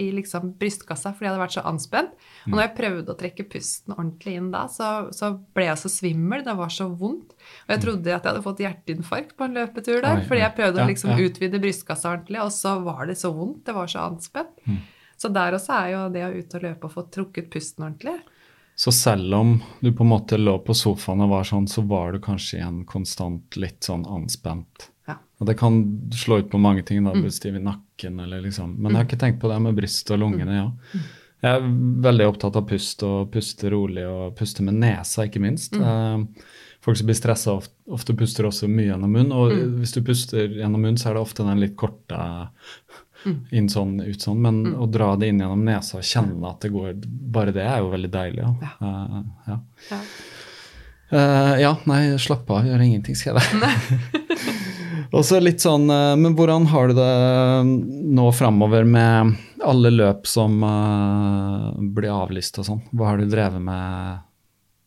[0.00, 2.14] i liksom brystkassa fordi jeg hadde vært så anspent.
[2.46, 5.92] Og når jeg prøvde å trekke pusten ordentlig inn da, så, så ble jeg så
[5.92, 6.44] svimmel.
[6.46, 7.36] Det var så vondt.
[7.66, 10.20] Og jeg trodde at jeg hadde fått hjerteinfarkt på en løpetur der.
[10.22, 11.18] Oi, fordi jeg prøvde Ja, å liksom ja.
[11.28, 13.64] utvide brystkassa ordentlig, og så var det så vondt.
[13.66, 14.54] Det var så anspent.
[14.68, 14.80] Mm.
[15.20, 18.18] Så der også er jo det å ut og løpe og få trukket pusten ordentlig.
[18.76, 22.12] Så selv om du på en måte lå på sofaen og var sånn, så var
[22.12, 24.88] du kanskje igjen konstant litt sånn anspent.
[25.44, 25.46] Ja.
[25.46, 25.82] Og det kan
[26.16, 29.08] slå ut på mange ting, da, bli stiv i nakken eller liksom Men jeg har
[29.10, 31.02] ikke tenkt på det med brystet og lungene, ja.
[31.44, 31.64] Jeg er
[32.06, 35.76] veldig opptatt av pust og puste rolig og puste med nesa, ikke minst.
[35.76, 36.30] Mm.
[36.84, 39.32] folk som blir stressa, ofte, ofte puster også mye gjennom munn.
[39.36, 42.16] Og hvis du puster gjennom munn, så er det ofte den litt korte
[43.56, 44.40] inn sånn, ut sånn.
[44.40, 46.96] Men å dra det inn gjennom nesa og kjenne at det går
[47.34, 48.48] Bare det er jo veldig deilig.
[48.64, 48.72] Ja.
[48.80, 49.20] Eh,
[49.50, 49.60] ja.
[49.90, 50.00] Ja.
[51.14, 54.00] Eh, ja, nei, slapp av, gjør ingenting, skal jeg.
[55.14, 57.10] Og så litt sånn, eh, Men hvordan har du det
[58.18, 62.82] nå framover med alle løp som uh, blir avlyst og sånn?
[62.92, 64.18] Hva har du drevet med?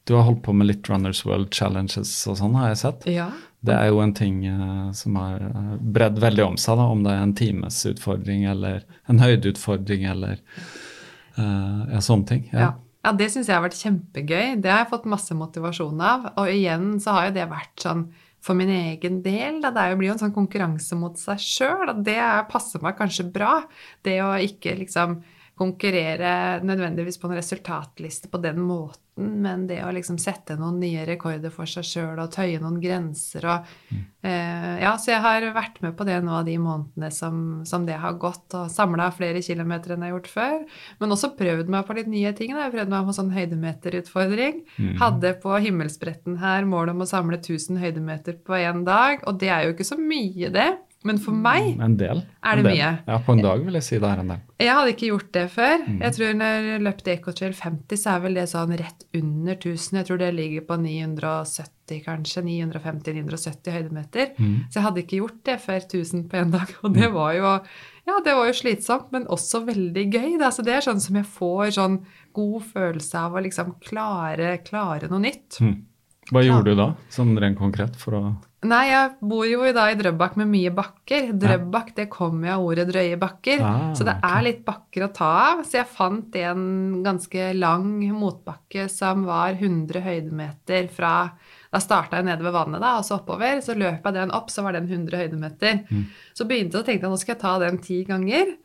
[0.06, 3.08] Du har holdt på med litt Runners World Challenges og sånn, har jeg sett.
[3.10, 3.32] Ja.
[3.60, 7.02] Det er jo en ting eh, som har eh, bredd veldig om seg, da, om
[7.04, 12.46] det er en times utfordring eller en høydeutfordring eller eh, ja, sånne ting.
[12.54, 12.60] Ja.
[12.60, 12.70] ja,
[13.16, 14.62] det syns jeg har vært kjempegøy.
[14.62, 16.32] Det har jeg fått masse motivasjon av.
[16.38, 18.08] Og igjen så har jo det vært sånn
[18.44, 19.62] for min egen del.
[19.62, 19.72] Da.
[19.72, 22.04] Det blir jo en sånn konkurranse mot seg sjøl.
[22.04, 23.64] Det er- passer meg kanskje bra.
[24.04, 25.22] Det å ikke liksom
[25.58, 31.02] konkurrere nødvendigvis på en resultatliste på den måten, men det å liksom sette noen nye
[31.08, 35.80] rekorder for seg sjøl og tøye noen grenser og eh, Ja, så jeg har vært
[35.82, 39.42] med på det nå av de månedene som, som det har gått, og samla flere
[39.42, 40.58] kilometer enn jeg har gjort før.
[41.02, 42.54] Men også prøvd meg på litt nye ting.
[42.54, 42.68] Da.
[42.68, 44.62] Jeg prøvde meg på sånn høydemeterutfordring.
[45.02, 49.50] Hadde på himmelspretten her mål om å samle 1000 høydemeter på én dag, og det
[49.50, 50.70] er jo ikke så mye, det.
[51.08, 52.22] Men for meg En del.
[52.44, 52.78] Er det en del.
[52.78, 52.92] mye?
[53.08, 54.44] Ja, på en dag vil jeg si det er en del.
[54.62, 55.84] Jeg hadde ikke gjort det før.
[56.02, 60.00] Jeg tror når jeg løpte Ecotrail 50, så er vel det sånn rett under 1000.
[60.02, 62.42] Jeg tror det ligger på 970, kanskje.
[62.48, 64.34] 950-970 høydemeter.
[64.70, 66.74] Så jeg hadde ikke gjort det før 1000 på én dag.
[66.84, 67.52] Og det var jo
[68.08, 70.38] ja, det var jo slitsomt, men også veldig gøy.
[70.40, 70.48] Da.
[70.56, 71.98] Så det er sånn som jeg får sånn
[72.38, 75.60] god følelse av å liksom klare, klare noe nytt.
[76.32, 78.22] Hva gjorde du da, sånn rent konkret, for å
[78.66, 81.28] Nei, jeg bor jo i dag i Drøbak med mye bakker.
[81.38, 83.62] Drøbak, det kommer av ordet drøye bakker.
[83.62, 85.62] Ah, så det er litt bakker å ta av.
[85.62, 86.64] Så jeg fant en
[87.06, 87.86] ganske lang
[88.18, 91.14] motbakke som var 100 høydemeter fra
[91.78, 93.60] Da starta jeg nede ved vannet, da, og så oppover.
[93.62, 95.84] Så løp jeg den opp, så var den 100 høydemeter.
[95.94, 96.06] Mm.
[96.34, 98.56] Så begynte jeg å tenke at nå skal jeg ta den ti ganger.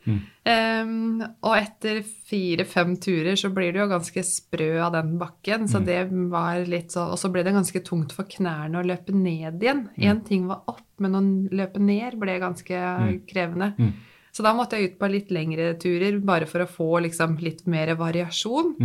[0.48, 5.68] Em, og etter fire-fem turer så blir du jo ganske sprø av den bakken, Mm.
[5.70, 5.98] så det
[6.32, 9.88] var litt sånn Og så ble det ganske tungt for knærne å løpe ned igjen.
[9.96, 10.02] Mm.
[10.08, 11.22] Én ting var opp, men å
[11.52, 12.80] løpe ned ble ganske
[13.28, 13.74] krevende.
[13.78, 13.92] Mm.
[14.32, 17.66] Så da måtte jeg ut på litt lengre turer, bare for å få liksom litt
[17.66, 18.76] mer variasjon.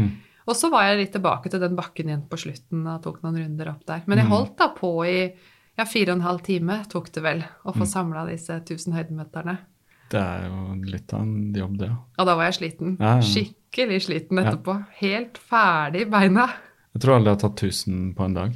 [0.47, 0.51] Mm.
[0.51, 3.35] Og så var jeg litt tilbake til den bakken igjen på slutten og tok noen
[3.43, 4.01] runder opp der.
[4.07, 4.31] Men jeg Mm.
[4.31, 5.33] holdt da på i
[5.77, 7.81] ja, fire og en halv time tok det vel å Mm.
[7.81, 9.57] få samla disse 1000 høydemeterne.
[10.09, 11.87] Det er jo litt av en jobb, det.
[11.89, 11.97] ja.
[12.17, 12.97] Og da var jeg sliten.
[12.99, 13.21] Ja, ja.
[13.21, 14.85] Skikkelig sliten etterpå.
[15.01, 16.47] Helt ferdig i beina.
[16.95, 18.53] Jeg tror aldri jeg har tatt 1000 på en dag.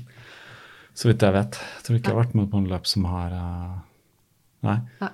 [0.96, 1.52] Så vidt jeg vet.
[1.60, 3.80] Jeg tror ikke jeg har vært med på en løp som har eh,
[4.64, 4.80] Nei.
[5.02, 5.10] Nei.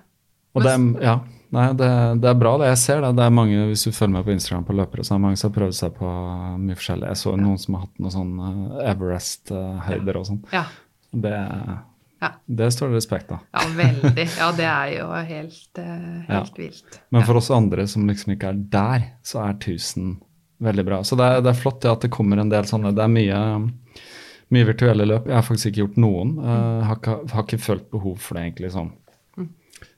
[0.56, 1.20] Og det er, ja,
[1.56, 1.90] nei, det,
[2.22, 2.68] det er bra, det.
[2.74, 3.12] Jeg ser det.
[3.18, 5.38] Det er mange, Hvis du følger med på Instagram på løpere, så er det mange
[5.40, 6.14] som har prøvd seg på
[6.66, 7.08] mye forskjellig.
[7.14, 10.42] Jeg så noen som har hatt noen sånn eh, Everest-høyder og sånn.
[10.54, 10.66] Ja.
[11.14, 11.36] Det,
[12.20, 12.32] Ja.
[12.50, 13.40] det står det respekt av.
[13.54, 14.28] ja, veldig.
[14.42, 17.00] Ja, det er jo helt, eh, helt vilt.
[17.12, 17.26] Men Ja.
[17.28, 20.18] for oss andre som liksom ikke er der, så er 1000
[20.60, 21.02] veldig bra.
[21.06, 22.96] Så det er, det er flott at det kommer en del sånne.
[22.98, 23.72] Det er mye,
[24.50, 25.28] mye virtuelle løp.
[25.30, 26.36] Jeg har faktisk ikke gjort noen.
[26.42, 28.92] Jeg har, ikke, har ikke følt behov for det egentlig sånn.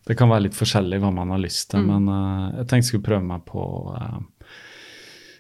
[0.10, 2.90] Det kan være litt forskjellig hva man har lyst til, men uh, jeg tenkte jeg
[2.90, 3.62] skulle prøve meg på
[3.94, 4.20] uh,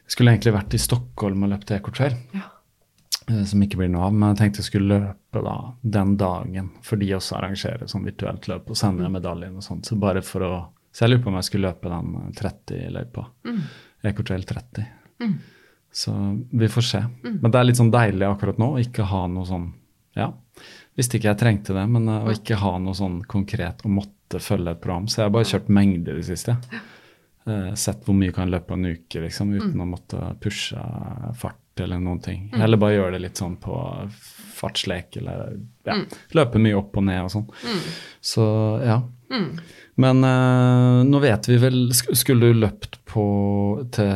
[0.05, 2.43] Jeg skulle egentlig vært i Stockholm og løpt Ecotrail, Ja.
[3.31, 4.13] uh, som ikke blir noe av.
[4.13, 5.55] Men jeg tenkte jeg skulle løpe da
[5.97, 9.89] den dagen, for de også arrangerer sånn virtuelt løp og sender medaljen og sånt.
[9.89, 10.53] Så bare for å
[10.91, 13.25] Så jeg lurer på om jeg skulle løpe den 30-løypa.
[14.09, 14.85] Ecotrail 30.
[15.91, 16.13] Så
[16.51, 17.01] vi får se.
[17.23, 19.67] Men det er litt sånn deilig akkurat nå å ikke ha noe sånn
[20.17, 20.31] Ja,
[20.97, 24.75] visste ikke jeg trengte det, men å ikke ha noe sånn konkret å måtte følge
[24.75, 25.07] et program.
[25.09, 26.53] Så jeg har bare kjørt mengde i det siste.
[27.49, 30.83] Uh, sett hvor mye kan løpe på en uke, liksom, uten å måtte pushe
[31.39, 32.47] fart eller noen ting.
[32.55, 33.75] Eller bare gjøre det litt sånn på
[34.59, 35.57] fartslek, eller
[35.87, 35.95] ja,
[36.35, 37.47] løpe mye opp og ned og sånn.
[38.21, 38.45] Så
[38.83, 39.01] ja.
[39.99, 43.23] Men uh, nå vet vi vel Skulle du løpt på
[43.93, 44.09] til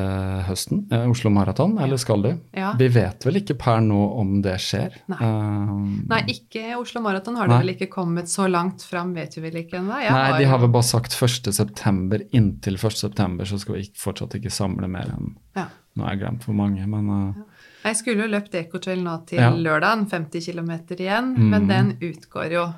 [0.48, 0.84] høsten?
[0.94, 2.30] Eh, Oslo Maraton, eller skal du?
[2.56, 2.72] Ja.
[2.78, 5.00] Vi vet vel ikke per nå om det skjer?
[5.10, 5.18] Nei.
[5.18, 5.72] Eh,
[6.12, 9.58] Nei, ikke Oslo Maraton har det vel ikke kommet så langt fram, vet vi vel
[9.64, 9.96] ikke ennå.
[9.98, 12.22] Nei, Nei, de har vel bare sagt 1.9.
[12.38, 13.50] Inntil 1.9.
[13.50, 15.68] så skal vi fortsatt ikke samle mer enn ja.
[15.94, 17.42] Nå har jeg glemt hvor mange, men eh,
[17.84, 19.50] Jeg skulle jo løpt Ecotrail nå til Ja.
[19.52, 21.50] lørdagen, 50 km igjen, Mm.
[21.50, 22.74] men den utgår jo.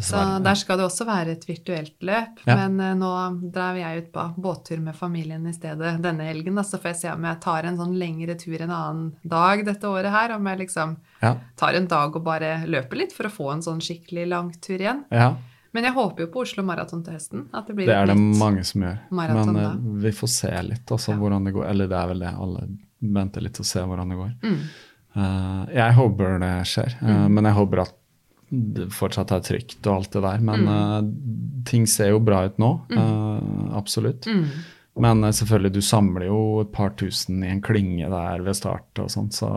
[0.00, 2.38] Så der skal det også være et virtuelt løp.
[2.46, 2.54] Ja.
[2.68, 6.54] Men eh, nå drar jeg ut på båttur med familien i stedet denne helgen.
[6.54, 9.64] Da, så får jeg se om jeg tar en sånn lengre tur en annen dag
[9.66, 10.36] dette året her.
[10.36, 11.34] Om jeg liksom ja.
[11.56, 14.78] tar en dag og bare løper litt for å få en sånn skikkelig lang tur
[14.78, 15.04] igjen.
[15.10, 15.34] ja.
[15.74, 17.42] Men jeg håper jo på Oslo Maraton til høsten.
[17.52, 18.98] At det blir Det er et det mange som gjør.
[19.10, 19.70] maraton, men da.
[19.72, 21.66] eh, vi får se litt altså, hvordan det går.
[21.68, 22.68] Eller det er vel det alle
[22.98, 24.34] venter litt og se hvordan det går.
[24.42, 24.60] Mm.
[25.18, 27.94] Uh, jeg håper det skjer, eh, men jeg håper at
[28.48, 30.44] det fortsatt er trygt og alt det der.
[30.44, 31.08] Men eh,
[31.68, 34.28] ting ser jo bra ut nå, eh, absolutt.
[34.30, 34.46] Mm.
[35.04, 39.12] Men selvfølgelig, du samler jo et par tusen i en klynge der ved start og
[39.12, 39.50] sånt, så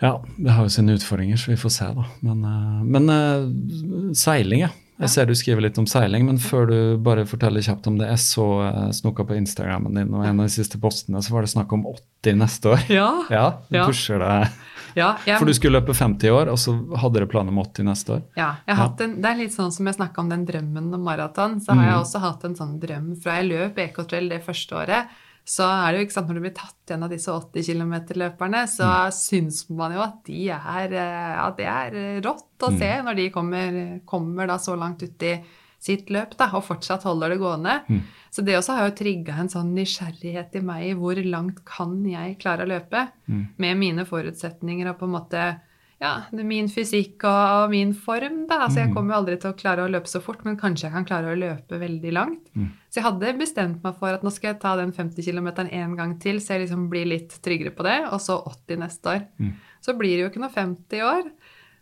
[0.00, 2.06] ja, det har jo sine utfordringer, så vi får se, da.
[2.24, 2.46] Men,
[2.88, 4.70] men seiling, ja.
[5.00, 8.10] Jeg ser du skriver litt om seiling, men før du bare forteller kjapt om det.
[8.10, 11.46] Jeg så uh, snoka på Instagrammen din, og en av de siste postene så var
[11.46, 12.84] det snakk om 80 neste år.
[12.92, 13.08] Ja.
[13.30, 13.86] Ja, du Ja.
[13.88, 14.58] pusher deg.
[14.98, 17.62] ja jeg, For du skulle løpe 50 i år, og så hadde dere planer om
[17.62, 18.22] 80 neste år.
[18.36, 21.60] Ja, en, det er litt sånn som jeg snakka om den drømmen om maraton.
[21.64, 25.20] Så har jeg også hatt en sånn drøm fra jeg løp Ecotrail det første året.
[25.44, 28.66] Så er det jo ikke sant, Når du blir tatt igjen av disse 80 km-løperne,
[28.68, 33.16] så syns man jo at de er, eh, ja, det er rått å se når
[33.16, 35.42] de kommer, kommer så langt ut i
[35.80, 37.80] sitt løp, da, og fortsatt holder det gående.
[37.88, 38.02] Mm.
[38.30, 42.04] Så det også har jo trigga en sånn nysgjerrighet i meg i hvor langt kan
[42.04, 43.46] jeg klare å løpe Mm.
[43.56, 45.60] med mine forutsetninger og på en måte
[46.00, 48.46] ja, det er min fysikk og, og min form.
[48.48, 48.62] da.
[48.66, 48.86] Altså, Mm.
[48.86, 51.04] Jeg kommer jo aldri til å klare å løpe så fort, men kanskje jeg kan
[51.04, 52.48] klare å løpe veldig langt.
[52.56, 52.70] Mm.
[52.88, 55.96] Så jeg hadde bestemt meg for at nå skal jeg ta den 50 km en
[55.96, 59.26] gang til, så jeg liksom blir litt tryggere på det, og så 80 neste år.
[59.38, 59.52] Mm.
[59.84, 61.30] Så blir det jo ikke noe 50 i år.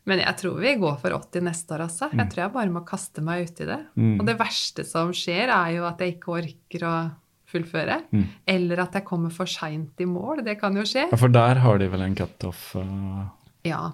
[0.08, 2.08] Men jeg tror vi går for 80 neste år, altså.
[2.16, 3.78] Jeg tror jeg bare må kaste meg uti det.
[3.94, 4.14] Mm.
[4.18, 6.94] Og det verste som skjer, er jo at jeg ikke orker å
[7.48, 8.00] fullføre.
[8.12, 8.24] Mm.
[8.46, 10.42] Eller at jeg kommer for seint i mål.
[10.46, 11.06] Det kan jo skje.
[11.12, 13.28] Ja, for der har de vel en cutoff uh,
[13.68, 13.92] Ja.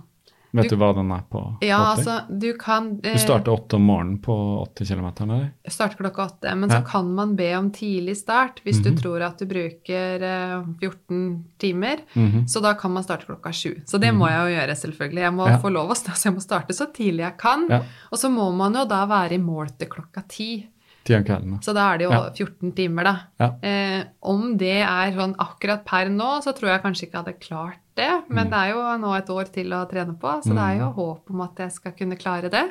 [0.54, 1.40] Vet Du- du, hva den er på?
[1.66, 1.98] Ja, 80?
[1.98, 5.50] altså, du kan eh, Du starter åtte om morgenen på 80 km, eller?
[5.68, 6.54] Starter klokka åtte.
[6.56, 6.76] Men Ja.
[6.80, 8.98] så kan man be om tidlig start hvis du Mhm.
[9.02, 11.96] tror at du bruker eh, 14 timer.
[12.14, 12.46] Mhm.
[12.48, 13.82] Så da kan man starte klokka sju.
[13.84, 15.18] Så det må jeg jo gjøre, selvfølgelig.
[15.26, 15.58] Jeg må Ja.
[15.58, 17.66] få lov å stå, så jeg må starte så tidlig jeg kan.
[17.68, 17.82] Ja.
[18.12, 20.68] Og så må man jo da være i mål til klokka ti.
[21.04, 22.30] Så da er det jo Ja.
[22.30, 23.50] 14 timer, da.
[23.62, 27.40] Eh, om det er sånn akkurat per nå, så tror jeg kanskje ikke jeg hadde
[27.40, 28.24] klart det.
[28.28, 28.50] Men Mm.
[28.50, 31.30] det er jo nå et år til å trene på, så det er jo håp
[31.30, 32.64] om at jeg skal kunne klare det.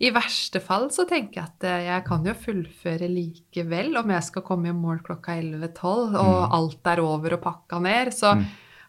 [0.00, 4.22] I verste fall så tenker jeg at eh, jeg kan jo fullføre likevel om jeg
[4.26, 8.10] skal komme i mål klokka 11-12 og alt er over og pakka ned.
[8.12, 8.34] Så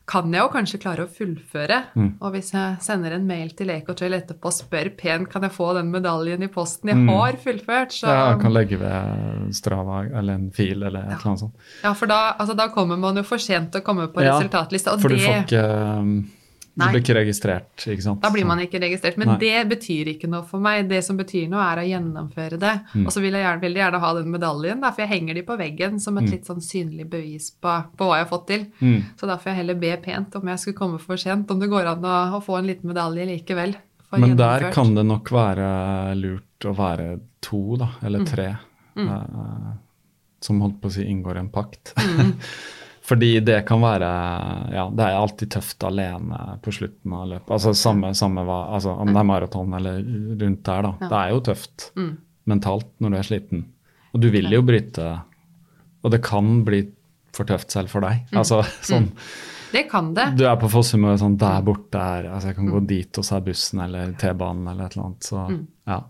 [0.07, 1.77] kan jeg jo kanskje klare å fullføre.
[1.98, 2.10] Mm.
[2.22, 5.72] Og hvis jeg sender en mail til Ecotrail etterpå og spør pent kan jeg få
[5.80, 7.10] den medaljen i posten, jeg Mm.
[7.10, 11.40] har fullført, så Ja, kan legge ved Strava eller en fil eller et eller annet
[11.40, 11.53] sånt.
[11.84, 14.38] Ja, for da, altså, da kommer man jo for sent til å komme på Ja,
[14.40, 16.26] resultatlista, og For du får ikke
[16.76, 16.89] um, Du Nei.
[16.91, 18.19] blir ikke registrert, ikke sant?
[18.22, 19.15] da blir man ikke registrert.
[19.18, 19.38] Men Nei.
[19.39, 20.89] det betyr ikke noe for meg.
[20.89, 22.73] Det som betyr noe, er å gjennomføre det.
[22.93, 23.06] Mm.
[23.07, 25.43] Og så vil jeg gjerne, veldig gjerne ha den medaljen, da, for jeg henger de
[25.47, 26.31] på veggen som et Mm.
[26.31, 28.65] litt sånn synlig bevis på, på hva jeg har fått til.
[28.81, 29.02] Mm.
[29.15, 31.69] Så da får jeg heller be pent om jeg skulle komme for sent, om det
[31.72, 33.76] går an å, å få en liten medalje likevel.
[34.18, 38.26] Men der kan det nok være lurt å være to, da, eller Mm.
[38.27, 38.45] tre,
[38.97, 39.73] eh,
[40.41, 41.93] som holdt på å si inngår en pakt.
[43.06, 43.10] Mm.
[43.10, 44.07] Fordi det kan være
[44.73, 47.52] Ja, det er alltid tøft alene på slutten av løpet.
[47.53, 49.99] Altså samme, samme hva, altså om det er maraton eller
[50.41, 50.94] rundt der, da.
[51.02, 51.10] Ja.
[51.11, 52.18] Det er jo tøft Mm.
[52.48, 53.65] mentalt når du er sliten.
[54.14, 55.22] Og du vil jo bryte
[56.03, 56.84] Og det kan bli
[57.34, 58.26] for tøft selv for deg.
[58.32, 58.38] Mm.
[58.40, 59.11] Altså sånn
[59.72, 60.38] Det kan det.
[60.38, 63.18] Du er på Fossum og er sånn Der borte er Altså, jeg kan gå dit,
[63.18, 65.23] og så er bussen eller T-banen eller et eller annet.
[65.23, 65.41] Så
[65.88, 66.02] ja.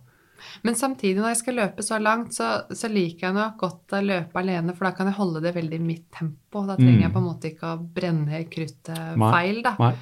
[0.64, 4.02] Men samtidig, når jeg skal løpe så langt, så, så liker jeg nok godt å
[4.06, 6.66] løpe alene, for da kan jeg holde det veldig i mitt tempo.
[6.66, 7.02] Da trenger Mm.
[7.02, 9.32] jeg på en måte ikke å brenne kruttet Nei.
[9.32, 9.76] feil, da.
[9.80, 9.94] Nei.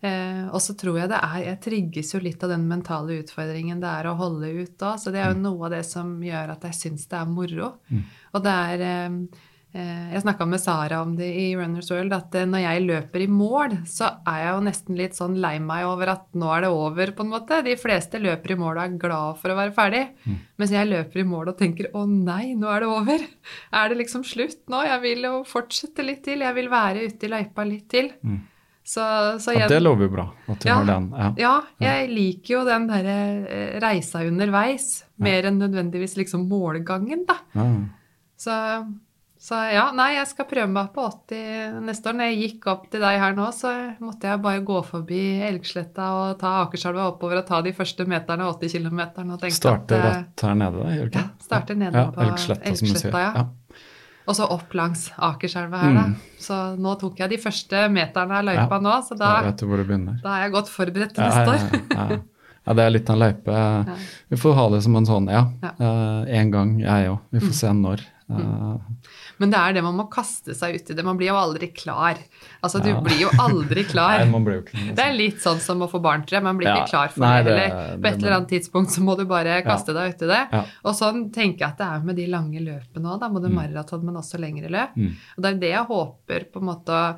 [0.00, 3.80] Eh, og så tror jeg det er Jeg trigges jo litt av den mentale utfordringen
[3.82, 4.92] det er å holde ut da.
[4.94, 7.72] Så det er jo noe av det som gjør at jeg syns det er moro.
[7.90, 8.04] Mm.
[8.34, 12.34] Og det er eh, eh, Jeg snakka med Sara om det i Runners World, at
[12.40, 15.84] eh, når jeg løper i mål, så er jeg jo nesten litt sånn lei meg
[15.86, 17.58] over at nå er det over, på en måte.
[17.66, 20.02] De fleste løper i mål og er glad for å være ferdig.
[20.24, 20.38] Mm.
[20.58, 23.26] Mens jeg løper i mål og tenker å nei, nå er det over.
[23.78, 24.80] Er det liksom slutt nå?
[24.88, 26.40] Jeg vil jo fortsette litt til.
[26.46, 28.08] Jeg vil være ute i løypa litt til.
[28.24, 28.38] Mm.
[28.88, 29.04] Så,
[29.44, 30.78] så ja, det lover jo bra at du Ja.
[30.80, 31.10] har den.
[31.12, 31.26] Ja.
[31.36, 31.52] ja,
[31.84, 34.86] jeg liker jo den derre eh, reisa underveis,
[35.20, 37.36] mer enn nødvendigvis liksom målgangen, da.
[38.40, 38.54] Så,
[39.38, 42.16] så ja, nei, jeg skal prøve meg på 80 neste år.
[42.18, 43.70] Når jeg gikk opp til deg her nå, så
[44.02, 48.48] måtte jeg bare gå forbi Elgsletta og ta Akerselva oppover og ta de første meterne,
[48.50, 51.18] 80 km, eh, rett her nede, da, gjør du?
[51.20, 52.66] Ja, starte nede ja, på Elgsletta.
[52.72, 53.32] Elgsletta, ja.
[53.36, 53.46] Ja.
[54.28, 55.94] Og så opp langs Akerselva her, Mm.
[55.96, 56.34] da.
[56.38, 58.80] Så nå tok jeg de første meterne av løypa Ja.
[58.80, 60.20] nå, så da, Da vet du hvor du begynner.
[60.22, 62.20] da er jeg godt forberedt til Ja, neste år.
[62.66, 63.96] ja, det er litt av en løype.
[64.28, 65.46] Vi får ha det som en sånn, ja.
[65.62, 66.24] Ja.
[66.28, 67.20] En gang, jeg òg.
[67.32, 68.00] Vi får se når.
[68.30, 68.76] Eh,
[69.38, 71.04] Men det er det man må kaste seg ut i det.
[71.04, 72.18] Man blir jo aldri klar.
[72.62, 73.00] Altså, du Ja.
[73.00, 74.18] blir jo aldri klar.
[74.18, 74.26] Nei,
[74.56, 76.42] jo ikke Det er litt sånn som å få barn, tror jeg.
[76.42, 76.76] Man blir Ja.
[76.82, 77.56] ikke klar for Nei, det.
[77.56, 80.48] det- Eller på et eller annet tidspunkt så må du bare kaste deg uti det.
[80.52, 80.64] Ja.
[80.84, 83.54] Og sånn tenker jeg at det er med de lange løpene òg, både Mm.
[83.54, 84.94] maraton, men også lengre løp.
[84.96, 85.14] Mm.
[85.36, 87.16] Og det er det jeg håper på en måte å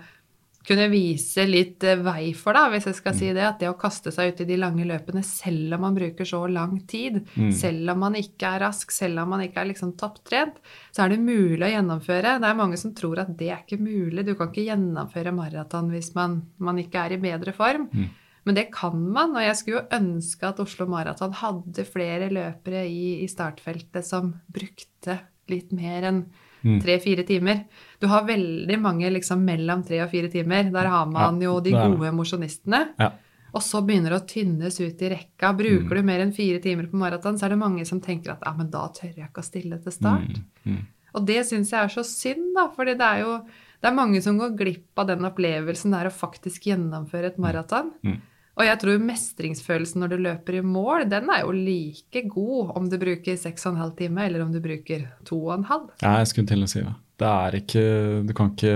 [0.70, 3.18] kunne vise litt eh, vei for, da, hvis jeg skal Mm.
[3.18, 3.42] si det.
[3.48, 6.44] At det å kaste seg ut i de lange løpene, selv om man bruker så
[6.50, 7.50] lang tid, Mm.
[7.52, 10.56] selv om man ikke er rask, selv om man ikke er liksom topptrent,
[10.94, 12.38] så er det mulig å gjennomføre.
[12.40, 14.24] Det er mange som tror at det er ikke mulig.
[14.24, 17.88] Du kan ikke gjennomføre maraton hvis man, man ikke er i bedre form.
[17.92, 18.08] Mm.
[18.46, 22.86] Men det kan man, og jeg skulle jo ønske at Oslo Maraton hadde flere løpere
[22.88, 25.20] i, i startfeltet som brukte
[25.50, 26.39] litt mer enn Mm.
[26.62, 27.64] Tre-fire timer.
[28.00, 30.70] Du har veldig mange liksom mellom tre og fire timer.
[30.72, 32.82] Der har man jo de gode mosjonistene.
[32.98, 33.10] Ja.
[33.52, 35.52] Og så begynner det å tynnes ut i rekka.
[35.56, 35.96] Bruker Mm.
[35.96, 38.52] du mer enn fire timer på maraton, så er det mange som tenker at ja,
[38.56, 40.38] men da tør jeg ikke å stille til start.
[40.64, 40.76] Mm.
[40.76, 40.86] Mm.
[41.14, 43.40] Og det syns jeg er så synd, da, fordi det er jo
[43.80, 47.38] det er mange som går glipp av den opplevelsen det er å faktisk gjennomføre et
[47.38, 47.90] maraton.
[48.04, 48.20] Mm.
[48.60, 52.88] Og jeg tror mestringsfølelsen når du løper i mål, den er jo like god om
[52.92, 55.86] du bruker 6,5 time eller om du bruker 2,5.
[56.04, 56.92] Ja, jeg skulle til å si det.
[57.20, 57.82] Det er ikke
[58.28, 58.74] Du kan ikke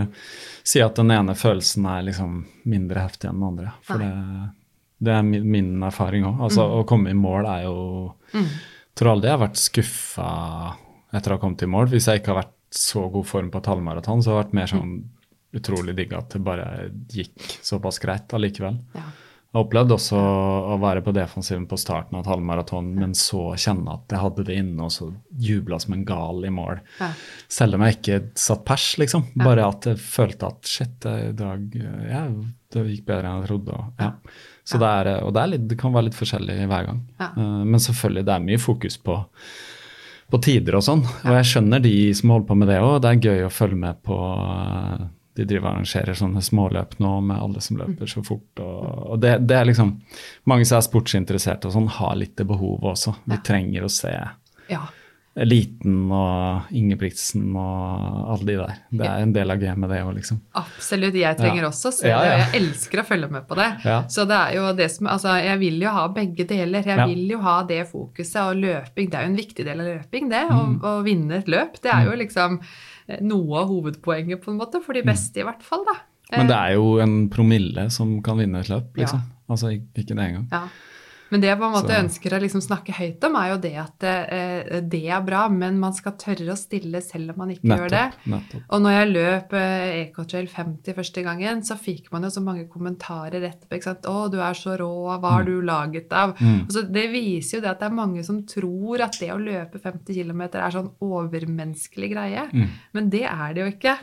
[0.64, 2.38] si at den ene følelsen er liksom
[2.68, 3.74] mindre heftig enn den andre.
[3.84, 4.10] For det,
[5.04, 6.40] det, er min, erfaring òg.
[6.48, 6.74] Altså, Mm.
[6.80, 7.76] å komme i mål er jo
[8.94, 10.28] Tror aldri jeg har vært skuffa
[11.14, 11.88] etter å ha kommet i mål.
[11.90, 14.54] Hvis jeg ikke har vært så god form på et halvmaraton, så har det vært
[14.60, 14.94] mer sånn
[15.54, 16.66] utrolig digg at det bare
[17.10, 18.78] gikk såpass greit allikevel.
[18.94, 19.02] Ja.
[19.54, 23.52] Jeg har opplevd også å være på defensiven på starten av et halvmaraton, men så
[23.54, 25.06] kjenne at jeg hadde det inne, og så
[25.46, 26.80] jubla som en gal i mål.
[26.98, 27.12] Ja.
[27.46, 29.28] Selv om jeg ikke satt pers, liksom.
[29.38, 32.24] Bare at jeg følte at shit, i dag ja,
[32.74, 33.78] det gikk bedre enn jeg trodde.
[33.78, 34.10] Og, ja.
[34.66, 37.00] Så det, er, og det, er litt, det kan være litt forskjellig hver gang.
[37.22, 39.20] Eh, men selvfølgelig, det er mye fokus på,
[40.34, 41.06] på tider og sånn.
[41.06, 42.96] Og jeg skjønner de som holder på med det òg.
[43.06, 47.20] Det er gøy å følge med på eh, De driver og arrangerer sånne småløp nå
[47.26, 48.60] med alle som løper så fort.
[48.62, 48.82] Og,
[49.14, 49.96] og det, det er liksom
[50.46, 53.16] Mange som er sportsinteresserte og sånn, har litt det behovet også.
[53.24, 54.14] Vi trenger å se
[54.70, 54.84] Ja.
[55.34, 58.76] Eliten og Ingebrigtsen og alle de der.
[58.94, 60.38] Det er en del av gamet, det òg, liksom.
[60.54, 61.16] Absolutt.
[61.18, 61.70] Jeg trenger Ja.
[61.72, 62.34] også å se Ja, det, ja.
[62.36, 63.66] og jeg elsker å følge med på det.
[63.84, 63.96] Ja.
[64.06, 66.84] Så det er jo det som Altså, jeg vil jo ha begge deler.
[66.86, 67.06] Jeg Ja.
[67.06, 70.30] vil jo ha det fokuset, og løping Det er jo en viktig del av løping,
[70.30, 70.48] det.
[70.48, 70.80] Mm.
[70.80, 71.80] Å, å vinne et løp.
[71.82, 72.66] Det er jo liksom eh,
[73.20, 74.80] noe av hovedpoenget, på en måte.
[74.84, 75.98] For de beste, i hvert fall, da.
[76.30, 76.38] Mm.
[76.38, 79.04] Men det er jo en promille som kan vinne et løp, Ja.
[79.04, 79.20] liksom.
[79.50, 80.48] Altså ikke det engang.
[80.50, 80.62] Ja.
[81.32, 83.56] Men det jeg på en måte Så- ønsker å liksom snakke høyt om, er jo
[83.58, 87.50] det at eh, det er bra, men man skal tørre å stille selv om man
[87.50, 88.02] ikke gjør det.
[88.12, 88.26] Nettopp.
[88.34, 88.62] nettopp.
[88.70, 92.68] Og når jeg løp eh, EcoTrail 50 første gangen, så fikk man jo så mange
[92.68, 93.72] kommentarer etterpå.
[93.72, 94.02] ikke sant?
[94.04, 94.90] 'Å, du er så rå.
[95.20, 96.66] Hva har du laget av?' Mm.
[96.68, 99.80] Altså, det viser jo det at det er mange som tror at det å løpe
[99.80, 102.48] 50 km er sånn overmenneskelig greie.
[102.52, 102.68] Mm.
[102.94, 103.98] Men det er det jo ikke.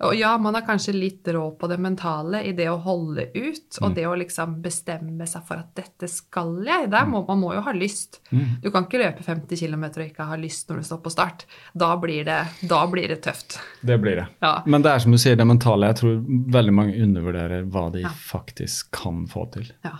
[0.00, 3.78] Og ja, man er kanskje litt rå på det mentale i det å holde ut,
[3.78, 3.84] Mm.
[3.86, 6.88] og det å liksom bestemme seg for at dette skal jeg.
[6.90, 8.18] Der må, man må jo ha lyst.
[8.32, 8.60] Mm.
[8.62, 11.46] Du kan ikke løpe 50 km og ikke ha lyst når du står på start.
[11.74, 13.60] Da blir det, da blir det tøft.
[13.84, 14.26] Det blir det.
[14.42, 14.62] Ja.
[14.66, 15.86] Men det er som du sier, det mentale.
[15.92, 16.18] Jeg tror
[16.58, 18.08] veldig mange undervurderer hva de Ja.
[18.08, 19.70] faktisk kan få til.
[19.84, 19.98] Ja.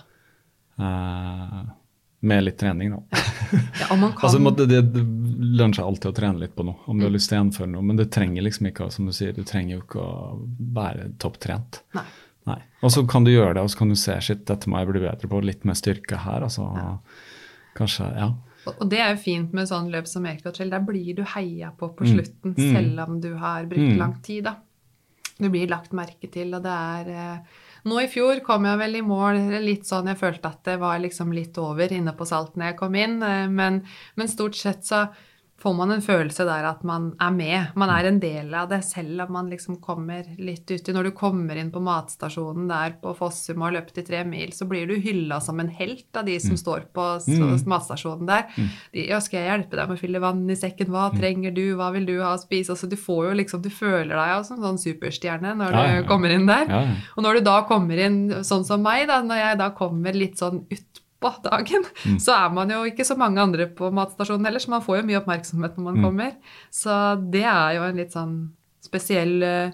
[0.81, 1.63] Eh,
[2.23, 3.03] med litt trening, da.
[3.81, 5.03] Ja, og man kan Altså, det, det,
[5.59, 7.69] lønner seg alltid å trene litt på noe, om du har lyst til å gjennomføre
[7.75, 7.83] noe.
[7.85, 10.39] Men det trenger liksom ikke, som du sier, du trenger jo ikke å
[10.79, 11.83] være topptrent.
[11.99, 12.05] Nei.
[12.49, 12.59] Nei.
[12.83, 14.89] Og så kan du gjøre det, og så kan du se shit, dette må jeg
[14.89, 16.43] bli bedre på, litt mer styrke her.
[16.49, 16.65] altså
[17.77, 18.31] Kanskje, ja.
[18.79, 20.71] Og det er jo fint med sånn løp som Ecotrail.
[20.71, 22.13] Der blir du heia på på Mm.
[22.15, 22.73] slutten, Mm.
[22.77, 23.99] selv om du har brukt Mm.
[23.99, 24.45] lang tid.
[24.45, 24.57] da.
[25.39, 27.39] Du blir lagt merke til, og det er eh,
[27.89, 31.01] Nå i fjor kom jeg vel i mål litt sånn Jeg følte at det var
[31.03, 33.83] liksom litt over inne på Salt når jeg kom inn, eh, men,
[34.15, 35.07] men stort sett så
[35.63, 37.67] får man en følelse der at man er med.
[37.79, 40.93] Man er en del av det, selv om man liksom kommer litt uti.
[40.93, 44.51] Når du kommer inn på matstasjonen der på Fossum og har løpt i tre mil,
[44.53, 47.63] så blir du hylla som en helt av de som står på Mm.
[47.71, 48.45] matstasjonen der.
[48.93, 50.89] De, ja, 'Skal jeg hjelpe deg med å fylle vann i sekken?
[50.89, 51.77] Hva trenger du?
[51.77, 54.43] Hva vil du ha å spise?' Altså, du får jo liksom, du føler deg jo
[54.45, 56.09] som sånn superstjerne når Ja, du ja.
[56.09, 56.67] kommer inn der.
[57.17, 60.37] Og når du da kommer inn sånn som meg, da, når jeg da kommer litt
[60.39, 61.02] sånn utpå
[61.47, 62.19] dagen, Mm.
[62.21, 65.07] så er man jo ikke så mange andre på matstasjonen heller, så man får jo
[65.09, 66.03] mye oppmerksomhet når man Mm.
[66.05, 66.37] kommer.
[66.71, 66.99] Så
[67.31, 68.51] det er jo en litt sånn
[68.83, 69.71] spesiell eh,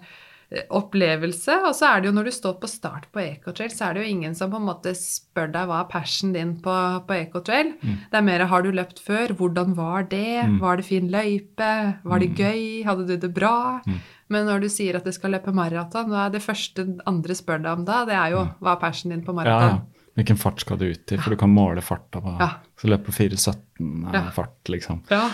[0.72, 1.52] opplevelse.
[1.68, 4.04] Og så er det jo når du står på start på Ecotrail, så er det
[4.06, 6.74] jo ingen som på en måte spør deg hva er passion din på,
[7.06, 7.74] på Ecotrail.
[7.82, 11.70] Det er mer har du løpt før, hvordan var det, var det fin løype,
[12.04, 13.82] var det gøy, hadde du det bra?
[14.28, 17.62] Men når du sier at du skal løpe maraton, da er det første andre spør
[17.64, 19.78] deg om da, det er jo hva er passion din på ja, ja.
[20.18, 21.18] Hvilken fart skal du ut i?
[21.20, 22.50] For du kan måle farta på Ja.
[22.80, 24.30] Så løper på 4,17 er Ja.
[24.34, 25.02] fart, liksom.
[25.10, 25.28] Ja.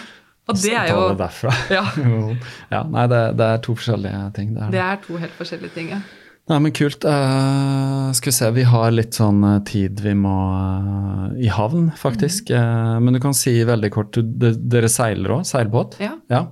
[0.47, 1.52] Og det Så jo ta det derfra.
[1.73, 1.85] Ja.
[2.74, 4.52] ja, nei, det, det er to forskjellige ting.
[4.55, 4.82] Det er det.
[4.85, 6.02] Er to helt forskjellige ting, ja.
[6.52, 7.06] Nei, men kult.
[7.09, 11.86] Uh, skal vi se, vi har litt sånn eh, tid vi må uh, i havn,
[11.97, 12.52] faktisk.
[12.52, 12.59] Mm.
[12.61, 15.47] Uh, men du kan si veldig kort, du, de, dere seiler òg?
[15.48, 15.97] Seilbåt?
[16.05, 16.12] Ja.
[16.28, 16.43] ja.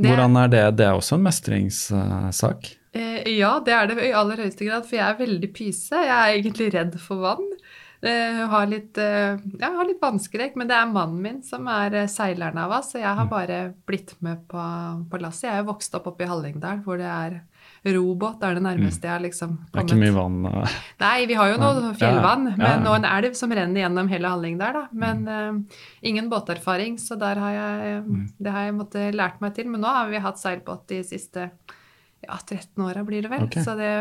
[0.00, 0.64] Hvordan er det?
[0.80, 2.72] Det er også en mestringssak?
[2.94, 5.96] Eh, ja, det er det i aller høyeste grad, for jeg er veldig pyse.
[5.96, 7.46] Jeg er egentlig redd for vann.
[8.04, 11.94] Eh, har litt, eh, jeg har litt vannskrekk, men det er mannen min som er
[12.10, 14.58] seileren av oss, så jeg har bare blitt med på,
[15.08, 15.44] på lasset.
[15.46, 17.36] Jeg er jo vokst opp oppe i Hallingdal, hvor det er
[17.94, 18.42] robåt.
[18.42, 20.40] Er det nærmeste jeg har liksom Det er ikke mye vann?
[20.50, 22.56] eh, Nei, vi har jo noe fjellvann, Ja, ja.
[22.58, 22.90] men, Ja, ja.
[22.90, 24.72] og en elv som renner gjennom hele Hallingdal.
[24.72, 24.82] Da.
[24.92, 25.78] Men eh,
[26.10, 28.26] ingen båterfaring, så der har jeg, Mm.
[28.42, 29.68] det har jeg måttet lært meg til.
[29.70, 31.52] Men nå har vi hatt seilbåt de siste
[32.26, 33.46] ja, 13 åra, blir det vel.
[33.48, 33.64] Okay.
[33.64, 33.92] Så det,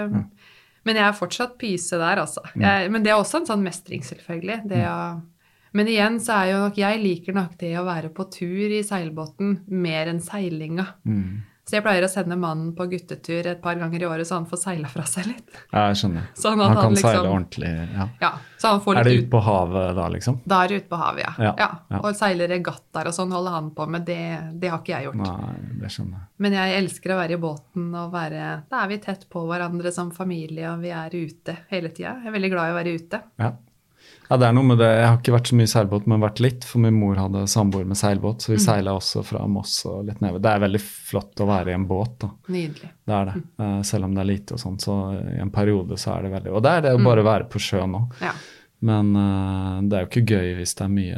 [0.88, 2.42] Men jeg er fortsatt pyse der, altså.
[2.58, 4.64] Jeg, men det er også en sånn mestring, selvfølgelig.
[4.72, 4.98] Det å,
[5.78, 8.82] men igjen så er jo nok Jeg liker nok det å være på tur i
[8.84, 10.88] seilbåten mer enn seilinga.
[11.08, 11.44] Mm.
[11.72, 14.46] Så jeg pleier å sende mannen på guttetur et par ganger i året, så han
[14.50, 15.54] får seila fra seg litt.
[15.72, 16.26] Ja, jeg skjønner.
[16.42, 17.70] Sånn at han han kan liksom- seile ordentlig.
[17.96, 18.08] Ja.
[18.20, 20.42] Ja, så han får litt Er det ute ut på havet da, liksom?
[20.52, 21.32] Da er det ute på havet, ja.
[21.48, 21.70] Ja, ja.
[21.96, 22.02] ja.
[22.04, 24.04] Og seile regattaer og sånn holder han på med.
[24.12, 24.20] Det,
[24.60, 25.24] det har ikke jeg gjort.
[25.24, 26.28] Nei, det skjønner jeg.
[26.44, 29.96] Men jeg elsker å være i båten og være Da er vi tett på hverandre
[29.96, 32.18] som familie, og vi er ute hele tida.
[32.20, 33.22] Jeg er veldig glad i å være ute.
[33.40, 33.54] Ja.
[34.32, 34.88] Ja, det er noe med det.
[34.96, 36.64] Jeg har ikke vært så mye seilbåt, men vært litt.
[36.64, 38.64] For min mor hadde samboer med seilbåt, så vi Mm.
[38.64, 40.40] seila også fra Moss og litt nedover.
[40.46, 42.30] Det er veldig flott å være i en båt, da.
[42.48, 42.90] Nydelig.
[43.06, 43.36] Det er det.
[43.36, 43.44] Mm.
[43.60, 44.96] Eh, selv om det er lite og sånn, så
[45.36, 47.02] i en periode så er det veldig Og det er det Mm.
[47.02, 48.14] å bare være på sjøen òg.
[48.22, 48.32] Ja.
[48.82, 51.18] Men uh, det er jo ikke gøy hvis det er mye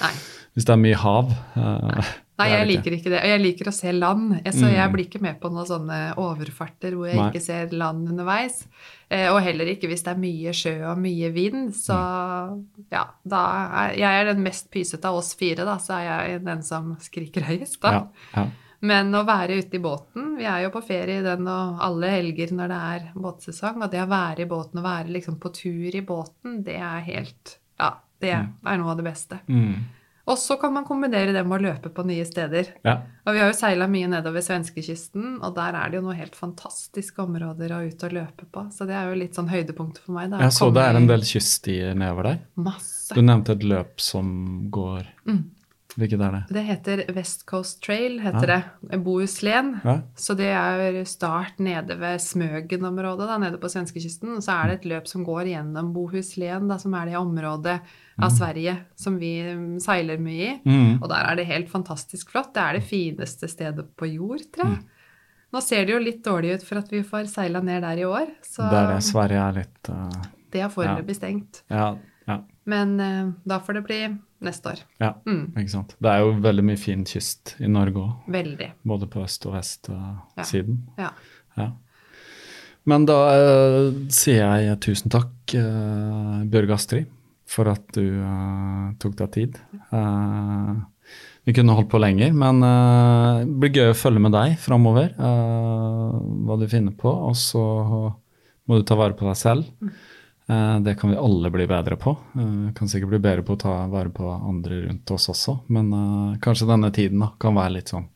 [0.00, 0.12] Nei.
[0.54, 1.30] Hvis det er mye hav.
[1.56, 2.04] eh,
[2.38, 3.18] Nei, jeg liker ikke det.
[3.22, 4.32] Og jeg liker å se land.
[4.54, 4.92] Så jeg Mm.
[4.94, 7.30] blir ikke med på noen sånne overfarter hvor jeg Nei.
[7.30, 8.66] ikke ser land underveis.
[9.10, 11.74] Eh, og heller ikke hvis det er mye sjø og mye vind.
[11.76, 12.64] Så Mm.
[12.90, 13.44] ja, da
[13.86, 16.96] er jeg er den mest pysete av oss fire, da, så er jeg den som
[16.96, 17.90] skriker høyest, da.
[17.92, 18.06] Ja,
[18.36, 18.48] ja.
[18.80, 22.08] Men å være ute i båten Vi er jo på ferie i den og alle
[22.10, 23.80] helger når det er båtsesong.
[23.84, 27.00] Og det å være i båten og være liksom på tur i båten, det er
[27.00, 29.38] helt Ja, det er noe av det beste.
[29.48, 29.76] Mm.
[30.30, 32.74] Og så kan man kombinere det med å løpe på nye steder.
[32.86, 33.00] ja.
[33.26, 36.34] Og vi har jo seila mye nedover svenskekysten, og der er det jo noen helt
[36.34, 38.64] fantastiske områder å ut og løpe på.
[38.74, 40.30] Så det er jo litt sånn høydepunktet for meg.
[40.32, 42.38] Da, Jeg så det er en del kyststier nedover der.
[42.54, 43.14] Masse.
[43.14, 45.42] Du nevnte et løp som går Mm.
[45.92, 46.42] Hvilket er det?
[46.56, 48.98] Det heter West Coast Trail, heter det.
[49.04, 49.74] Bohuslän.
[49.84, 49.98] Ja.
[50.16, 54.36] Så det er start nede ved Smøgen-området, nede på svenskekysten.
[54.38, 57.80] Og så er det et løp som går gjennom Bohuslän, da, som er det området
[58.20, 60.54] av Sverige som vi mm, seiler mye i.
[60.66, 60.98] Mm.
[61.00, 62.52] Og der er det helt fantastisk flott.
[62.54, 64.82] Det er det fineste stedet på jord, tror jeg.
[65.52, 68.06] Nå ser det jo litt dårlig ut for at vi får seila ned der i
[68.08, 69.02] år, så Det er det.
[69.04, 70.22] Sverige er litt uh,
[70.52, 71.62] det er foreløpig stengt.
[71.72, 71.94] Ja,
[72.28, 74.00] ja, Men uh, da får det bli
[74.42, 74.82] neste år.
[75.00, 75.14] ja.
[75.26, 75.52] Mm.
[75.56, 75.94] Ikke sant.
[76.02, 78.28] Det er jo veldig mye fin kyst i Norge òg.
[78.32, 78.72] Veldig.
[78.82, 80.82] Både på øst- og vestsiden.
[80.98, 81.12] Ja.
[81.56, 81.72] Ja.
[82.84, 87.10] Men da eh, sier jeg tusen takk, uh, Bjørg Astrid,
[87.52, 89.58] for at du uh, tok deg tid.
[89.92, 90.80] Uh,
[91.44, 95.12] vi kunne holdt på lenger, men uh, det blir gøy å følge med deg framover.
[95.18, 97.12] hva du finner på.
[97.12, 97.62] Og så
[98.64, 99.92] må du ta vare på deg selv.
[100.82, 102.14] Det kan vi alle bli bedre på.
[102.38, 105.92] Uh, kan sikkert bli bedre på å ta vare på andre rundt oss også, men
[106.42, 108.08] kanskje denne tiden da, kan være litt sånn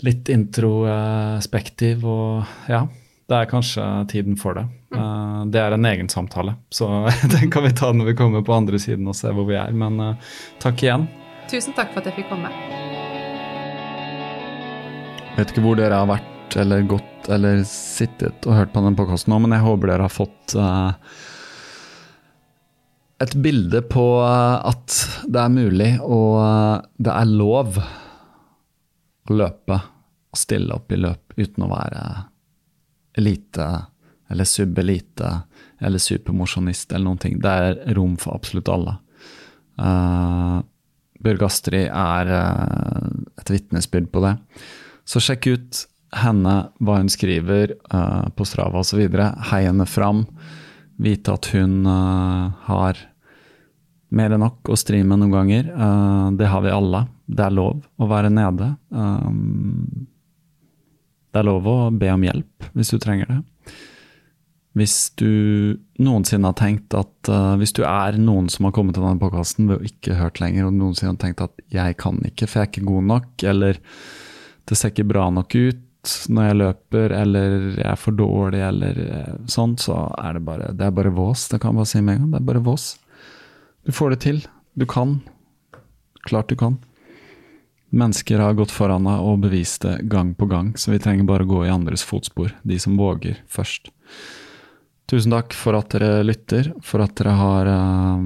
[0.00, 2.86] litt introspektiv og ja.
[3.30, 4.64] Det er kanskje tiden for det.
[4.90, 6.88] Eh, det er en egen samtale, så
[7.38, 9.70] den kan vi ta når vi kommer på andre siden og se hvor vi er.
[9.70, 10.32] Men eh,
[10.62, 11.06] takk igjen.
[11.50, 12.50] Tusen takk for at jeg fikk komme.
[15.30, 18.98] Jeg Vet ikke hvor dere har vært eller gått eller sittet og hørt på den
[18.98, 20.90] podkasten nå, men jeg håper dere har fått uh,
[23.22, 24.96] et bilde på at
[25.30, 31.68] det er mulig og det er lov å løpe og stille opp i løp uten
[31.68, 32.02] å være
[33.18, 33.68] elite
[34.30, 35.30] eller subelite
[35.80, 37.38] eller supermosjonist eller noen ting.
[37.42, 38.96] Det er rom for absolutt alle.
[39.80, 40.60] Uh,
[41.20, 43.08] Bjørg Astrid er uh,
[43.40, 44.34] et vitnesbyrd på det.
[45.08, 45.84] Så sjekk ut
[46.20, 49.02] henne, hva hun skriver uh, på Strava osv.
[49.50, 50.26] Hei henne fram.
[51.00, 53.00] Vite at hun uh, har
[54.14, 55.70] mer enn nok å stri med noen ganger.
[55.70, 57.04] Eh, det har vi alle.
[57.30, 58.72] Det er lov å være nede.
[58.90, 60.06] Um,
[61.30, 63.40] det er lov å be om hjelp hvis du trenger det.
[64.78, 69.02] Hvis du noensinne har tenkt at uh, hvis du er noen som har kommet til
[69.02, 72.46] denne podkasten ved å ikke hørt lenger, og noensinne har tenkt at 'jeg kan ikke,
[72.46, 73.80] for jeg er ikke god nok', eller
[74.66, 78.94] 'det ser ikke bra nok ut når jeg løper', eller 'jeg er for dårlig', eller
[79.10, 81.48] uh, sånn, så er det bare Det er bare vås.
[81.48, 82.30] Det kan jeg bare si med en gang.
[82.30, 82.98] Det er bare vås.
[83.86, 84.46] Du får det til.
[84.78, 85.20] Du kan.
[86.26, 86.78] Klart du kan.
[87.90, 91.48] Mennesker har gått foran deg og bevist det gang på gang, så vi trenger bare
[91.48, 93.90] gå i andres fotspor, de som våger først.
[95.10, 98.22] Tusen takk for at dere lytter, for at dere har uh,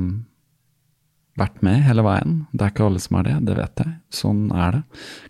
[1.40, 2.42] vært med hele veien.
[2.52, 3.94] Det er ikke alle som er det, det vet jeg.
[4.12, 4.82] Sånn er det.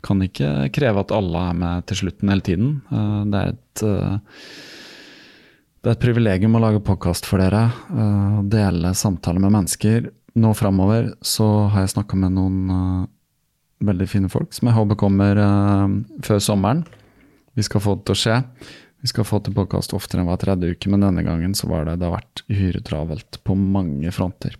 [0.02, 2.74] Kan ikke kreve at alle er med til slutten hele tiden.
[2.90, 4.42] Uh, det er et uh,
[5.84, 7.66] det er et privilegium å lage podkast for dere,
[8.48, 10.06] dele samtaler med mennesker.
[10.40, 11.44] Nå framover så
[11.74, 12.70] har jeg snakka med noen
[13.84, 15.88] veldig fine folk som jeg håper kommer uh,
[16.24, 16.84] før sommeren.
[17.54, 18.38] Vi skal få det til å skje.
[19.04, 21.84] Vi skal få til podkast oftere enn hver tredje uke, men denne gangen så var
[21.84, 24.56] det, det har vært uhyre travelt på mange fronter.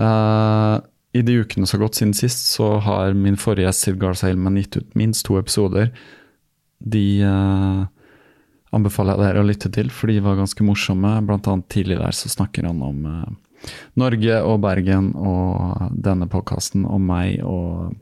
[0.00, 0.80] Uh,
[1.12, 4.30] I de ukene som har gått siden sist, så har min forrige gjest Siv Garza
[4.30, 5.92] Hillman gitt ut minst to episoder.
[6.80, 7.84] De uh,
[8.72, 11.12] anbefaler jeg dere å lytte til, for de var ganske morsomme.
[11.28, 13.68] Blant annet tidlig der så snakker han om uh,
[14.00, 17.92] Norge og Bergen og denne podkasten om meg og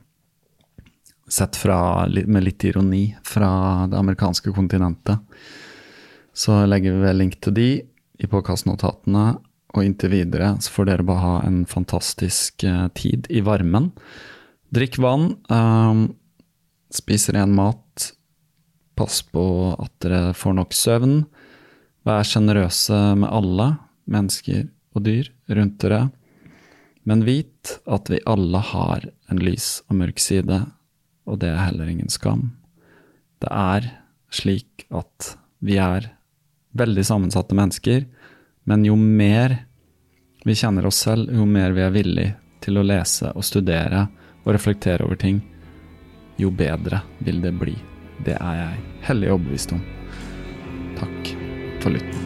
[1.28, 5.18] sett fra, med litt ironi fra det amerikanske kontinentet.
[6.36, 7.68] Så legger vi vel link til de
[8.16, 9.26] i påkastnotatene,
[9.76, 13.90] og inntil videre så får dere bare ha en fantastisk uh, tid i varmen.
[14.72, 16.06] Drikk vann, um,
[16.92, 18.12] spis ren mat,
[18.96, 21.18] pass på at dere får nok søvn.
[22.06, 23.72] Vær sjenerøse med alle,
[24.08, 26.06] mennesker og dyr, rundt dere.
[27.06, 30.62] Men vit at vi alle har en lys og mørk side,
[31.26, 32.50] og det er heller ingen skam.
[33.42, 33.90] Det er
[34.32, 36.10] slik at vi er
[36.76, 38.06] veldig sammensatte mennesker,
[38.64, 39.56] men jo mer
[40.46, 42.28] vi kjenner oss selv, jo mer vi er villig
[42.62, 44.06] til å lese og studere
[44.44, 45.40] og reflektere over ting,
[46.38, 47.74] jo bedre vil det bli.
[48.24, 49.82] Det er jeg hellig overbevist om.
[51.00, 51.34] Takk
[51.82, 52.25] for lytten.